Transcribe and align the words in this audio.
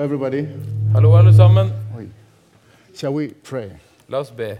Everybody, 0.00 0.46
Hallo, 0.94 1.14
alle 1.14 1.34
sammen. 1.34 1.70
Shall 2.94 3.12
we 3.12 3.34
pray? 3.44 3.70
La 4.08 4.20
oss 4.20 4.30
be. 4.30 4.58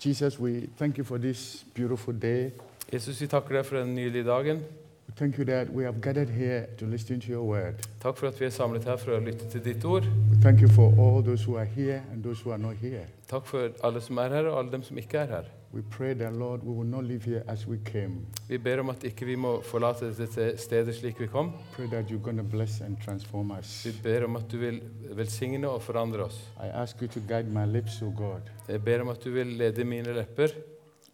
Jesus, 0.00 0.40
we 0.40 0.70
thank 0.78 0.96
you 0.96 1.04
for 1.04 1.18
this 1.18 1.64
beautiful 1.74 2.14
day. 2.14 2.52
Jesus, 2.90 3.20
vi 3.20 3.26
takker 3.26 3.56
deg 3.56 3.66
for 3.66 3.76
den 3.76 3.94
nylige 3.94 4.24
dagen. 4.24 4.62
We 5.08 5.14
thank 5.14 5.36
you 5.36 5.44
that 5.44 5.68
we 5.68 5.84
have 5.84 6.00
gathered 6.00 6.30
here 6.30 6.66
to 6.78 6.86
listen 6.86 7.20
to 7.20 7.28
your 7.28 7.44
word. 7.44 7.74
Takk 8.00 8.16
for 8.16 8.28
at 8.28 8.40
vi 8.40 8.46
er 8.46 8.50
samlet 8.50 8.84
her 8.84 8.96
for 8.96 9.12
å 9.12 9.20
lytte 9.20 9.50
til 9.52 9.64
ditt 9.64 9.84
ord. 9.84 10.08
We 10.30 10.40
thank 10.40 10.62
you 10.62 10.68
for 10.68 10.88
all 10.98 11.22
those 11.22 11.44
who 11.44 11.58
are 11.58 11.68
here 11.68 12.02
and 12.10 12.24
those 12.24 12.40
who 12.40 12.52
are 12.52 12.58
not 12.58 12.80
here. 12.80 13.04
Takk 13.28 13.44
for 13.44 13.68
alle 13.84 14.00
som 14.00 14.16
er 14.16 14.28
her, 14.28 14.48
og 14.48 14.58
alle 14.58 14.72
dem 14.72 14.82
som 14.82 14.96
ikke 14.96 15.18
er 15.18 15.26
her. 15.26 15.52
We 15.70 15.82
pray 15.82 16.14
that, 16.14 16.32
Lord, 16.32 16.62
we 16.64 16.72
will 16.72 16.86
not 16.86 17.04
leave 17.04 17.24
here 17.24 17.44
as 17.46 17.66
we 17.66 17.78
came. 17.84 18.26
Vi 18.48 18.58
ber 18.58 18.80
om 18.80 18.88
at 18.90 19.04
ikke 19.04 19.26
vi 19.26 19.34
må 19.36 19.60
forlate 19.62 20.08
dette 20.16 20.56
stedet 20.56 20.94
slik 20.96 21.20
vi 21.20 21.26
kom. 21.26 21.52
Pray 21.72 21.86
that 21.86 22.08
you're 22.08 22.22
going 22.22 22.38
to 22.38 22.42
bless 22.42 22.80
and 22.80 22.96
transform 23.04 23.50
us. 23.50 23.86
Vi 23.86 23.92
ber 24.02 24.24
om 24.24 24.36
at 24.36 24.48
du 24.50 24.56
vil 24.58 24.80
velsigne 25.12 25.68
og 25.68 25.82
forandre 25.82 26.24
oss. 26.24 26.40
I 26.56 26.68
ask 26.72 27.02
you 27.02 27.08
to 27.08 27.20
guide 27.28 27.50
my 27.52 27.66
lips, 27.66 28.02
O 28.02 28.12
God. 28.16 28.48
Jeg 28.68 28.84
ber 28.84 29.00
om 29.00 29.08
at 29.08 29.24
du 29.24 29.30
vil 29.30 29.46
lede 29.46 29.84
mine 29.84 30.14
lepper. 30.14 30.48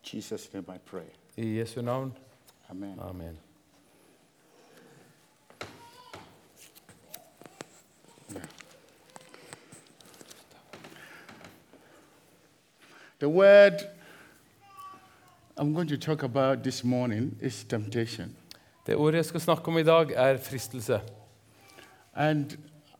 Jesus' 0.04 0.52
name 0.54 0.66
I 0.68 0.78
pray. 0.78 1.10
I 1.36 1.58
Jesu 1.58 1.82
navn. 1.82 2.12
Amen. 2.70 2.98
Amen. 3.00 3.38
The 13.18 13.28
word 13.28 13.72
I'm 15.60 15.72
going 15.72 15.88
to 15.88 15.96
talk 15.96 16.22
about 16.22 16.62
this 16.64 16.84
morning 16.84 17.36
is 17.40 17.64
temptation. 17.64 18.36
Det 18.86 18.96
ordet 18.96 19.16
jeg 19.16 19.24
skal 19.24 19.40
snakke 19.40 19.68
om 19.68 19.78
i 19.78 19.82
dag, 19.82 20.10
er 20.14 20.36
fristelse. 20.36 21.00
And 22.14 22.56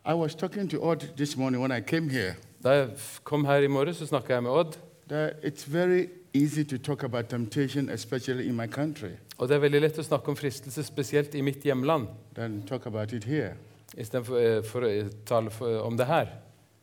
I 0.06 0.14
was 0.14 0.34
talking 0.34 0.70
to 0.70 0.82
Odd 0.82 1.00
this 1.16 1.36
morning 1.36 1.62
when 1.62 1.72
I 1.72 1.80
came 1.80 2.10
here 2.10 2.34
Da 2.64 2.70
jeg 2.70 2.88
kom 3.24 3.44
her 3.44 3.55
i 3.56 3.66
morges, 3.66 3.96
så 3.96 4.06
snakka 4.06 4.34
jeg 4.34 4.42
med 4.42 4.50
Odd. 4.50 4.78
that 5.08 5.33
it's 5.42 5.64
very 5.72 6.06
easy 6.34 6.64
to 6.64 6.78
talk 6.78 7.02
about 7.02 7.24
temptation, 7.28 7.91
especially 7.91 8.48
in 8.48 8.56
my 8.56 8.66
country, 8.66 9.11
Og 9.39 9.48
det 9.48 9.55
er 9.55 9.61
veldig 9.61 9.80
lett 9.80 9.98
å 9.98 10.02
snakke 10.02 10.28
om 10.28 10.36
fristelse, 10.36 10.83
spesielt 10.83 11.34
i 11.34 11.41
mitt 11.41 11.62
hjemland, 11.64 12.06
than 12.34 12.62
talk 12.62 12.86
about 12.86 13.12
it 13.12 13.24
here. 13.24 13.55
istedenfor 13.96 14.39
eh, 14.39 14.62
for 14.62 14.80
å 14.80 15.08
tale 15.27 15.50
for, 15.50 15.80
om 15.83 15.96
det 15.96 16.06
her. 16.06 16.27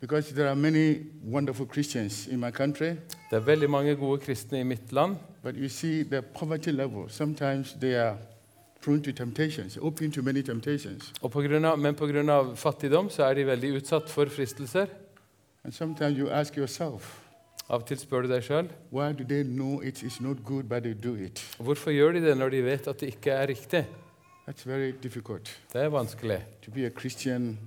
Because 0.02 0.33
there 0.33 0.47
are 0.49 0.55
many 0.55 0.99
wonderful 1.23 1.66
Christians 1.66 2.27
in 2.27 2.39
my 2.39 2.52
country, 2.52 2.88
Det 3.30 3.38
er 3.38 3.39
veldig 3.39 3.69
mange 3.69 3.95
gode 3.95 4.19
kristne 4.21 4.59
i 4.59 4.63
mitt 4.63 4.91
land, 4.91 5.16
but 5.44 5.55
you 5.55 5.69
see 5.69 6.03
the 6.03 6.21
poverty 6.21 6.69
level, 6.71 7.09
sometimes 7.09 7.73
they 7.81 7.94
are 7.95 8.17
prone 8.81 9.02
to 9.03 9.11
temptations, 9.11 9.77
open 9.81 10.11
to 10.11 10.22
many 10.22 10.41
temptations. 10.41 11.13
og 11.22 11.31
på 11.31 11.41
grunn 11.41 11.66
av, 11.66 11.79
men 11.79 11.95
pga. 11.95 12.53
fattigdom 12.55 13.09
så 13.09 13.23
er 13.23 13.33
de 13.33 13.45
veldig 13.47 13.75
utsatt 13.77 14.09
for 14.09 14.25
fristelser. 14.25 14.85
And 15.63 15.73
sometimes 15.73 16.17
you 16.17 16.29
ask 16.29 16.57
yourself, 16.57 17.17
Av 17.69 17.81
og 17.81 17.88
til 17.88 17.97
spør 17.97 18.22
du 18.22 18.27
deg 18.27 18.44
sjøl 18.44 18.67
why 18.91 19.13
do 19.13 19.23
they 19.23 19.44
know 19.44 19.81
it 19.81 20.03
is 20.03 20.22
not 20.22 20.38
good, 20.45 20.63
but 20.63 20.83
they 20.83 20.94
do 21.03 21.13
it? 21.16 21.55
hvorfor 21.59 21.91
gjør 21.91 22.11
de 22.11 22.22
det 22.22 22.38
når 22.38 22.49
de 22.49 22.63
vet 22.66 22.88
at 22.88 22.99
det 22.99 23.07
ikke 23.07 23.31
er 23.31 23.47
riktig. 23.47 23.85
That's 24.49 24.66
very 24.66 24.91
difficult 25.03 25.59
Det 25.73 25.81
er 25.81 25.89
vanskelig. 25.89 26.41
to 26.61 26.72
be 26.72 26.85
a 26.85 26.89
Christian. 26.89 27.59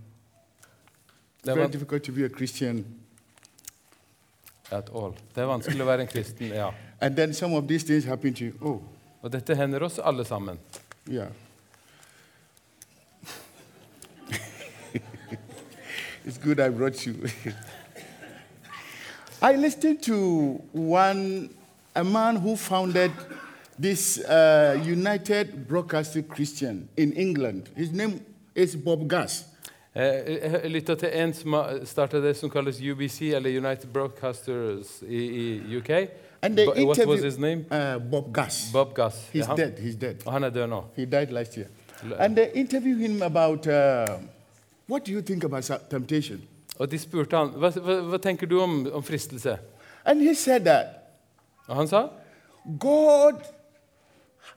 At 4.71 4.91
all. 4.95 5.15
det 5.35 5.43
er 5.43 5.47
vanskelig 5.47 5.83
å 5.83 5.87
være 5.87 6.01
en 6.07 6.09
kristen, 6.09 6.47
ja. 6.55 6.71
And 7.01 7.17
then 7.17 7.33
some 7.35 7.55
of 7.55 7.69
these 7.69 7.85
things 7.85 8.05
happen 8.05 8.35
to 8.35 8.45
you. 8.45 8.53
Oh, 8.61 8.81
Og 9.23 9.33
dette 9.33 9.55
hender 9.57 9.83
oss 9.83 9.99
alle 9.99 10.25
sammen. 10.25 10.59
yeah. 11.11 11.29
it's 16.25 16.39
good 16.39 16.61
I 16.61 16.69
brought 16.69 17.07
you. 17.07 17.15
I 19.43 19.57
listened 19.57 20.03
to 20.05 20.63
one, 20.73 21.51
a 21.95 22.05
man 22.05 22.37
who 22.37 22.57
founded 22.57 23.13
this 23.79 24.19
uh, 24.21 24.81
United 24.85 25.69
Broadcasting 25.69 26.25
Christian 26.25 26.89
in 26.97 27.13
England. 27.13 27.69
His 27.77 27.93
name 27.93 28.21
is 28.55 28.77
Bob 28.77 29.09
Gass. 29.09 29.45
Eh, 29.97 30.63
Jeg 30.63 30.71
lytta 30.71 30.95
til 30.95 31.09
en 31.15 31.33
som 31.35 31.55
starta 31.87 32.21
det 32.21 32.37
som 32.37 32.51
kalles 32.51 32.81
UBC, 32.83 33.21
eller 33.37 33.51
United 33.59 33.87
Broadcasters 33.93 35.03
i, 35.07 35.17
i 35.17 35.77
UK. 35.77 35.91
And 36.43 36.57
they 36.57 36.67
What 36.85 37.07
was 37.07 37.23
his 37.23 37.39
name? 37.39 37.65
Uh, 37.71 38.11
Bob 38.11 38.35
Gass. 38.35 38.71
Bob 38.73 38.95
Gass. 38.95 39.31
He's 39.33 39.49
Ja, 39.49 39.55
dead. 39.57 39.73
He's 39.79 39.97
dead. 40.01 40.17
Han 40.29 40.45
er 40.45 40.51
død 40.51 40.67
nå. 40.67 40.85
He 40.97 41.05
died 41.05 41.27
last 41.33 41.57
year. 41.57 41.69
And 42.19 42.37
they 42.37 42.51
interviewed 42.55 42.99
him 43.01 43.23
about 43.23 43.67
uh, 43.67 44.07
what 44.89 45.07
do 45.07 45.13
you 45.13 45.23
think 45.23 45.45
about 45.45 45.71
temptation? 45.91 46.43
Og 46.79 46.91
de 46.91 46.99
spurte 46.99 47.37
han 47.37 47.49
hva, 47.49 47.71
hva, 47.71 48.01
hva 48.01 48.19
tenker 48.19 48.47
du 48.47 48.61
om, 48.61 48.87
om 48.93 49.03
fristelse. 49.03 49.57
And 50.05 50.21
he 50.21 50.35
said 50.35 50.61
that 50.65 50.87
Og 51.67 51.77
han 51.77 51.89
sa 51.89 52.09
God 52.81 53.35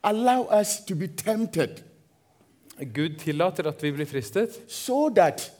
allow 0.04 0.48
us 0.62 0.80
to 0.88 0.96
be 0.96 1.08
tempted 1.08 1.70
Gud 2.94 3.18
tillater 3.20 3.68
at 3.68 3.84
vi 3.84 3.92
blir 3.92 4.06
fristet, 4.06 4.50
so 4.68 5.10
that 5.10 5.52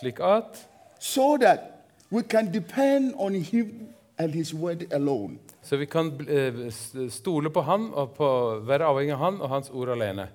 slik 0.00 0.20
at 0.20 0.66
so 0.98 1.36
that 1.36 1.60
we 2.10 2.22
can 2.22 2.52
depend 2.52 3.14
on 3.16 3.34
him 3.34 3.88
and 4.18 4.34
his 4.34 4.54
word 4.54 4.92
alone. 4.92 5.38
Så 5.62 5.76
vi 5.76 5.86
kan 5.86 6.12
eh, 6.28 6.72
stole 7.10 7.50
på 7.50 7.60
han 7.60 7.90
og 7.92 8.10
på, 8.10 8.28
være 8.66 8.84
avhengig 8.84 9.12
av 9.12 9.18
han 9.18 9.40
og 9.40 9.48
hans 9.48 9.70
ord 9.70 9.88
alene. 9.88 10.28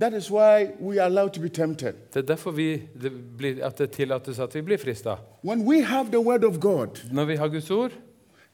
That 0.00 0.12
is 0.14 0.30
why 0.30 0.66
we 0.80 0.98
are 0.98 1.06
allowed 1.06 1.30
to 1.30 1.40
be 1.40 1.48
tempted. 1.48 1.94
Det 2.14 2.16
er 2.16 2.26
derfor 2.26 2.50
vi, 2.50 2.82
det 3.02 3.12
blir, 3.38 3.64
at 3.64 3.78
det 3.78 3.90
tillates 3.90 4.38
at 4.38 4.54
vi 4.54 4.60
blir 4.60 4.78
frista. 4.78 5.16
When 5.44 5.68
we 5.68 5.84
have 5.84 6.10
the 6.10 6.20
word 6.20 6.44
of 6.44 6.60
God, 6.60 6.88
Når 7.12 7.24
vi 7.24 7.36
har 7.36 7.48
Guds 7.48 7.70
ord, 7.70 7.90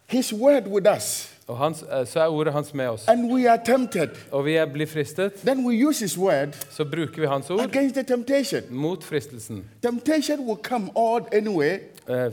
his 0.06 0.32
word 0.34 0.66
with 0.66 0.96
us, 0.96 1.34
og 1.50 1.56
hans, 1.58 1.84
eh, 1.92 2.06
så 2.06 2.20
er 2.20 2.28
ordet 2.28 2.52
hans 2.52 2.74
med 2.74 2.88
oss, 2.88 3.08
and 3.08 3.32
we 3.32 3.50
are 3.50 3.58
tempted, 3.64 4.08
og 4.30 4.44
vi 4.44 4.54
er, 4.54 4.66
blir 4.66 4.86
fristet, 4.86 5.32
then 5.32 5.66
we 5.66 5.88
use 5.88 6.04
his 6.04 6.18
word 6.18 6.48
så 6.70 6.84
bruker 6.84 7.20
vi 7.20 7.26
hans 7.26 7.50
ord 7.50 7.60
against 7.60 7.94
the 7.94 8.02
temptation. 8.02 8.62
mot 8.70 9.04
fristelsen. 9.04 9.64
Temptation 9.82 10.46
will 10.46 10.58
come 10.62 10.90
odd 10.94 11.22
anyway. 11.32 11.78
Eh, 12.08 12.32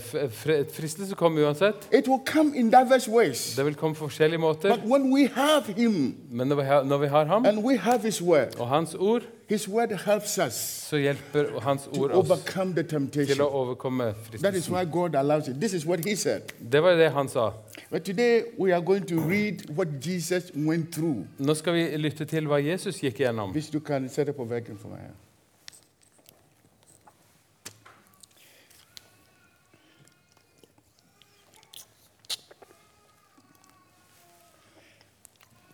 Fristelse 0.73 1.15
kommer 1.15 1.41
uansett. 1.41 1.75
It 1.93 2.07
will 2.07 2.19
come 2.25 2.57
in 2.57 2.71
diverse 2.71 3.11
ways. 3.11 3.55
Det 3.55 3.65
vil 3.65 3.75
komme 3.75 3.95
på 3.95 3.99
forskjellige 3.99 4.39
måter. 4.39 4.75
But 4.75 4.91
when 4.91 5.13
we 5.13 5.27
have 5.27 5.63
him 5.77 6.15
Men 6.31 6.47
når 6.47 6.55
vi 6.55 6.63
har, 6.63 6.83
når 6.83 6.97
vi 6.97 7.07
har 7.07 7.25
ham 7.25 7.45
and 7.45 7.65
we 7.65 7.77
have 7.77 7.99
his 8.01 8.21
word, 8.21 8.59
og 8.59 8.67
hans 8.67 8.95
ord, 8.95 9.21
his 9.49 9.69
word 9.69 9.99
helps 10.05 10.39
us 10.47 10.53
så 10.89 10.97
hjelper 10.97 11.59
hans 11.59 11.89
ord 11.97 12.11
oss 12.11 12.29
overcome 12.31 12.73
the 12.73 12.83
til 13.25 13.41
å 13.41 13.45
overkomme 13.45 14.03
That 14.03 14.15
is 14.17 14.27
fristelsen. 14.29 14.73
why 14.73 14.85
God 14.91 15.15
allows 15.15 15.47
it. 15.47 15.55
This 15.61 15.73
is 15.73 15.85
what 15.85 15.99
he 16.05 16.15
said. 16.15 16.41
Det 16.71 16.83
var 16.83 16.91
det 16.95 17.11
han 17.11 17.29
sa. 17.29 17.51
But 17.89 18.03
today 18.03 18.43
we 18.57 18.73
are 18.73 18.81
going 18.81 19.05
to 19.05 19.19
read 19.19 19.69
what 19.69 20.01
Jesus 20.01 20.51
went 20.53 20.91
through. 20.91 21.25
Nå 21.39 21.53
skal 21.53 21.73
vi 21.73 21.97
lytte 21.97 22.25
til 22.25 22.47
hva 22.47 22.59
Jesus 22.59 22.99
gikk 22.99 23.21
gjennom. 23.23 23.53
Hvis 23.55 23.69
du 23.71 23.79
kan 23.79 24.09
sette 24.11 24.33
på 24.35 24.43
veggen 24.43 24.75
for 24.77 24.91
meg. 24.91 25.07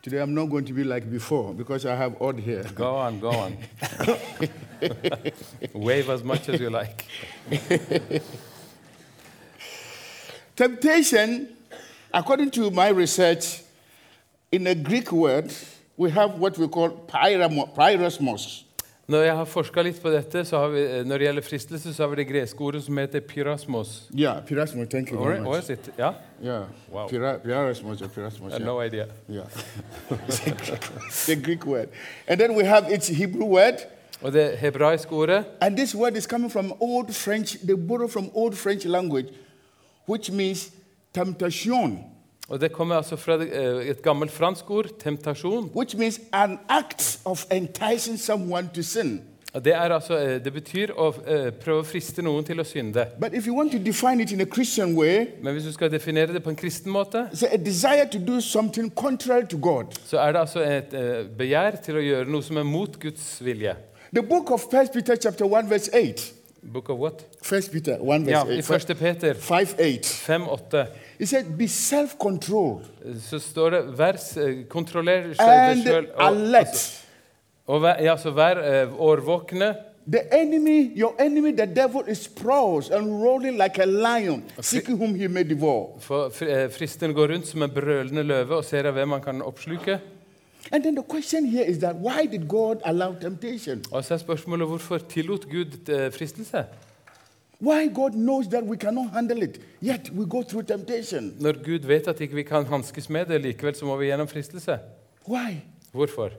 Today 0.03 0.21
I'm 0.21 0.35
not 0.35 0.49
going 0.51 0.65
to 0.65 0.73
be 0.73 0.83
like 0.83 1.09
before 1.09 1.53
because 1.53 1.85
I 1.85 1.95
have 1.95 2.21
odd 2.21 2.39
here. 2.39 2.63
Go 2.75 2.95
on, 2.95 3.19
go 3.19 3.29
on. 3.29 3.57
Wave 5.73 6.09
as 6.09 6.23
much 6.23 6.49
as 6.49 6.59
you 6.59 6.69
like. 6.69 7.05
Temptation, 10.55 11.47
according 12.13 12.51
to 12.51 12.69
my 12.71 12.89
research, 12.89 13.61
in 14.51 14.67
a 14.67 14.75
Greek 14.75 15.11
word, 15.11 15.51
we 15.97 16.09
have 16.11 16.39
what 16.39 16.57
we 16.57 16.67
call 16.67 16.89
pyramo- 17.07 17.69
pyrosmos. 17.75 18.65
Når 19.07 19.21
jeg 19.21 19.35
har 19.35 19.45
forska 19.45 19.81
litt 19.81 20.01
på 20.01 20.09
dette, 20.09 20.45
så 20.45 20.57
har 20.57 20.67
vi, 20.67 20.79
eh, 20.81 21.03
når 21.05 21.17
det 21.17 21.25
gjelder 21.27 21.41
fristelse, 21.41 21.93
så 21.93 22.03
har 22.03 22.07
vi 22.07 22.15
det 22.15 22.27
greske 22.27 22.61
ordet 22.61 22.83
som 22.83 22.97
heter 22.97 23.19
pyrasmos. 23.19 24.03
Yeah, 24.19 24.41
pyrosmos, 24.45 24.87
thank 24.89 25.09
you 25.11 25.19
Or, 25.19 25.25
very 25.29 25.39
or 25.39 25.43
much. 25.43 25.63
is 25.63 25.69
it? 25.69 25.89
Yeah? 25.99 26.13
Yeah, 26.43 26.63
Wow. 26.93 27.07
Pyra- 27.07 27.37
pyrosmos 27.43 28.01
or 28.01 28.07
have 28.07 28.51
yeah. 28.51 28.65
no 28.65 28.81
idea. 28.81 29.05
Yeah. 29.29 29.43
it's 30.27 30.47
a 30.47 30.51
Greek- 30.51 30.89
it's 31.09 31.29
a 31.29 31.35
Greek 31.35 31.65
word. 31.65 31.89
And 32.27 32.39
then 32.39 32.55
we 32.55 32.63
have 32.65 32.89
its 32.93 33.07
Hebrew 33.07 33.45
word. 33.45 33.75
Og 34.21 34.33
det 34.33 34.57
hebraiske 34.57 35.11
ordet 35.11 35.45
And 35.61 35.75
this 35.77 35.95
word 35.95 36.15
is 36.15 36.25
coming 36.25 36.51
from 36.51 36.73
Old 36.81 37.13
French, 37.13 37.57
they 37.59 37.75
borrow 37.87 38.07
from 38.07 38.29
Old 38.33 38.53
French 38.55 38.85
language, 38.85 39.27
which 40.09 40.31
means 40.31 40.69
temptation, 41.13 41.99
og 42.49 42.61
det 42.61 42.71
kommer 42.71 42.95
altså 42.95 43.15
fra 43.15 43.35
eh, 43.43 43.89
et 43.89 44.01
gammelt 44.01 44.31
fransk 44.31 44.69
ord, 44.69 44.85
temptasjon. 44.99 45.71
which 45.75 45.97
means 45.97 46.19
an 46.33 46.59
act 46.69 47.19
of 47.25 47.45
enticing 47.51 48.19
someone 48.19 48.69
to 48.75 48.81
sin. 48.81 49.21
Og 49.53 49.65
det, 49.65 49.73
er 49.73 49.79
altså, 49.79 50.17
eh, 50.17 50.43
det 50.43 50.53
betyr 50.53 50.91
å 50.97 51.11
eh, 51.27 51.51
prøve 51.53 51.83
å 51.83 51.85
friste 51.85 52.21
noen 52.25 52.43
til 52.43 52.59
å 52.59 52.63
synde. 52.65 53.05
But 53.19 53.33
if 53.33 53.47
you 53.47 53.55
want 53.55 53.71
to 53.71 53.77
define 53.77 54.19
it 54.23 54.31
in 54.31 54.41
a 54.41 54.45
Christian 54.45 54.95
way, 54.97 55.27
Men 55.41 55.53
hvis 55.53 55.63
du 55.63 55.71
skal 55.71 55.91
definere 55.91 56.33
det 56.33 56.43
på 56.43 56.49
en 56.49 56.55
kristen 56.55 56.91
måte, 56.91 57.27
it's 57.31 57.45
a 57.53 57.57
desire 57.57 58.09
to 58.11 58.19
do 58.19 58.41
something 58.41 58.89
contrary 58.95 59.45
to 59.47 59.57
God. 59.57 59.93
så 60.05 60.17
er 60.17 60.31
det 60.31 60.39
altså 60.39 60.59
et 60.59 60.95
begjær 61.37 61.75
til 61.85 61.95
å 61.95 62.01
gjøre 62.01 62.29
noe 62.31 62.43
som 62.43 62.57
er 62.57 62.63
mot 62.63 62.99
Guds 62.99 63.37
vilje. 63.45 63.75
The 64.13 64.21
book 64.21 64.51
of 64.51 64.65
1 64.73 64.91
Peter 64.93 65.15
chapter 65.15 65.45
1 65.45 65.69
verse 65.69 65.89
8. 65.93 66.42
Book 66.63 66.89
of 66.89 66.99
what? 66.99 67.25
First 67.41 67.71
Peter 67.71 67.97
1 67.99 68.27
Ja, 68.27 68.43
verse 68.43 68.87
I 68.87 68.93
8. 68.93 68.93
1. 68.93 68.99
Peter 68.99 69.33
5 69.33 69.75
8. 69.79 70.03
5-8 70.27 70.87
It 71.19 71.27
said, 71.29 71.57
Be 71.57 71.67
self-controlled 71.67 72.85
så 73.21 73.39
står 73.39 73.69
det 73.69 73.81
vers, 73.97 74.37
eh, 74.37 74.63
Kontroller 74.69 75.33
deg 75.33 75.83
sjøl. 75.83 76.07
Og, 77.67 77.81
vær, 77.81 77.99
ja, 78.03 78.15
så 78.19 78.31
vær 78.35 78.59
eh, 78.59 78.95
årvåkne. 78.99 79.73
The 80.05 80.19
enemy, 80.35 80.91
your 80.99 81.15
enemy, 81.19 81.53
the 81.55 81.65
devil, 81.65 82.03
is 82.07 82.27
prowls 82.27 82.89
and 82.91 83.23
rolling 83.23 83.57
like 83.57 83.79
a 83.79 83.85
lion, 83.85 84.43
seeking 84.59 84.97
whom 84.97 85.15
he 85.15 85.27
may 85.27 85.43
devour. 85.43 85.95
For 86.03 86.27
eh, 86.43 86.67
fristen 86.71 87.13
går 87.15 87.31
rundt 87.31 87.47
som 87.47 87.63
en 87.63 87.71
brølende 87.71 88.23
løve 88.23 88.57
og 88.59 88.67
ser 88.67 88.91
hvem 88.91 89.15
han 89.15 89.23
kan 89.23 89.41
oppsluke. 89.41 89.99
And 90.71 90.83
then 90.83 90.95
the 90.95 91.03
question 91.03 91.45
here 91.45 91.65
is 91.69 91.77
that 91.77 91.95
why 91.95 92.25
did 92.25 92.47
God 92.47 92.77
allow 92.85 93.13
temptation? 93.21 93.83
Og 93.91 94.05
så 94.05 94.13
er 94.13 94.17
spørsmålet 94.17 94.67
hvorfor 94.67 94.97
tillot 94.97 95.49
Gud 95.49 95.89
eh, 95.89 96.11
fristelse? 96.11 96.65
Why 97.61 97.87
God 97.93 98.11
knows 98.11 98.47
that 98.47 98.63
we 98.63 98.77
cannot 98.77 99.09
handle 99.13 99.43
it, 99.43 99.59
yet 99.83 100.09
we 100.17 100.25
go 100.25 100.41
through 100.43 100.67
temptation. 100.67 101.33
Når 101.39 101.63
Gud 101.65 101.79
vet 101.87 102.07
at 102.07 102.19
ikke 102.21 102.35
vi 102.35 102.43
kan 102.43 102.65
hanskes 102.65 103.09
med 103.09 103.25
det, 103.25 103.41
likevel 103.41 103.75
så 103.75 103.85
må 103.85 103.95
vi 103.97 104.05
gjennom 104.05 104.27
fristelse. 104.27 104.77
Why? 105.29 105.61
Hvorfor? 105.91 106.29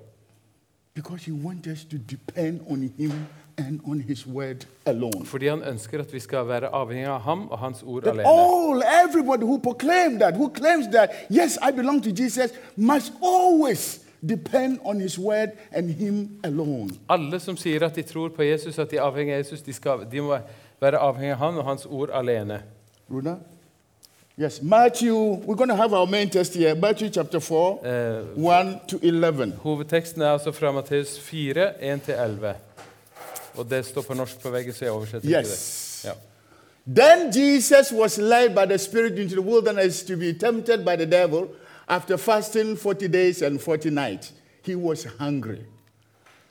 Because 0.95 1.25
he 1.25 1.33
wants 1.33 1.67
us 1.69 1.85
to 1.85 1.97
depend 2.11 2.61
on 2.71 2.91
him 2.99 3.13
and 3.59 3.81
on 3.87 4.01
his 4.01 4.27
word 4.27 4.67
alone. 4.87 5.25
Fordi 5.27 5.47
han 5.47 5.63
ønsker 5.63 6.01
at 6.01 6.13
vi 6.13 6.19
skal 6.21 6.49
være 6.49 6.67
avhengig 6.75 7.07
av 7.07 7.21
ham 7.21 7.49
og 7.51 7.59
hans 7.59 7.83
ord 7.83 8.03
That 8.03 8.13
alene. 8.13 8.29
all, 8.29 8.83
everybody 9.09 9.43
who 9.43 9.59
proclaims 9.59 10.19
that, 10.19 10.35
who 10.35 10.49
claims 10.55 10.87
that, 10.93 11.11
yes, 11.31 11.59
I 11.69 11.73
belong 11.73 12.03
to 12.03 12.11
Jesus, 12.23 12.51
must 12.77 13.13
always 13.23 14.04
depend 14.29 14.79
on 14.85 15.01
his 15.01 15.19
word 15.19 15.49
and 15.73 15.91
him 15.91 16.29
alone. 16.45 16.91
Alle 17.09 17.41
som 17.41 17.57
sier 17.57 17.83
at 17.87 17.97
de 17.97 18.03
tror 18.03 18.29
på 18.29 18.43
Jesus, 18.43 18.79
at 18.79 18.91
de 18.91 18.97
er 18.97 19.03
avhengig 19.03 19.35
av 19.35 19.39
Jesus, 19.39 19.63
de, 19.63 19.73
skal, 19.73 20.07
de 20.13 20.21
må 20.21 20.39
være 20.81 20.99
avhengig 20.99 21.33
av 21.33 21.39
han 21.39 21.59
og 21.59 21.65
hans 21.65 21.87
ord 21.87 22.11
alene. 22.13 22.63
Runa? 23.11 23.37
Yes, 24.39 24.63
Matthew, 24.63 25.15
we're 25.47 25.55
going 25.55 25.71
to 25.71 25.77
have 25.77 25.93
our 25.95 26.07
main 26.07 26.29
test 26.31 26.55
here, 26.55 26.75
Matthew 26.75 27.09
chapter 27.09 27.39
4, 27.41 27.57
uh, 27.57 28.61
1 28.61 28.81
to 28.89 28.99
11. 29.03 29.53
hovedteksten 29.63 30.23
er 30.23 30.33
altså 30.33 30.53
fra 30.53 30.73
Matteus 30.73 31.21
4, 31.21 31.69
1-11. 31.95 32.55
Og 33.57 33.71
det 33.71 33.85
står 33.87 34.03
på 34.03 34.15
norsk 34.15 34.41
på 34.43 34.51
veggen, 34.51 34.73
så 34.73 34.85
jeg 34.85 34.93
oversetter 34.93 35.29
ikke 35.29 35.39
Yes. 35.41 36.01
det. 36.03 36.09
Ja. 36.09 36.15
Then 36.87 37.31
Jesus 37.33 37.93
was 37.93 38.19
led 38.19 38.49
by 38.55 38.67
the 38.69 38.79
Spirit 38.79 39.19
into 39.19 39.35
the 39.35 39.41
wilderness 39.51 40.03
to 40.03 40.17
be 40.17 40.33
tempted 40.33 40.79
by 40.85 40.97
the 40.97 41.07
devil. 41.07 41.47
After 41.89 42.17
fasting 42.17 42.77
40 42.77 43.09
days 43.09 43.43
and 43.43 43.61
40 43.61 43.91
nights, 43.91 44.33
he 44.63 44.75
was 44.75 45.05
hungry. 45.05 45.67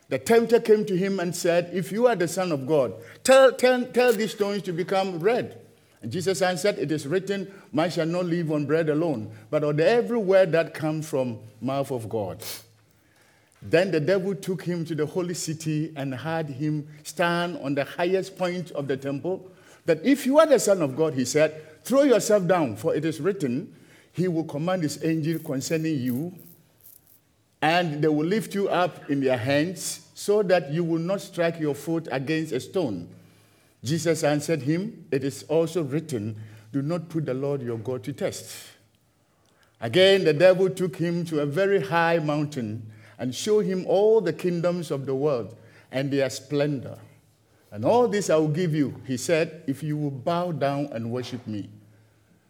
The 0.10 0.20
tempter 0.20 0.60
came 0.60 0.86
to 0.86 0.96
him 0.96 1.20
and 1.20 1.36
said, 1.36 1.72
If 1.74 1.92
you 1.92 2.08
are 2.08 2.16
the 2.16 2.28
Son 2.28 2.52
of 2.52 2.68
God, 2.68 2.94
tell, 3.24 3.52
tell, 3.52 3.84
tell 3.86 4.14
these 4.14 4.32
stones 4.32 4.62
to 4.64 4.74
become 4.74 5.18
bread. 5.18 5.60
And 6.04 6.12
Jesus 6.12 6.42
answered, 6.42 6.78
It 6.78 6.92
is 6.92 7.08
written, 7.08 7.52
Man 7.72 7.90
shall 7.90 8.06
not 8.06 8.26
live 8.26 8.52
on 8.52 8.66
bread 8.66 8.90
alone, 8.90 9.32
but 9.50 9.64
on 9.64 9.80
every 9.80 10.18
word 10.18 10.52
that 10.52 10.74
comes 10.74 11.10
from 11.10 11.40
mouth 11.62 11.92
of 11.92 12.10
God. 12.10 12.44
Then 13.62 13.92
the 13.92 14.02
devil 14.02 14.36
took 14.36 14.62
him 14.62 14.84
to 14.86 14.94
the 14.94 15.06
holy 15.06 15.34
city 15.34 15.94
and 15.96 16.14
had 16.14 16.50
him 16.50 16.88
stand 17.04 17.58
on 17.64 17.74
the 17.74 17.86
highest 17.86 18.38
point 18.38 18.72
of 18.72 18.88
the 18.88 18.98
temple. 18.98 19.50
That 19.86 20.06
if 20.06 20.26
you 20.26 20.38
are 20.40 20.46
the 20.46 20.60
Son 20.60 20.82
of 20.82 20.96
God, 20.98 21.14
he 21.14 21.26
said, 21.26 21.84
throw 21.84 22.04
yourself 22.04 22.46
down, 22.46 22.76
for 22.76 22.94
it 22.94 23.06
is 23.06 23.22
written, 23.22 23.74
He 24.14 24.28
will 24.28 24.46
command 24.46 24.84
His 24.84 25.04
angel 25.04 25.40
concerning 25.40 26.00
you, 26.00 26.34
and 27.62 28.02
they 28.02 28.08
will 28.08 28.26
lift 28.26 28.56
you 28.56 28.70
up 28.70 29.10
in 29.10 29.20
their 29.20 29.38
hands, 29.38 30.08
so 30.14 30.44
that 30.44 30.72
you 30.72 30.84
will 30.84 31.00
not 31.00 31.20
strike 31.20 31.60
your 31.60 31.76
foot 31.76 32.08
against 32.12 32.54
a 32.54 32.60
stone. 32.60 33.10
Jesus 33.84 34.24
answered 34.24 34.62
him, 34.62 35.06
It 35.12 35.24
is 35.24 35.44
also 35.44 35.84
written, 35.84 36.40
Do 36.72 36.82
not 36.82 37.10
put 37.10 37.26
the 37.26 37.34
Lord 37.34 37.62
your 37.62 37.78
God 37.78 38.04
to 38.06 38.14
test. 38.14 38.56
Again, 39.82 40.24
the 40.24 40.34
devil 40.34 40.70
took 40.70 40.96
him 40.96 41.26
to 41.26 41.42
a 41.42 41.46
very 41.46 41.82
high 41.82 42.20
mountain 42.20 42.90
and 43.20 43.36
showed 43.36 43.66
him 43.66 43.86
all 43.86 44.22
the 44.22 44.32
kingdoms 44.32 44.92
of 44.92 45.06
the 45.06 45.14
world 45.14 45.56
and 45.92 46.10
their 46.10 46.30
splendor. 46.30 46.98
And 47.72 47.84
all 47.84 48.08
this 48.08 48.30
I 48.30 48.38
will 48.38 48.48
give 48.48 48.74
you, 48.74 49.02
he 49.06 49.18
said, 49.18 49.64
if 49.68 49.84
you 49.84 49.98
will 49.98 50.12
bow 50.12 50.52
down 50.52 50.90
and 50.94 51.12
worship 51.12 51.46
me. 51.46 51.70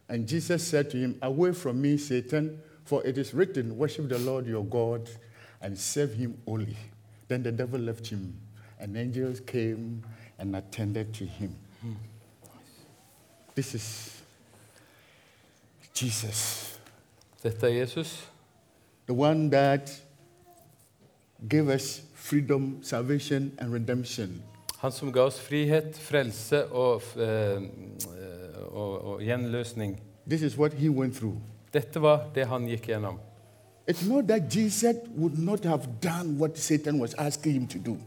And 0.10 0.28
Jesus 0.28 0.66
said 0.68 0.90
to 0.92 0.98
him, 0.98 1.18
Away 1.22 1.54
from 1.54 1.82
me, 1.82 1.98
Satan, 1.98 2.60
for 2.86 3.06
it 3.06 3.18
is 3.18 3.34
written, 3.34 3.78
Worship 3.78 4.10
the 4.10 4.20
Lord 4.20 4.46
your 4.46 4.66
God 4.66 5.10
and 5.62 5.78
serve 5.78 6.14
him 6.14 6.38
only. 6.46 6.78
Then 7.28 7.44
the 7.44 7.52
devil 7.52 7.80
left 7.80 8.08
him, 8.08 8.38
and 8.80 8.98
angels 8.98 9.40
came 9.40 10.04
and 10.38 10.56
attended 10.56 11.14
to 11.16 11.26
him. 11.26 11.56
This 13.56 13.76
is 13.76 14.22
Jesus, 15.94 16.80
Dette 17.44 17.64
er 17.64 17.86
Jesus, 17.86 18.24
the 19.06 19.14
one 19.14 19.50
that 19.52 19.92
gave 21.48 21.70
us 21.70 22.02
freedom, 22.16 22.82
salvation, 22.82 23.56
and 23.60 23.72
redemption. 23.72 24.42
han 24.84 24.92
som 24.92 25.14
ga 25.16 25.22
oss 25.24 25.40
frihet, 25.40 25.96
frelse 25.96 26.66
og, 26.66 27.02
eh, 27.16 27.62
og, 28.74 29.06
og 29.14 29.20
gjenløsning. 29.22 30.00
This 30.28 30.42
is 30.42 30.58
what 30.58 30.74
he 30.74 30.90
went 30.90 31.16
through. 31.16 31.36
Dette 31.74 32.02
var 32.02 32.30
det 32.36 32.46
han 32.48 32.66
gikk 32.68 32.88
gjennom. 32.88 33.20
It's 33.92 34.08
not 34.10 34.28
that 34.28 34.56
Jesus 34.56 34.96
would 35.18 35.38
not 35.40 35.66
have 35.66 35.82
done 36.04 36.38
what 36.40 36.58
Satan 36.60 37.00
was 37.02 37.14
asking 37.18 37.54
him 37.54 37.68
to 37.68 37.78
do. 37.86 37.98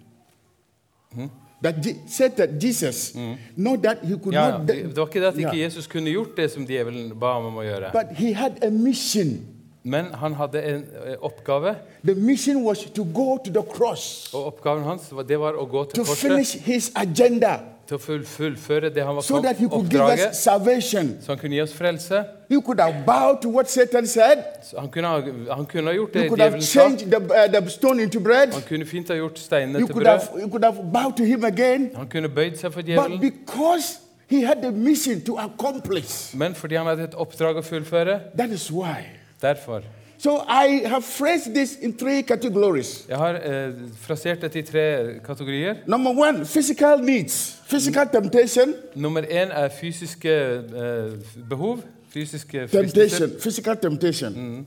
That 1.62 1.74
Je- 1.86 1.96
Satan, 2.08 2.58
Jesus, 2.62 3.14
not 3.56 3.82
that 3.82 3.98
he 4.02 4.16
could 4.18 4.32
Ja, 4.34 4.58
not, 4.58 4.68
Det 4.68 4.96
var 4.96 5.06
ikke 5.06 5.20
det 5.20 5.26
at 5.26 5.34
ikke 5.38 5.48
Yeah. 5.48 5.60
Jesus 5.64 5.86
kunne 5.86 6.10
gjort 6.10 6.36
det 6.36 6.50
som 6.50 6.66
djevelen 6.66 7.12
ba 7.20 7.32
ham 7.32 7.44
om 7.46 7.56
å 7.56 7.62
gjøre. 7.62 7.90
but 7.92 8.16
he 8.16 8.32
had 8.34 8.52
a 8.64 8.70
mission. 8.70 9.46
Men 9.82 10.04
han 10.14 10.34
hadde 10.34 10.62
en 10.62 10.84
eh, 11.06 11.14
oppgave, 11.20 11.74
The 12.04 12.14
mission 12.14 12.64
was 12.64 12.78
to 12.78 13.04
go 13.04 13.38
to 13.44 13.50
the 13.52 13.62
cross, 13.72 14.34
og 14.34 14.46
oppgaven 14.46 14.84
hans 14.84 15.12
var- 15.12 15.22
det 15.22 15.38
var 15.40 15.52
å 15.52 15.64
gå 15.66 15.84
til 15.84 15.94
to 15.94 16.02
korset, 16.04 16.30
finish 16.30 16.56
his 16.64 16.92
agenda, 16.94 17.58
til 17.88 17.97
å 17.97 17.99
full, 18.00 18.25
fullføre 18.27 18.91
det 18.94 19.05
han 19.05 19.15
var 19.17 19.23
so 19.23 19.41
that 19.43 19.56
he 19.56 19.69
could 19.69 19.91
give 19.91 20.03
us 20.03 20.11
oppdraget, 20.21 20.37
salvation. 20.37 21.17
så 21.21 21.33
han 21.33 21.38
kunne 21.38 21.55
gi 21.56 21.61
oss 21.62 21.73
frelse. 21.75 22.25
He 22.49 22.61
could 22.62 22.81
have 22.81 22.94
bowed 23.06 23.43
to 23.43 23.49
what 23.50 23.71
Satan 23.71 24.06
said. 24.06 24.38
Så 24.62 24.81
han, 24.81 24.88
kunne 24.91 25.09
ha, 25.09 25.21
han 25.55 25.67
kunne 25.67 25.91
ha 25.91 25.94
gjort 25.97 26.15
det 26.15 26.29
could 26.29 26.41
have 26.41 26.53
djevelen 26.59 26.62
sa. 26.62 26.81
changed 26.81 27.11
the, 27.11 27.17
uh, 27.56 27.61
the 27.61 27.71
stone 27.71 28.03
into 28.03 28.21
bread. 28.21 28.53
Han 28.53 28.62
kunne 28.69 28.87
fint 28.87 29.09
ha 29.09 29.15
gjort 29.17 29.38
steinene 29.38 29.79
You 29.79 29.87
til 29.87 29.94
could 29.94 30.05
brød. 30.05 30.19
have, 30.19 30.41
you 30.43 30.49
could 30.50 30.65
have 30.65 30.77
bowed 30.93 31.17
to 31.17 31.25
him 31.25 31.44
again. 31.44 31.91
Han 31.97 32.06
kunne 32.09 32.29
bøyd 32.29 32.56
seg 32.56 32.73
for 32.73 32.81
But 32.83 32.87
djevelen. 32.87 33.21
because 33.21 33.99
he 34.31 34.43
had 34.47 34.57
the 34.62 34.71
mission 34.73 35.21
to 35.21 35.37
accomplish, 35.38 36.35
Men 36.37 36.55
fordi 36.55 36.75
han 36.75 36.87
hadde 36.87 37.02
et 37.05 37.14
oppdrag 37.14 37.57
å 37.57 37.61
fullføre, 37.62 38.21
that 38.38 38.50
is 38.50 38.71
why. 38.73 39.05
derfor. 39.43 39.83
So 40.18 40.37
I 40.49 40.82
have 40.87 41.02
phrased 41.04 41.54
this 41.54 41.76
in 41.82 41.92
three 41.99 42.23
categories. 42.23 43.04
Jeg 43.08 43.16
har 43.16 43.35
eh, 43.35 43.73
frasert 44.00 44.40
dette 44.42 44.58
i 44.58 44.62
tre 44.62 45.20
kategorier. 45.25 45.75
Number 45.87 46.11
one, 46.11 46.44
physical 46.46 46.99
needs, 47.04 47.58
physical 47.70 48.08
temptation, 48.12 48.75
Nummer 48.94 49.20
én 49.20 49.49
er 49.52 49.68
fysiske 49.68 50.30
eh, 50.30 51.12
behov. 51.49 51.78
Fysiske 52.08 52.68
fristelser. 52.68 53.18
temptation, 53.18 53.40
physical 53.40 53.76
temptation. 53.76 54.66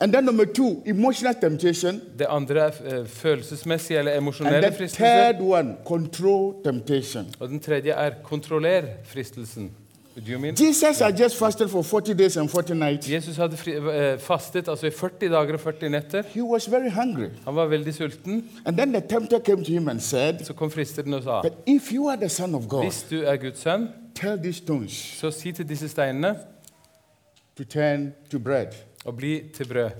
And 0.00 0.12
then 0.12 0.24
number 0.24 0.44
two, 0.44 0.82
emotional 0.86 1.34
temptation. 1.40 2.00
Det 2.18 2.26
andre 2.28 2.60
er 2.60 2.70
eh, 3.00 3.06
følelsesmessige 3.06 3.98
eller 3.98 4.12
And 4.12 4.18
emosjonelle 4.22 4.62
then 4.62 4.74
fristelser. 4.74 5.32
third 5.32 5.40
one, 5.40 5.74
control 5.86 6.54
temptation. 6.64 7.24
Og 7.40 7.48
den 7.48 7.60
tredje 7.60 7.90
er 7.90 8.10
kontroller 8.22 8.82
fristelsen. 9.04 9.70
Do 10.16 10.32
you 10.32 10.38
mean? 10.38 10.54
Jesus 10.54 10.98
had 10.98 11.18
just 11.18 11.36
fasted 11.36 11.68
for 11.68 11.82
40 11.84 12.14
days 12.14 12.36
and 12.36 12.50
40 12.50 12.74
nights. 12.74 13.06
Jesus 13.06 13.36
hadde 13.36 13.56
fri, 13.56 13.72
eh, 13.72 14.18
fastet 14.18 14.68
altså 14.68 14.86
i 14.86 14.90
40 14.90 15.28
dager 15.28 15.52
og 15.52 15.60
40 15.60 15.88
netter. 15.88 16.22
He 16.28 16.42
was 16.42 16.70
very 16.70 16.88
hungry. 16.90 17.28
Han 17.44 17.54
var 17.56 17.66
veldig 17.66 17.94
sulten. 17.94 18.44
And 18.64 18.76
then 18.78 18.92
the 18.92 19.00
tempter 19.00 19.38
came 19.38 19.64
to 19.64 19.72
him 19.72 19.88
and 19.88 20.00
said, 20.00 20.44
Så 20.44 20.52
kom 20.52 20.70
fristeren 20.70 21.14
og 21.14 21.22
sa 21.22 21.42
But 21.42 21.52
if 21.66 21.92
you 21.92 22.08
are 22.08 22.16
the 22.16 22.28
Son 22.28 22.54
of 22.54 22.68
God, 22.68 22.84
hvis 22.84 23.06
du 23.10 23.22
er 23.22 23.36
Guds 23.36 23.60
sønn, 23.60 23.88
tell 24.14 24.38
these 24.42 24.58
stones 24.58 24.92
så 24.92 25.30
si 25.30 25.52
til 25.52 25.68
disse 25.68 25.88
steinene 25.88 26.34
to 27.56 27.64
turn 27.64 28.12
to 28.30 28.38
bread. 28.38 28.72
å 29.04 29.12
bli 29.12 29.42
til 29.54 29.68
brød. 29.68 29.90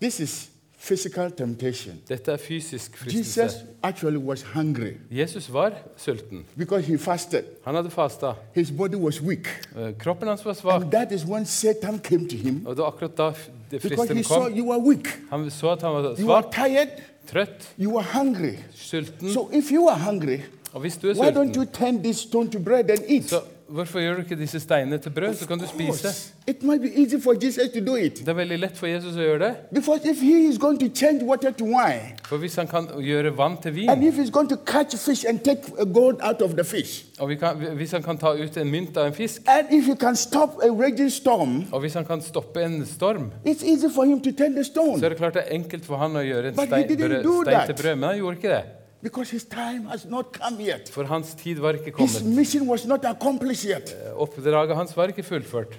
This 0.00 0.20
is 0.20 0.50
physical 0.88 1.30
temptation. 1.30 1.92
Dette 2.08 2.32
er 2.32 2.36
fysisk 2.36 3.06
Jesus 3.12 3.52
actually 3.82 4.16
was 4.18 4.42
hungry 4.42 4.90
Jesus 5.10 5.52
var 5.52 5.72
sulten. 5.96 6.44
because 6.58 6.86
he 6.86 6.98
fasted. 6.98 7.44
Han 7.64 7.74
hadde 7.74 7.90
fasta. 7.90 8.32
His 8.54 8.70
body 8.70 8.94
was 8.96 9.22
weak. 9.22 9.48
Eh, 9.76 9.92
Kroppen 9.98 10.28
hans 10.28 10.44
var 10.44 10.52
svak. 10.52 10.82
And 10.82 10.90
that 10.92 11.12
is 11.12 11.24
when 11.24 11.46
Satan 11.46 11.98
came 11.98 12.28
to 12.28 12.36
him 12.36 12.66
Og 12.66 12.76
det 12.76 12.82
var 12.82 12.88
akkurat 12.88 13.18
da 13.18 13.28
f- 13.30 13.50
det 13.70 13.82
because 13.82 14.14
he 14.14 14.22
saw 14.22 14.42
kom. 14.48 14.58
you 14.58 14.72
are 14.72 14.80
weak. 14.80 15.08
Han 15.30 15.50
så 15.50 15.70
at 15.70 15.82
han 15.82 15.90
var 15.92 16.00
You 16.20 16.30
are 16.32 16.42
svak, 16.42 16.52
tired. 16.52 16.88
trøtt, 17.26 17.74
You 17.80 17.98
are 17.98 18.06
hungry. 18.24 18.54
sulten. 18.74 19.32
So 19.32 19.50
if 19.52 19.72
you 19.72 19.88
are 19.88 19.98
hungry, 19.98 20.38
Og 20.72 20.80
hvis 20.80 20.96
du 20.96 21.08
er 21.08 21.14
why 21.14 21.28
don't 21.30 21.54
sulten, 21.54 21.56
you 21.56 21.64
turn 21.64 22.02
this 22.02 22.16
stone 22.16 22.50
to 22.50 22.58
bread 22.58 22.90
and 22.90 23.00
eat? 23.08 23.24
så 23.24 23.40
hvorfor 23.68 24.00
gjør 24.00 24.14
du 24.14 24.20
ikke 24.20 24.36
disse 24.36 24.60
steinene 24.60 24.98
til 24.98 25.10
brød, 25.10 25.34
så 25.34 25.46
kan 25.46 25.58
du 25.58 25.66
spise? 25.66 26.08
it 26.46 26.62
might 26.62 26.82
be 26.82 26.88
easy 27.00 27.16
for 27.22 27.34
Jesus 27.44 27.70
to 27.74 27.80
do 27.86 27.94
it. 27.94 28.18
Det 28.18 28.28
er 28.28 28.36
veldig 28.36 28.58
lett 28.58 28.76
for 28.76 28.86
Jesus 28.86 29.16
å 29.16 29.24
gjøre 29.24 29.38
det. 29.38 30.04
If 30.04 30.20
he 30.20 30.48
is 30.48 30.58
going 30.58 30.78
to 30.80 30.90
water 31.26 31.50
to 31.50 31.64
wine, 31.64 32.16
For 32.28 32.36
hvis 32.36 32.56
han 32.56 32.68
kan 32.68 32.88
gjøre 33.00 33.36
vann 33.36 33.56
til 33.62 33.74
vin, 33.74 33.90
if 34.02 34.18
he's 34.18 34.30
going 34.30 34.48
to 34.48 34.56
catch 34.66 34.96
fish 34.96 35.24
and 35.28 35.40
take 35.40 35.60
uh, 35.78 35.84
gold 35.94 36.20
out 36.20 36.42
of 36.42 36.50
the 36.50 36.64
fish, 36.64 37.04
og 37.18 37.32
kan, 37.40 37.56
hvis 37.56 37.92
han 37.92 38.02
kan 38.02 38.18
ta 38.18 38.34
ut 38.34 38.56
en 38.56 38.70
mynt 38.70 38.96
av 38.96 39.06
en 39.06 39.14
fisk, 39.14 39.42
and 39.46 39.66
if 39.70 39.86
he 39.86 39.96
can 39.96 40.16
stop 40.16 40.60
a 40.62 41.08
storm, 41.08 41.64
og 41.72 41.80
hvis 41.80 41.94
han 41.94 42.04
kan 42.04 42.22
stoppe 42.22 42.64
en 42.64 42.86
storm, 42.86 43.32
it's 43.46 43.64
easy 43.64 43.88
for 43.94 44.04
him 44.04 44.20
to 44.20 44.30
turn 44.32 44.54
the 44.54 44.64
så 44.64 45.04
er 45.04 45.08
det 45.08 45.18
klart 45.18 45.34
det 45.34 45.42
er 45.46 45.54
enkelt 45.54 45.84
for 45.84 45.96
han 45.96 46.16
å 46.16 46.22
gjøre 46.24 46.48
en 46.48 46.54
stein, 46.54 46.68
brød, 46.68 47.44
stein 47.44 47.66
til 47.66 47.82
brød. 47.82 47.94
Men 47.94 48.08
han 48.08 48.18
gjorde 48.18 48.36
ikke 48.36 48.48
det. 48.48 48.83
Because 49.04 49.30
his 49.30 49.44
time 49.44 49.84
has 49.92 50.04
not 50.08 50.32
come 50.32 50.58
yet. 50.64 50.88
For 50.92 51.04
hans 51.04 51.34
tid 51.38 51.60
var 51.62 51.76
ikke 51.78 51.92
His 51.98 52.16
kommet. 52.18 52.36
mission 52.36 52.66
was 52.68 52.86
not 52.86 53.04
accomplished 53.04 53.64
yet. 53.70 53.94
Oppdraget 54.16 54.74
hans 54.76 54.96
var 54.96 55.12
ikke 55.12 55.22
fullført. 55.22 55.76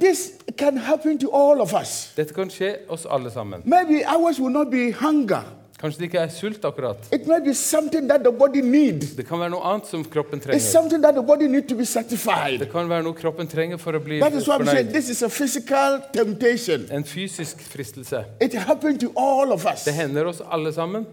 This 0.00 0.32
can 0.58 0.76
happen 0.76 1.18
to 1.18 1.30
all 1.32 1.60
of 1.60 1.72
us. 1.80 2.12
Dette 2.16 2.34
kan 2.36 2.50
skje 2.52 2.74
oss 2.92 3.06
alle 3.10 3.30
sammen. 3.32 3.62
Maybe 3.64 4.02
ours 4.06 4.38
will 4.40 4.52
not 4.52 4.70
be 4.70 4.92
hunger. 4.92 5.42
Kanskje 5.80 5.98
det 5.98 6.04
ikke 6.10 6.18
er 6.22 6.28
sult 6.30 6.64
akkurat. 6.68 7.08
It 7.12 7.24
may 7.26 7.40
be 7.42 7.54
something 7.54 8.06
that 8.08 8.20
the 8.22 8.30
body 8.38 8.60
needs. 8.60 9.16
Det 9.16 9.24
kan 9.26 9.40
være 9.40 9.50
noe 9.50 9.64
annet 9.66 9.88
som 9.90 10.04
kroppen 10.04 10.38
It's 10.38 10.44
trenger. 10.44 10.60
something 10.60 11.02
that 11.02 11.14
the 11.16 11.22
body 11.22 11.48
needs 11.50 11.66
to 11.72 11.74
be 11.76 11.84
satisfied. 11.84 12.58
Det 12.60 12.68
kan 12.70 12.88
være 12.88 13.02
noe 13.02 13.16
kroppen 13.18 13.48
trenger 13.50 13.80
for 13.80 13.96
å 13.98 14.02
bli 14.04 14.20
That 14.20 14.36
is 14.36 14.46
why 14.46 14.58
I'm 14.60 14.66
saying 14.68 14.86
fornøyd. 14.86 14.92
this 14.92 15.08
is 15.10 15.22
a 15.22 15.28
physical 15.32 15.98
temptation. 16.14 16.84
En 16.92 17.04
fysisk 17.04 17.64
fristelse. 17.72 18.24
It 18.40 18.54
happened 18.54 19.00
to 19.00 19.10
all 19.16 19.52
of 19.52 19.64
us. 19.72 19.84
Det 19.88 19.94
hender 19.96 20.24
oss 20.30 20.42
alle 20.52 20.72
sammen. 20.72 21.06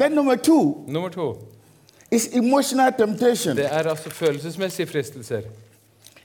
Then 0.00 0.12
number 0.12 0.36
two 0.36 0.84
Nummer 0.88 1.08
to. 1.08 1.36
is 2.10 2.28
emotional 2.34 2.92
temptation. 2.98 3.56
Det 3.56 3.64
er 3.64 3.68
altså 3.68 4.10
følelsesmessige 4.10 4.86
fristelser. 4.86 5.40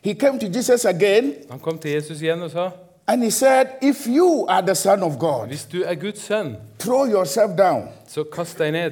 He 0.03 0.13
came 0.13 0.39
to 0.39 0.47
Jesus 0.57 0.85
again 0.85 1.33
Han 1.49 1.59
kom 1.59 1.77
til 1.77 1.91
Jesus 1.91 2.21
igjen 2.21 2.41
og 2.41 2.51
sa 2.51 2.69
and 3.07 3.23
he 3.23 3.31
said, 3.31 3.65
If 3.81 4.07
you 4.07 4.45
are 4.49 4.61
the 4.65 4.75
Son 4.75 5.03
of 5.03 5.17
God, 5.19 5.47
hvis 5.47 5.63
du 5.65 5.81
er 5.85 5.95
Guds 5.95 6.19
sønn, 6.21 6.55
throw 6.79 7.05
yourself 7.05 7.51
down. 7.57 7.83
så 8.07 8.23
kast 8.23 8.59
deg 8.59 8.71
ned. 8.71 8.91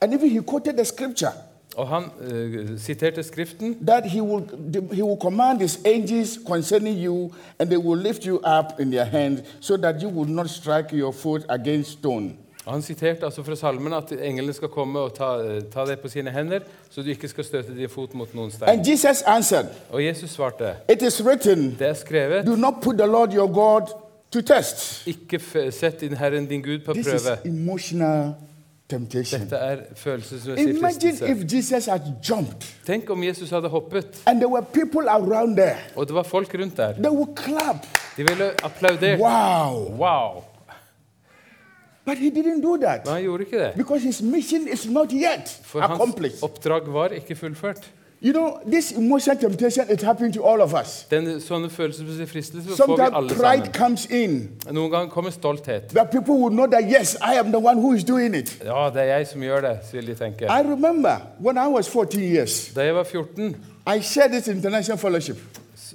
And 0.00 0.14
even 0.14 0.30
he 0.30 0.40
quoted 0.42 0.72
the 0.72 0.84
scripture 0.84 1.32
Og 1.76 1.88
han 1.88 2.02
eh, 2.32 2.78
siterte 2.78 3.22
Skriften. 3.22 3.76
that 3.86 4.04
he 4.04 4.20
will, 4.22 4.42
he 4.92 5.02
will 5.02 5.16
command 5.20 5.60
his 5.60 5.78
angels 5.84 6.38
concerning 6.46 6.98
you, 7.04 7.30
and 7.58 7.68
they 7.70 7.78
will 7.78 8.00
lift 8.02 8.22
you 8.24 8.36
up 8.36 8.80
in 8.80 8.90
their 8.90 9.04
hands 9.04 9.40
so 9.60 9.76
that 9.76 10.02
you 10.02 10.08
will 10.08 10.30
not 10.30 10.50
strike 10.50 10.92
your 10.96 11.12
foot 11.12 11.42
against 11.48 11.90
stone. 11.90 12.36
Han 12.70 12.82
siterte 12.82 13.24
altså 13.24 13.42
fra 13.42 13.56
salmen 13.56 13.92
at 13.92 14.12
englene 14.12 14.52
skal 14.52 14.68
komme 14.68 14.98
og 14.98 15.14
ta, 15.14 15.30
ta 15.72 15.84
deg 15.88 15.98
på 16.02 16.08
sine 16.08 16.30
hender, 16.30 16.60
så 16.90 17.02
du 17.02 17.10
ikke 17.10 17.28
skal 17.28 17.44
støte 17.44 17.74
din 17.76 17.88
fot 17.88 18.14
mot 18.14 18.34
noen 18.34 18.50
stein. 18.50 18.68
And 18.68 18.86
Jesus 18.86 19.22
answered, 19.26 19.66
Og 19.90 20.04
Jesus 20.04 20.30
svarte, 20.30 20.74
It 20.88 21.02
is 21.02 21.22
written, 21.24 21.76
det 21.78 21.88
er 21.88 21.94
skrevet, 21.94 22.46
Do 22.46 22.56
not 22.56 22.74
put 22.82 22.98
the 22.98 23.06
Lord 23.06 23.34
your 23.34 23.48
God 23.52 23.90
to 24.30 24.40
test. 24.40 25.06
ikke 25.06 25.40
sett 25.72 26.00
din 26.00 26.16
Herren 26.16 26.46
din 26.46 26.62
Gud 26.62 26.78
på 26.86 26.92
This 26.92 27.06
is 27.06 27.28
emotional 27.44 28.34
temptation. 28.90 29.40
Dette 29.40 29.56
er 29.56 29.76
følelsesmessig 29.96 30.76
fristelse. 30.80 31.28
if 31.28 31.54
Jesus 31.54 31.86
had 31.86 32.00
jumped 32.28 32.66
Tenk 32.86 33.10
om 33.10 33.24
Jesus 33.24 33.50
hadde 33.50 33.68
hoppet, 33.68 34.22
and 34.26 34.40
there 34.40 34.48
were 34.48 34.64
people 34.72 35.08
around 35.10 35.56
there. 35.56 35.76
og 35.96 36.06
det 36.06 36.14
var 36.14 36.22
folk 36.22 36.54
rundt 36.54 36.76
der. 36.76 36.92
They 36.92 37.10
would 37.10 37.36
clap. 37.36 37.86
De 38.16 38.22
ville 38.28 38.50
applaudert. 38.64 39.20
Wow. 39.20 39.96
Wow! 39.98 40.42
But 42.10 42.18
he 42.18 42.30
didn't 42.30 42.62
do 42.62 42.76
that 42.82 43.04
Men 43.06 43.14
han 43.14 43.22
gjorde 43.22 43.44
ikke 43.44 43.58
det. 43.58 43.70
because 43.76 44.04
his 44.04 44.22
mission 44.22 44.68
is 44.72 44.86
not 44.88 45.10
yet 45.12 45.60
For 45.62 45.80
hans 45.80 45.92
accomplished. 46.00 46.42
oppdrag 46.42 46.82
var 46.86 47.08
ikke 47.08 47.34
fullført. 47.36 47.90
You 48.22 48.32
know, 48.32 48.58
this 48.72 48.92
emotional 48.92 49.38
temptation 49.40 49.86
it 49.92 50.02
happened 50.02 50.32
to 50.34 50.44
all 50.44 50.60
of 50.60 50.74
us. 50.82 51.06
Den, 51.10 51.40
sånne 51.40 51.70
følelsesmessige 51.70 52.26
fristelser 52.26 52.68
får 52.68 52.74
vi 52.76 52.76
Sometimes 52.76 53.16
alle 53.16 53.28
pride 53.28 53.64
sammen. 53.64 53.72
comes 53.74 54.06
in. 54.10 54.50
Noen 54.70 54.90
ganger 54.90 55.08
kommer 55.10 55.30
stolthet. 55.30 55.82
That 55.88 56.10
people 56.10 56.34
will 56.34 56.50
know 56.54 56.66
that, 56.66 56.84
yes, 57.00 57.14
I 57.14 57.38
am 57.38 57.46
the 57.46 57.58
one 57.58 57.80
who 57.80 57.94
is 57.94 58.04
doing 58.04 58.34
it. 58.36 58.58
Ja, 58.64 58.90
det 58.94 59.00
er 59.02 59.16
jeg 59.16 59.26
som 59.26 59.40
gjør 59.40 59.60
det, 59.60 59.78
så 59.90 59.96
vil 59.96 60.06
de 60.06 60.14
tenke. 60.14 60.44
I 60.44 60.60
remember 60.72 61.16
when 61.40 61.56
I 61.56 61.68
was 61.72 61.88
14 61.88 62.20
years, 62.20 62.72
Da 62.76 62.84
jeg 62.84 62.94
var 62.94 63.02
14 63.04 63.56
I 63.96 64.00
shared 64.02 64.30
this 64.32 64.48
international 64.48 64.98
fellowship. 64.98 65.36
s- 65.76 65.94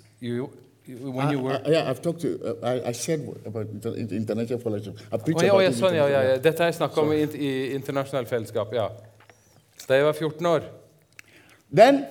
you, 0.88 1.20
I, 1.20 1.32
you 1.32 1.40
were 1.40 1.62
I- 1.66 1.70
yeah, 1.70 1.90
I've 1.90 2.02
talked 2.02 2.22
to, 2.22 2.40
uh, 2.44 2.68
I, 2.72 2.90
I 2.90 2.92
said 2.94 3.22
about 3.46 3.82
the 3.82 3.94
international 4.16 4.60
fellowship. 4.60 5.00
I 5.12 5.18
preached 5.18 5.42
oh, 5.42 5.46
ja, 5.46 5.54
about 5.54 5.64
ja, 5.64 5.72
sånn, 5.72 5.96
ja, 5.96 6.08
ja, 6.08 6.22
ja. 6.30 6.38
Dette 6.38 6.64
har 6.64 6.72
jeg 6.72 6.78
snakka 6.80 7.02
om 7.02 7.12
i, 7.14 7.22
i 7.36 7.52
internasjonalt 7.76 8.30
fellesskap. 8.30 8.74
ja. 8.74 8.90
Da 9.88 9.96
jeg 10.00 10.06
var 10.06 10.14
14 10.14 10.46
år, 10.46 10.68
Then, 11.74 12.06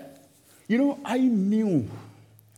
you 0.69 0.77
know, 0.79 0.99
I 1.07 1.19
knew, 1.29 1.89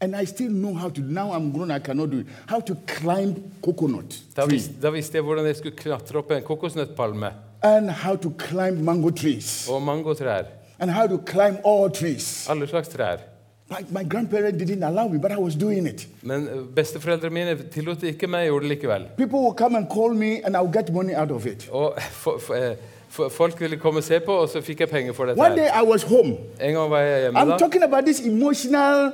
and 0.00 0.16
I 0.16 0.24
still 0.24 0.50
know 0.50 0.74
how 0.74 0.88
to, 0.90 1.00
now 1.00 1.30
I'm 1.32 1.52
grown, 1.52 1.70
I 1.70 1.78
cannot 1.78 2.10
do 2.10 2.18
it, 2.18 2.26
how 2.46 2.60
to 2.60 2.74
climb 2.86 3.36
coconut 3.62 4.16
da, 4.34 4.44
tree 4.46 4.56
vis, 4.56 4.68
da 4.82 4.90
visste 4.90 5.18
jeg 5.20 5.24
hvordan 5.24 5.46
jeg 5.46 5.56
skulle 5.60 5.76
klatre 5.76 6.18
opp 6.18 6.32
en 6.32 6.42
kokosnøttpalme 6.44 7.30
and 7.62 7.90
how 7.90 8.16
to 8.16 8.32
climb 8.38 8.82
mango 8.84 9.10
trees 9.10 9.68
og 9.68 9.82
mangotrær. 9.82 10.50
and 10.78 10.90
how 10.90 11.06
to 11.06 11.18
climb 11.18 11.58
all 11.64 11.88
trees. 11.90 12.48
Alle 12.50 12.66
slags 12.68 12.88
trær. 12.88 13.22
My, 13.68 13.78
my 13.90 14.04
grandparents 14.04 14.58
didn't 14.58 14.82
allow 14.84 15.08
me, 15.08 15.18
but 15.18 15.32
I 15.32 15.36
was 15.38 15.56
doing 15.56 15.86
it. 15.86 16.06
Men 16.22 16.48
eh, 16.48 16.60
besteforeldrene 16.74 17.32
mine 17.34 17.56
tillot 17.72 18.02
ikke 18.02 18.26
meg, 18.30 18.44
jeg 18.44 18.52
gjorde 18.52 18.62
det 18.62 18.68
likevel. 18.76 19.06
People 19.16 19.40
will 19.40 19.54
come 19.58 19.76
and 19.78 19.88
call 19.90 20.14
me, 20.14 20.40
and 20.44 20.56
I'll 20.56 20.72
get 20.72 20.92
money 20.92 21.14
out 21.14 21.30
of 21.30 21.46
it. 21.46 21.68
Og 21.70 21.98
for, 22.22 22.38
for, 22.38 22.54
eh, 22.54 22.76
for, 23.08 23.28
folk 23.28 23.60
ville 23.60 23.76
komme 23.76 23.98
og 23.98 24.04
se 24.04 24.20
på, 24.20 24.32
og 24.32 24.48
så 24.48 24.60
fikk 24.60 24.80
jeg 24.80 24.88
penger 24.88 25.12
for 25.12 25.24
dette. 25.26 25.40
One 25.40 25.56
day. 25.56 25.66
I 25.66 25.82
was 25.82 26.02
home. 26.02 26.36
En 26.60 26.74
gang 26.74 26.90
var 26.90 27.00
jeg 27.00 27.20
hjemme 27.20 27.42
I'm 27.42 27.48
da 27.48 27.58
talking 27.58 27.82
about 27.82 28.04
this 28.04 28.20
emotional 28.20 29.12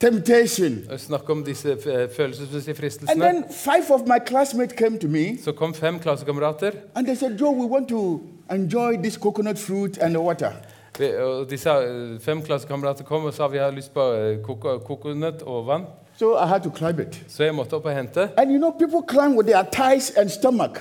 temptation. 0.00 0.78
og 0.90 1.00
snakker 1.00 1.30
om 1.30 1.44
disse 1.44 1.76
følelsesmessige 2.16 2.74
fristelsene. 2.74 3.24
And 3.24 3.34
then 3.34 3.44
five 3.50 3.94
of 3.94 4.00
my 4.00 4.18
classmates 4.26 4.72
came 4.78 4.98
to 4.98 5.08
me, 5.08 5.38
Så 5.44 5.52
kom 5.52 5.74
fem 5.74 5.98
klassekamerater. 5.98 6.70
and 6.94 7.06
they 7.06 7.16
said, 7.16 7.38
Joe, 7.38 7.50
we 7.50 7.66
want 7.66 7.88
to 7.88 8.20
enjoy 8.50 8.96
this 9.02 9.14
coconut 9.14 9.58
fruit 9.58 9.98
and 9.98 10.14
the 10.14 10.20
water. 10.20 10.50
Vi- 10.98 11.16
Og 11.16 11.46
disse 11.50 11.70
eh, 11.70 12.18
fem 12.20 12.42
klassekamerater 12.42 13.04
kom 13.04 13.24
og 13.24 13.34
sa 13.34 13.46
vi 13.48 13.58
hadde 13.58 13.76
lyst 13.76 13.92
på 13.94 14.04
eh, 14.14 14.38
koko- 14.44 14.78
kokonøtt 14.84 15.42
og 15.46 15.66
vann. 15.66 15.86
So 16.18 16.34
I 16.36 16.46
had 16.46 16.62
to 16.62 16.70
climb 16.70 17.00
it. 17.00 17.16
Så 17.28 17.44
jeg 17.44 17.54
måtte 17.54 17.74
opp 17.78 17.86
og 17.86 17.94
hente. 17.96 18.28
And 18.36 18.50
you 18.52 18.58
know, 18.58 18.70
people 18.70 19.00
climb 19.08 19.36
with 19.36 19.46
their 19.48 19.64
thighs 19.64 20.10
and 20.16 20.28
stomach. 20.30 20.78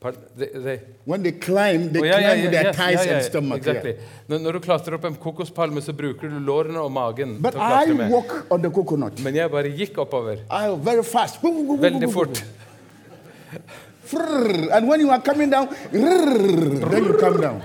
Pardon, 0.00 0.20
they, 0.36 0.48
they, 0.64 0.78
When 1.06 1.22
they 1.22 1.32
climb, 1.32 1.92
they 1.92 2.00
oh, 2.02 2.04
ja, 2.06 2.18
ja, 2.18 2.30
climb 2.32 2.42
with 2.42 2.52
their 2.52 2.66
yes, 2.66 2.76
thighs 2.76 3.04
ja, 3.04 3.10
ja, 3.10 3.16
and 3.16 3.24
stomach. 3.24 3.56
exactly. 3.58 3.94
Når, 4.28 4.38
når 4.38 4.52
du 4.52 4.58
klatrer 4.60 4.94
opp 4.98 5.04
en 5.08 5.14
kokospalme, 5.16 5.80
så 5.80 5.92
bruker 5.96 6.28
du 6.28 6.38
lårene 6.44 6.80
og 6.80 6.90
magen 6.92 7.38
But 7.42 7.54
I 7.56 7.92
walk 8.10 8.34
on 8.50 8.60
the 8.62 8.70
coconut. 8.70 9.20
Men 9.24 9.34
jeg 9.36 9.50
bare 9.50 9.70
gikk 9.72 9.98
oppover. 9.98 10.40
I 10.50 10.68
very 10.76 11.02
fast. 11.04 11.38
Veldig 11.44 12.10
fort. 12.12 12.44
And 14.72 14.88
when 14.88 15.00
you 15.00 15.10
are 15.10 15.20
coming 15.20 15.50
down, 15.50 15.68
then 15.90 17.04
you 17.04 17.16
come 17.18 17.40
down. 17.40 17.62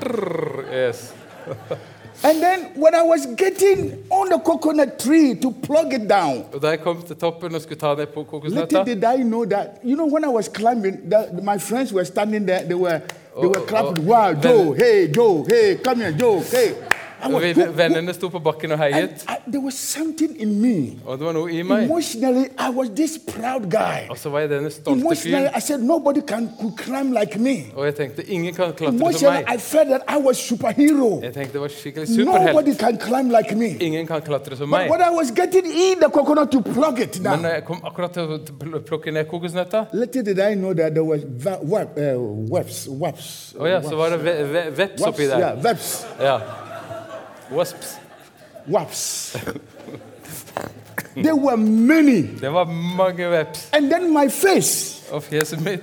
Yes. 0.71 1.13
And 2.21 2.41
then 2.43 2.59
when 2.75 2.93
I 2.95 3.01
was 3.01 3.25
getting 3.37 4.03
on 4.09 4.27
the 4.29 4.39
coconut 4.39 4.99
tree 4.99 5.35
to 5.35 5.51
plug 5.51 5.93
it 5.93 6.09
down, 6.09 6.43
Og 6.53 6.61
da 6.61 6.67
jeg 6.67 6.79
kom 6.79 7.01
til 7.07 7.15
toppen 7.15 7.55
og 7.55 7.61
skulle 7.61 7.79
ta 7.79 7.95
ned 7.95 8.07
på 8.07 8.41
little 8.43 8.83
did 8.85 9.03
I 9.03 9.23
know 9.23 9.45
that, 9.45 9.79
you 9.83 9.95
know, 9.95 10.05
when 10.05 10.25
I 10.25 10.27
was 10.27 10.49
climbing, 10.49 11.09
the, 11.09 11.41
my 11.43 11.57
friends 11.57 11.93
were 11.93 12.03
standing 12.05 12.45
there, 12.45 12.63
they 12.65 12.75
were, 12.75 12.99
they 13.41 13.47
were 13.47 13.61
Oh, 13.61 13.65
clapping, 13.65 14.03
oh, 14.03 14.11
wow, 14.11 14.33
Joe, 14.33 14.73
hey, 14.73 15.07
Joe, 15.07 15.45
hey, 15.47 15.77
come 15.77 16.01
here, 16.01 16.11
Joe, 16.11 16.39
hey. 16.41 16.75
Vennene 17.77 18.13
sto 18.13 18.29
på 18.29 18.39
bakken 18.39 18.71
og 18.71 18.79
heiet, 18.79 19.23
I, 19.29 19.35
there 19.51 19.61
was 19.63 19.73
something 19.73 20.35
in 20.41 20.61
me. 20.61 20.99
og 21.05 21.17
det 21.19 21.25
var 21.25 21.33
noe 21.33 21.51
i 21.51 21.61
meg. 21.63 21.83
Emotionally, 21.83 22.45
I 22.57 22.69
was 22.75 22.89
this 22.95 23.17
proud 23.27 23.69
guy. 23.71 24.07
Og 24.09 24.17
så 24.17 24.29
var 24.29 24.39
jeg 24.39 24.49
denne 24.49 24.71
stolte 24.71 24.99
Emotionally, 25.01 25.47
fyren. 25.47 25.57
I 25.57 25.61
said 25.61 25.81
nobody 25.83 26.21
can 26.27 26.49
could 26.61 26.77
climb 26.77 27.11
like. 27.11 27.35
Og 27.75 27.85
jeg 27.85 27.95
tenkte 27.95 28.23
ingen 28.31 28.53
kan 28.53 28.73
klatre 28.73 29.13
som 29.19 29.33
meg. 29.33 29.45
I 29.55 29.57
felt 29.59 29.89
that 29.89 30.03
I. 30.07 30.15
Jeg 31.25 31.33
tenkte 31.33 31.53
det 31.53 31.61
var 31.61 31.67
skikkelig 31.67 32.07
superhelt. 32.07 33.29
like. 33.37 33.77
Ingen 33.85 34.07
kan 34.07 34.21
klatre 34.21 34.57
som 34.57 34.69
But 34.69 34.79
meg. 34.79 34.89
when 34.91 35.01
I 35.01 35.09
was 35.15 35.31
getting 35.31 35.65
in 35.65 35.99
the 36.01 36.09
coconut 36.09 36.51
to 36.51 36.61
plug 36.61 36.99
it 36.99 37.19
Men 37.21 37.39
når 37.39 37.49
jeg 37.49 37.63
kom 37.65 37.81
akkurat 37.83 38.11
til 38.13 38.21
å 38.21 38.79
plukke 38.87 39.11
ned 39.11 39.25
kokosnøtta, 39.29 39.85
little 39.93 40.23
did 40.23 40.39
I 40.39 40.53
know 40.55 40.73
that 40.73 40.93
there 40.93 41.03
was 41.03 41.21
va- 41.25 41.59
web, 41.63 41.87
webs, 42.51 42.87
webs. 42.89 43.53
å 43.59 43.67
ja, 43.67 43.81
så 43.81 43.95
var 43.95 44.09
det 44.09 44.23
ve 44.25 44.33
ve 44.53 44.63
veps 44.77 45.01
oppi 45.01 45.27
der. 45.27 45.39
yeah, 45.39 45.63
webs, 45.63 46.05
Ja. 46.21 46.39
Wasps. 47.51 47.99
webs. 48.67 49.37
there 51.15 51.35
were 51.35 51.57
many. 51.57 52.21
Det 52.41 52.53
var 52.53 52.65
mange 52.97 53.29
veps. 53.29 53.69
And 53.73 53.91
then 53.91 54.13
my 54.13 54.29
face, 54.29 55.03
Og 55.11 55.23
fjeset 55.23 55.61
mitt 55.63 55.81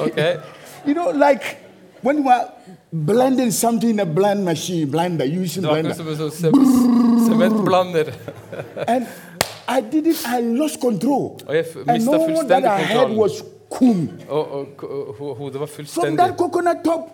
OK. 0.00 0.36
you 0.86 0.94
know, 0.94 1.10
like 1.12 1.58
when 2.02 2.18
you 2.18 2.28
are 2.28 2.50
blending 2.92 3.50
something 3.52 3.90
in 3.90 4.00
a 4.00 4.04
blend 4.06 4.44
machine, 4.44 4.90
blender, 4.90 5.24
using 5.42 5.62
blender. 5.64 5.90
akkurat 5.90 5.96
som 5.96 6.08
en 6.08 6.16
sånn 6.16 6.30
se- 6.30 7.30
sementblander. 7.30 8.12
And 8.88 9.06
I 9.68 9.80
didn't, 9.80 10.16
I 10.26 10.40
lost 10.40 10.80
control. 10.80 11.38
Oh, 11.42 11.48
Og 11.48 11.54
jeg 11.54 11.64
f- 11.64 11.76
And 11.88 12.08
all 12.08 12.48
that 12.48 12.64
I 12.64 12.82
had 12.82 13.10
was 13.16 13.42
kum. 13.70 14.10
Ho- 14.28 15.34
hodet 15.38 15.60
var 15.60 15.66
From 15.66 16.16
that 16.16 16.36
coconut 16.36 16.76
top 16.84 17.10